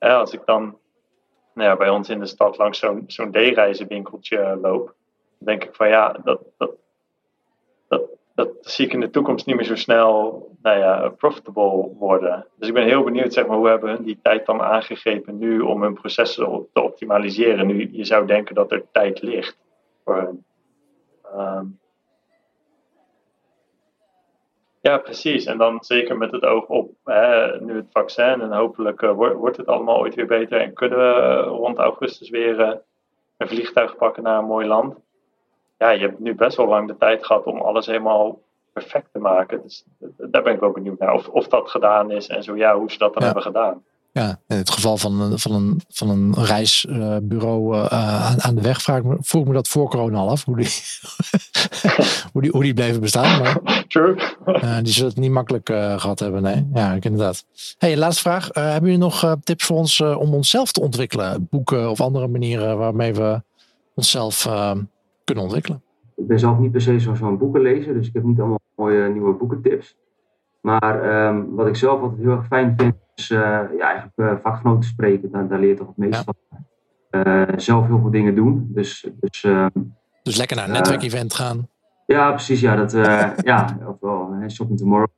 Ja. 0.00 0.18
als 0.18 0.32
ik 0.32 0.42
dan 0.44 0.78
nou 1.54 1.68
ja, 1.68 1.76
bij 1.76 1.88
ons 1.88 2.08
in 2.08 2.18
de 2.18 2.26
stad 2.26 2.58
langs 2.58 2.78
zo'n 2.78 3.04
zo'n 3.06 3.30
D-reizenwinkeltje 3.30 4.58
loop, 4.62 4.86
dan 5.38 5.46
denk 5.46 5.64
ik 5.64 5.74
van 5.74 5.88
ja, 5.88 6.16
dat, 6.24 6.40
dat, 6.56 6.70
dat, 7.88 8.02
dat 8.34 8.50
zie 8.60 8.86
ik 8.86 8.92
in 8.92 9.00
de 9.00 9.10
toekomst 9.10 9.46
niet 9.46 9.56
meer 9.56 9.64
zo 9.64 9.76
snel 9.76 10.48
nou 10.62 10.78
ja, 10.78 11.08
profitable 11.08 11.94
worden. 11.98 12.46
Dus 12.56 12.68
ik 12.68 12.74
ben 12.74 12.84
heel 12.84 13.02
benieuwd, 13.02 13.32
zeg 13.32 13.46
maar, 13.46 13.56
hoe 13.56 13.68
hebben 13.68 13.90
hun 13.90 14.02
die 14.02 14.18
tijd 14.22 14.46
dan 14.46 14.62
aangegrepen 14.62 15.38
nu 15.38 15.60
om 15.60 15.82
hun 15.82 15.94
processen 15.94 16.68
te 16.72 16.82
optimaliseren? 16.82 17.66
Nu, 17.66 17.88
je 17.92 18.04
zou 18.04 18.26
denken 18.26 18.54
dat 18.54 18.72
er 18.72 18.84
tijd 18.92 19.22
ligt 19.22 19.56
voor 20.04 20.16
hun. 20.16 20.44
Um, 21.36 21.78
ja, 24.84 24.98
precies. 24.98 25.44
En 25.44 25.58
dan 25.58 25.84
zeker 25.84 26.16
met 26.16 26.32
het 26.32 26.42
oog 26.44 26.66
op 26.66 26.90
hè, 27.04 27.60
nu 27.60 27.76
het 27.76 27.90
vaccin 27.90 28.40
en 28.40 28.52
hopelijk 28.52 29.02
uh, 29.02 29.12
wordt, 29.12 29.36
wordt 29.36 29.56
het 29.56 29.66
allemaal 29.66 29.98
ooit 29.98 30.14
weer 30.14 30.26
beter 30.26 30.60
en 30.60 30.74
kunnen 30.74 30.98
we 30.98 31.20
uh, 31.20 31.46
rond 31.46 31.78
augustus 31.78 32.30
weer 32.30 32.60
uh, 32.60 32.72
een 33.36 33.48
vliegtuig 33.48 33.96
pakken 33.96 34.22
naar 34.22 34.38
een 34.38 34.44
mooi 34.44 34.66
land 34.66 35.02
ja, 35.78 35.90
je 35.90 36.00
hebt 36.00 36.18
nu 36.18 36.34
best 36.34 36.56
wel 36.56 36.66
lang 36.66 36.88
de 36.88 36.96
tijd 36.96 37.26
gehad 37.26 37.44
om 37.44 37.60
alles 37.60 37.86
helemaal 37.86 38.40
perfect 38.72 39.08
te 39.12 39.18
maken. 39.18 39.62
Dus 39.62 39.84
daar 40.16 40.42
ben 40.42 40.54
ik 40.54 40.60
wel 40.60 40.70
benieuwd 40.70 40.98
naar 40.98 41.14
of, 41.14 41.28
of 41.28 41.48
dat 41.48 41.70
gedaan 41.70 42.10
is 42.10 42.26
en 42.28 42.42
zo 42.42 42.56
ja, 42.56 42.76
hoe 42.76 42.90
ze 42.90 42.98
dat 42.98 43.14
dan 43.14 43.22
hebben 43.22 43.42
gedaan. 43.42 43.84
Ja, 44.16 44.40
in 44.46 44.56
het 44.56 44.70
geval 44.70 44.96
van 44.96 45.20
een, 45.20 45.38
van 45.38 45.52
een, 45.52 45.80
van 45.88 46.10
een 46.10 46.34
reisbureau 46.34 47.74
uh, 47.74 47.84
aan, 47.86 48.42
aan, 48.42 48.54
de 48.54 48.60
weg 48.60 48.82
vraag, 48.82 49.02
vroeg 49.18 49.46
me 49.46 49.52
dat 49.52 49.68
voor 49.68 49.88
corona 49.88 50.18
al 50.18 50.30
af, 50.30 50.44
hoe 50.44 50.56
die, 50.56 50.68
hoe 52.32 52.42
die, 52.42 52.50
hoe 52.50 52.62
die 52.62 52.74
bleven 52.74 53.00
bestaan. 53.00 53.40
Maar, 53.42 53.60
True. 53.88 54.16
Uh, 54.46 54.76
die 54.82 54.92
zullen 54.92 55.10
het 55.10 55.18
niet 55.18 55.30
makkelijk 55.30 55.68
uh, 55.68 55.98
gehad 55.98 56.18
hebben, 56.18 56.42
nee. 56.42 56.66
Ja, 56.74 56.92
inderdaad. 57.00 57.46
Hey, 57.78 57.96
laatste 57.96 58.22
vraag. 58.22 58.48
hebben 58.52 58.90
jullie 58.90 58.98
nog 58.98 59.36
tips 59.42 59.64
voor 59.64 59.76
ons 59.76 60.00
om 60.00 60.34
onszelf 60.34 60.72
te 60.72 60.80
ontwikkelen? 60.80 61.46
Boeken 61.50 61.90
of 61.90 62.00
andere 62.00 62.28
manieren 62.28 62.78
waarmee 62.78 63.14
we 63.14 63.42
onszelf 63.94 64.48
kunnen 65.24 65.44
ontwikkelen? 65.44 65.82
Ik 66.16 66.26
ben 66.26 66.38
zelf 66.38 66.58
niet 66.58 66.72
per 66.72 66.80
se 66.80 67.00
zo'n 67.00 67.38
boekenlezer, 67.38 67.94
dus 67.94 68.06
ik 68.06 68.14
heb 68.14 68.22
niet 68.22 68.38
allemaal 68.38 68.60
mooie 68.76 69.08
nieuwe 69.08 69.32
boekentips. 69.32 69.96
Maar 70.60 71.26
um, 71.26 71.54
wat 71.54 71.66
ik 71.66 71.76
zelf 71.76 72.00
altijd 72.00 72.20
heel 72.20 72.30
erg 72.30 72.46
fijn 72.46 72.74
vind, 72.76 72.94
is 73.14 73.30
uh, 73.30 73.38
ja, 73.78 73.84
eigenlijk 73.84 74.12
uh, 74.16 74.32
vakgenoten 74.42 74.88
spreken. 74.88 75.30
Daar, 75.30 75.48
daar 75.48 75.58
leer 75.58 75.68
je 75.68 75.74
toch 75.74 75.86
het 75.86 75.96
meest 75.96 76.24
van. 76.24 76.34
Uh, 77.10 77.42
zelf 77.56 77.86
heel 77.86 78.00
veel 78.00 78.10
dingen 78.10 78.34
doen. 78.34 78.68
Dus, 78.68 79.08
dus, 79.20 79.44
ehm, 79.44 79.68
dus 80.22 80.36
lekker 80.36 80.56
naar 80.56 80.66
een 80.66 80.72
netwerkevent 80.72 81.34
gaan. 81.34 81.68
Ja, 82.06 82.30
precies. 82.30 82.60
Ja, 82.60 82.76
dat, 82.76 82.92
ja 83.50 83.78
ofwel 83.86 84.34
Shopping 84.48 84.78
Tomorrow. 84.78 85.08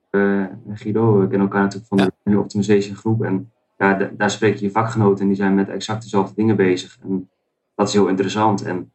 Guido, 0.74 1.18
we 1.18 1.28
kennen 1.28 1.40
elkaar 1.40 1.62
natuurlijk 1.62 1.88
van 1.88 1.98
ja. 1.98 2.04
de 2.04 2.30
New 2.30 2.38
Optimization 2.38 2.96
groep. 2.96 3.24
En 3.24 3.52
ja, 3.76 4.10
daar 4.16 4.30
spreek 4.30 4.56
je 4.56 4.70
vakgenoten 4.70 5.20
en 5.20 5.26
die 5.26 5.36
zijn 5.36 5.54
met 5.54 5.68
exact 5.68 6.02
dezelfde 6.02 6.34
dingen 6.34 6.56
bezig. 6.56 6.98
En 7.02 7.30
dat 7.74 7.88
is 7.88 7.94
heel 7.94 8.06
interessant. 8.06 8.62
En 8.62 8.92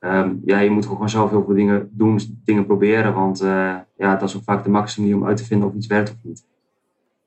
um, 0.00 0.42
ja, 0.44 0.58
je 0.58 0.70
moet 0.70 0.86
gewoon 0.86 1.08
zelf 1.08 1.30
heel 1.30 1.44
veel 1.44 1.54
dingen 1.54 1.90
doen, 1.92 2.20
dingen 2.44 2.66
proberen. 2.66 3.14
Want 3.14 3.42
uh, 3.42 3.76
ja, 3.96 4.16
dat 4.16 4.28
is 4.28 4.36
ook 4.36 4.42
vaak 4.42 4.64
de 4.64 4.70
maximum 4.70 5.14
om 5.14 5.26
uit 5.26 5.36
te 5.36 5.44
vinden 5.44 5.68
of 5.68 5.74
iets 5.74 5.86
werkt 5.86 6.10
of 6.10 6.16
niet. 6.22 6.46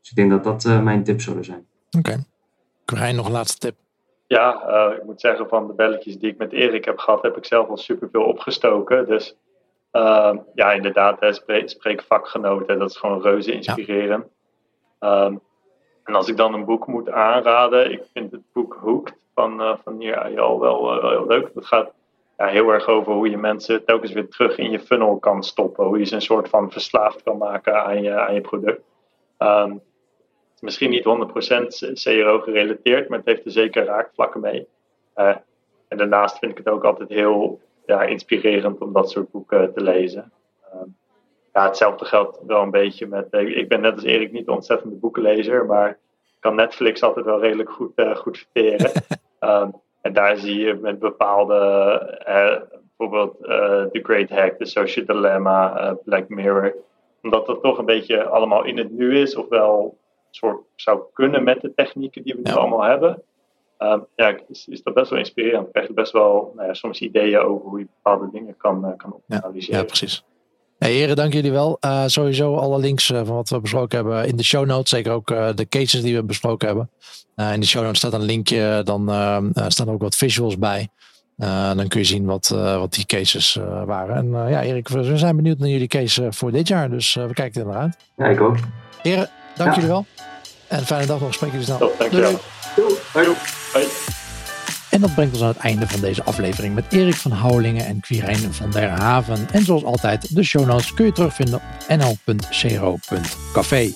Dus 0.10 0.18
ik 0.18 0.30
denk 0.30 0.44
dat 0.44 0.62
dat 0.62 0.72
uh, 0.72 0.82
mijn 0.82 1.04
tips 1.04 1.24
zullen 1.24 1.44
zijn. 1.44 1.68
Oké. 1.98 2.24
Okay. 2.86 3.12
nog 3.12 3.26
een 3.26 3.32
laatste 3.32 3.58
tip? 3.58 3.76
Ja, 4.28 4.64
uh, 4.68 4.98
ik 4.98 5.04
moet 5.04 5.22
zeggen 5.22 5.48
van 5.48 5.68
de 5.68 5.74
belletjes 5.74 6.18
die 6.18 6.32
ik 6.32 6.38
met 6.38 6.52
Erik 6.52 6.86
heb 6.86 6.98
gehad, 6.98 7.22
heb 7.22 7.38
ik 7.38 7.46
zelf 7.46 7.70
al 7.70 7.78
superveel 7.78 8.24
opgestoken. 8.24 9.08
Dus 9.08 9.36
ehm, 9.92 10.38
ja, 10.54 10.72
inderdaad, 10.72 11.36
spreek, 11.36 11.70
spreek, 11.70 12.04
vakgenoten, 12.04 12.80
dat 12.80 12.90
is 12.90 12.98
gewoon 12.98 13.22
reuze 13.22 13.52
inspirerend. 13.52 14.26
Ja. 15.00 15.26
Um, 15.26 15.40
en 16.04 16.16
als 16.16 16.28
ik 16.28 16.38
dan 16.38 16.54
een 16.54 16.66
boek 16.66 16.88
moet 16.88 17.10
aanraden, 17.10 17.92
ik 17.92 18.04
vind 18.14 18.32
het 18.32 18.42
boek 18.54 18.78
Hooked 18.82 19.16
van, 19.34 19.78
van 19.84 19.98
Nier 19.98 20.20
Ayal 20.20 20.60
wel, 20.60 20.84
wel 20.84 21.10
heel 21.10 21.28
leuk. 21.28 21.52
Dat 21.54 21.66
gaat 21.66 21.92
ja, 22.38 22.46
heel 22.46 22.70
erg 22.70 22.88
over 22.88 23.14
hoe 23.14 23.30
je 23.30 23.38
mensen 23.38 23.86
telkens 23.86 24.12
weer 24.12 24.30
terug 24.30 24.58
in 24.58 24.72
je 24.72 24.80
funnel 24.80 25.18
kan 25.18 25.44
stoppen. 25.44 25.86
Hoe 25.86 26.00
je 26.00 26.06
ze 26.06 26.16
een 26.16 26.22
soort 26.22 26.50
van 26.50 26.72
verslaafd 26.72 27.24
kan 27.24 27.38
maken 27.38 27.84
aan 27.84 28.02
je, 28.02 28.20
aan 28.20 28.34
je 28.34 28.42
product. 28.42 28.82
Um, 29.38 29.82
is 30.60 30.66
misschien 30.66 30.90
niet 30.90 31.04
100% 31.04 31.94
CRO 31.94 32.40
gerelateerd, 32.40 33.10
maar 33.10 33.18
het 33.18 33.28
heeft 33.28 33.46
er 33.46 33.52
zeker 33.52 33.86
raakvlakken 33.86 34.42
mee. 34.42 34.68
Uh, 35.16 35.36
en 35.88 35.98
daarnaast 35.98 36.38
vind 36.38 36.52
ik 36.52 36.58
het 36.58 36.70
ook 36.70 36.84
altijd 36.84 37.10
heel 37.10 37.60
ja, 37.86 38.04
inspirerend 38.04 38.82
om 38.82 38.94
dat 38.94 39.12
soort 39.12 39.32
boeken 39.32 39.74
te 39.74 39.82
lezen. 39.84 40.32
Um, 40.74 40.96
ja, 41.54 41.66
hetzelfde 41.66 42.06
geldt 42.06 42.40
wel 42.48 42.62
een 42.62 42.72
beetje 42.72 43.08
met. 43.08 43.28
Ik 43.32 43.68
ben 43.68 43.82
net 43.82 43.94
als 43.94 44.04
Erik 44.04 44.32
niet 44.32 44.48
een 44.48 44.54
ontzettende 44.54 44.96
boekenlezer, 44.96 45.66
maar 45.66 45.98
kan 46.40 46.56
Netflix 46.56 47.04
altijd 47.04 47.26
wel 47.26 47.40
redelijk 47.40 47.70
goed, 47.70 47.92
uh, 47.96 48.16
goed 48.16 48.38
verteren. 48.38 48.92
um, 49.40 49.74
En 50.02 50.14
daar 50.14 50.38
zie 50.38 50.58
je 50.58 50.74
met 50.74 51.00
bepaalde, 51.00 51.56
uh, 52.28 52.78
bijvoorbeeld 52.98 53.38
The 53.94 54.00
Great 54.04 54.30
Hack, 54.30 54.58
The 54.58 54.66
Social 54.66 55.06
Dilemma, 55.06 55.94
Black 56.06 56.30
Mirror, 56.30 56.76
omdat 57.24 57.46
dat 57.46 57.62
toch 57.62 57.78
een 57.78 57.86
beetje 57.86 58.24
allemaal 58.24 58.64
in 58.64 58.78
het 58.78 58.92
nu 58.92 59.20
is, 59.20 59.36
ofwel 59.36 59.98
soort 60.32 60.62
zou 60.76 61.00
kunnen 61.14 61.44
met 61.44 61.62
de 61.62 61.74
technieken 61.76 62.24
die 62.24 62.34
we 62.34 62.40
nu 62.44 62.52
allemaal 62.52 62.84
hebben. 62.84 63.22
Um, 63.78 64.06
ja, 64.16 64.40
is, 64.48 64.68
is 64.68 64.84
dat 64.84 64.94
best 64.94 65.10
wel 65.10 65.20
inspirerend. 65.20 65.66
Je 65.66 65.72
krijgt 65.72 65.94
best 65.94 66.12
wel 66.12 66.52
nou 66.56 66.68
ja, 66.68 66.74
soms 66.74 67.00
ideeën 67.00 67.40
over 67.40 67.68
hoe 67.68 67.80
je 67.80 67.86
bepaalde 67.86 68.30
dingen 68.32 68.58
kan, 68.58 68.94
kan 68.98 69.14
optimaliseren. 69.14 69.76
Ja, 69.76 69.82
ja, 69.82 69.86
precies. 69.86 70.24
Hey, 70.80 70.92
heren, 70.92 71.16
dank 71.16 71.34
jullie 71.34 71.52
wel. 71.52 71.78
Uh, 71.86 72.04
sowieso 72.06 72.56
alle 72.56 72.80
links 72.80 73.10
uh, 73.10 73.18
van 73.18 73.36
wat 73.36 73.50
we 73.50 73.60
besproken 73.60 73.98
hebben 73.98 74.28
in 74.28 74.36
de 74.36 74.44
show 74.44 74.66
notes. 74.66 74.90
Zeker 74.90 75.12
ook 75.12 75.32
uh, 75.32 75.50
de 75.56 75.68
cases 75.68 76.02
die 76.02 76.16
we 76.16 76.24
besproken 76.24 76.68
hebben. 76.68 76.90
in 77.54 77.60
de 77.60 77.66
show 77.66 77.84
notes 77.84 77.98
staat 77.98 78.14
een 78.14 78.22
linkje. 78.22 78.82
Dan 78.84 79.02
staan 79.68 79.90
ook 79.90 80.02
wat 80.02 80.16
visuals 80.16 80.58
bij. 80.58 80.88
dan 81.76 81.88
kun 81.88 82.00
je 82.00 82.06
zien 82.06 82.26
wat, 82.26 82.48
wat 82.48 82.94
die 82.94 83.06
cases 83.06 83.60
waren. 83.86 84.16
En 84.16 84.50
ja, 84.50 84.62
Erik, 84.62 84.88
we 84.88 85.18
zijn 85.18 85.36
benieuwd 85.36 85.58
naar 85.58 85.70
jullie 85.70 85.88
case 85.88 86.28
voor 86.30 86.52
dit 86.52 86.68
jaar. 86.68 86.90
Dus 86.90 87.14
we 87.14 87.34
kijken 87.34 87.62
er 87.62 87.68
naar 87.68 87.78
uit. 87.78 87.98
Ja, 88.16 88.26
ik 88.26 88.42
ook. 88.42 88.56
Heren, 89.02 89.30
dank 89.56 89.70
ja. 89.70 89.76
jullie 89.76 89.90
wel. 89.90 90.06
En 90.70 90.86
fijne 90.86 91.06
dag 91.06 91.20
nog. 91.20 91.34
Spreek 91.34 91.52
jullie 91.52 91.66
snel. 91.66 91.78
Top, 91.78 91.96
dankjewel. 92.00 92.40
Doei. 92.76 92.94
Doei. 93.14 93.26
Doei. 93.74 93.88
En 94.90 95.02
dat 95.02 95.14
brengt 95.14 95.34
ons 95.34 95.42
aan 95.42 95.48
het 95.48 95.58
einde 95.58 95.88
van 95.88 96.00
deze 96.02 96.24
aflevering 96.24 96.76
met 96.76 96.86
Erik 96.90 97.16
van 97.16 97.32
Houwelingen 97.32 97.86
en 97.86 98.00
Quirijn 98.00 98.54
van 98.54 98.72
der 98.72 98.90
Haven. 98.90 99.48
En 99.52 99.66
zoals 99.66 99.84
altijd, 99.84 100.36
de 100.36 100.44
show 100.44 100.66
notes 100.66 100.94
kun 100.94 101.06
je 101.06 101.12
terugvinden 101.12 101.56
op 101.56 101.98
nl.cero.café. 101.98 103.82
In 103.82 103.94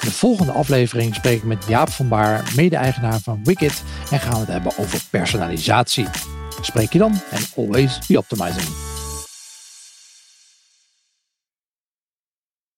de 0.00 0.12
volgende 0.12 0.52
aflevering 0.52 1.14
spreek 1.14 1.36
ik 1.36 1.44
met 1.44 1.64
Jaap 1.68 1.90
van 1.90 2.08
Baar, 2.08 2.52
mede-eigenaar 2.56 3.20
van 3.20 3.40
Wicked, 3.44 3.82
en 4.10 4.20
gaan 4.20 4.32
we 4.32 4.38
het 4.38 4.48
hebben 4.48 4.72
over 4.76 5.00
personalisatie. 5.10 6.06
Spreek 6.60 6.92
je 6.92 6.98
dan 6.98 7.20
en 7.30 7.42
always 7.56 7.98
be 8.06 8.18
optimizing. 8.18 8.93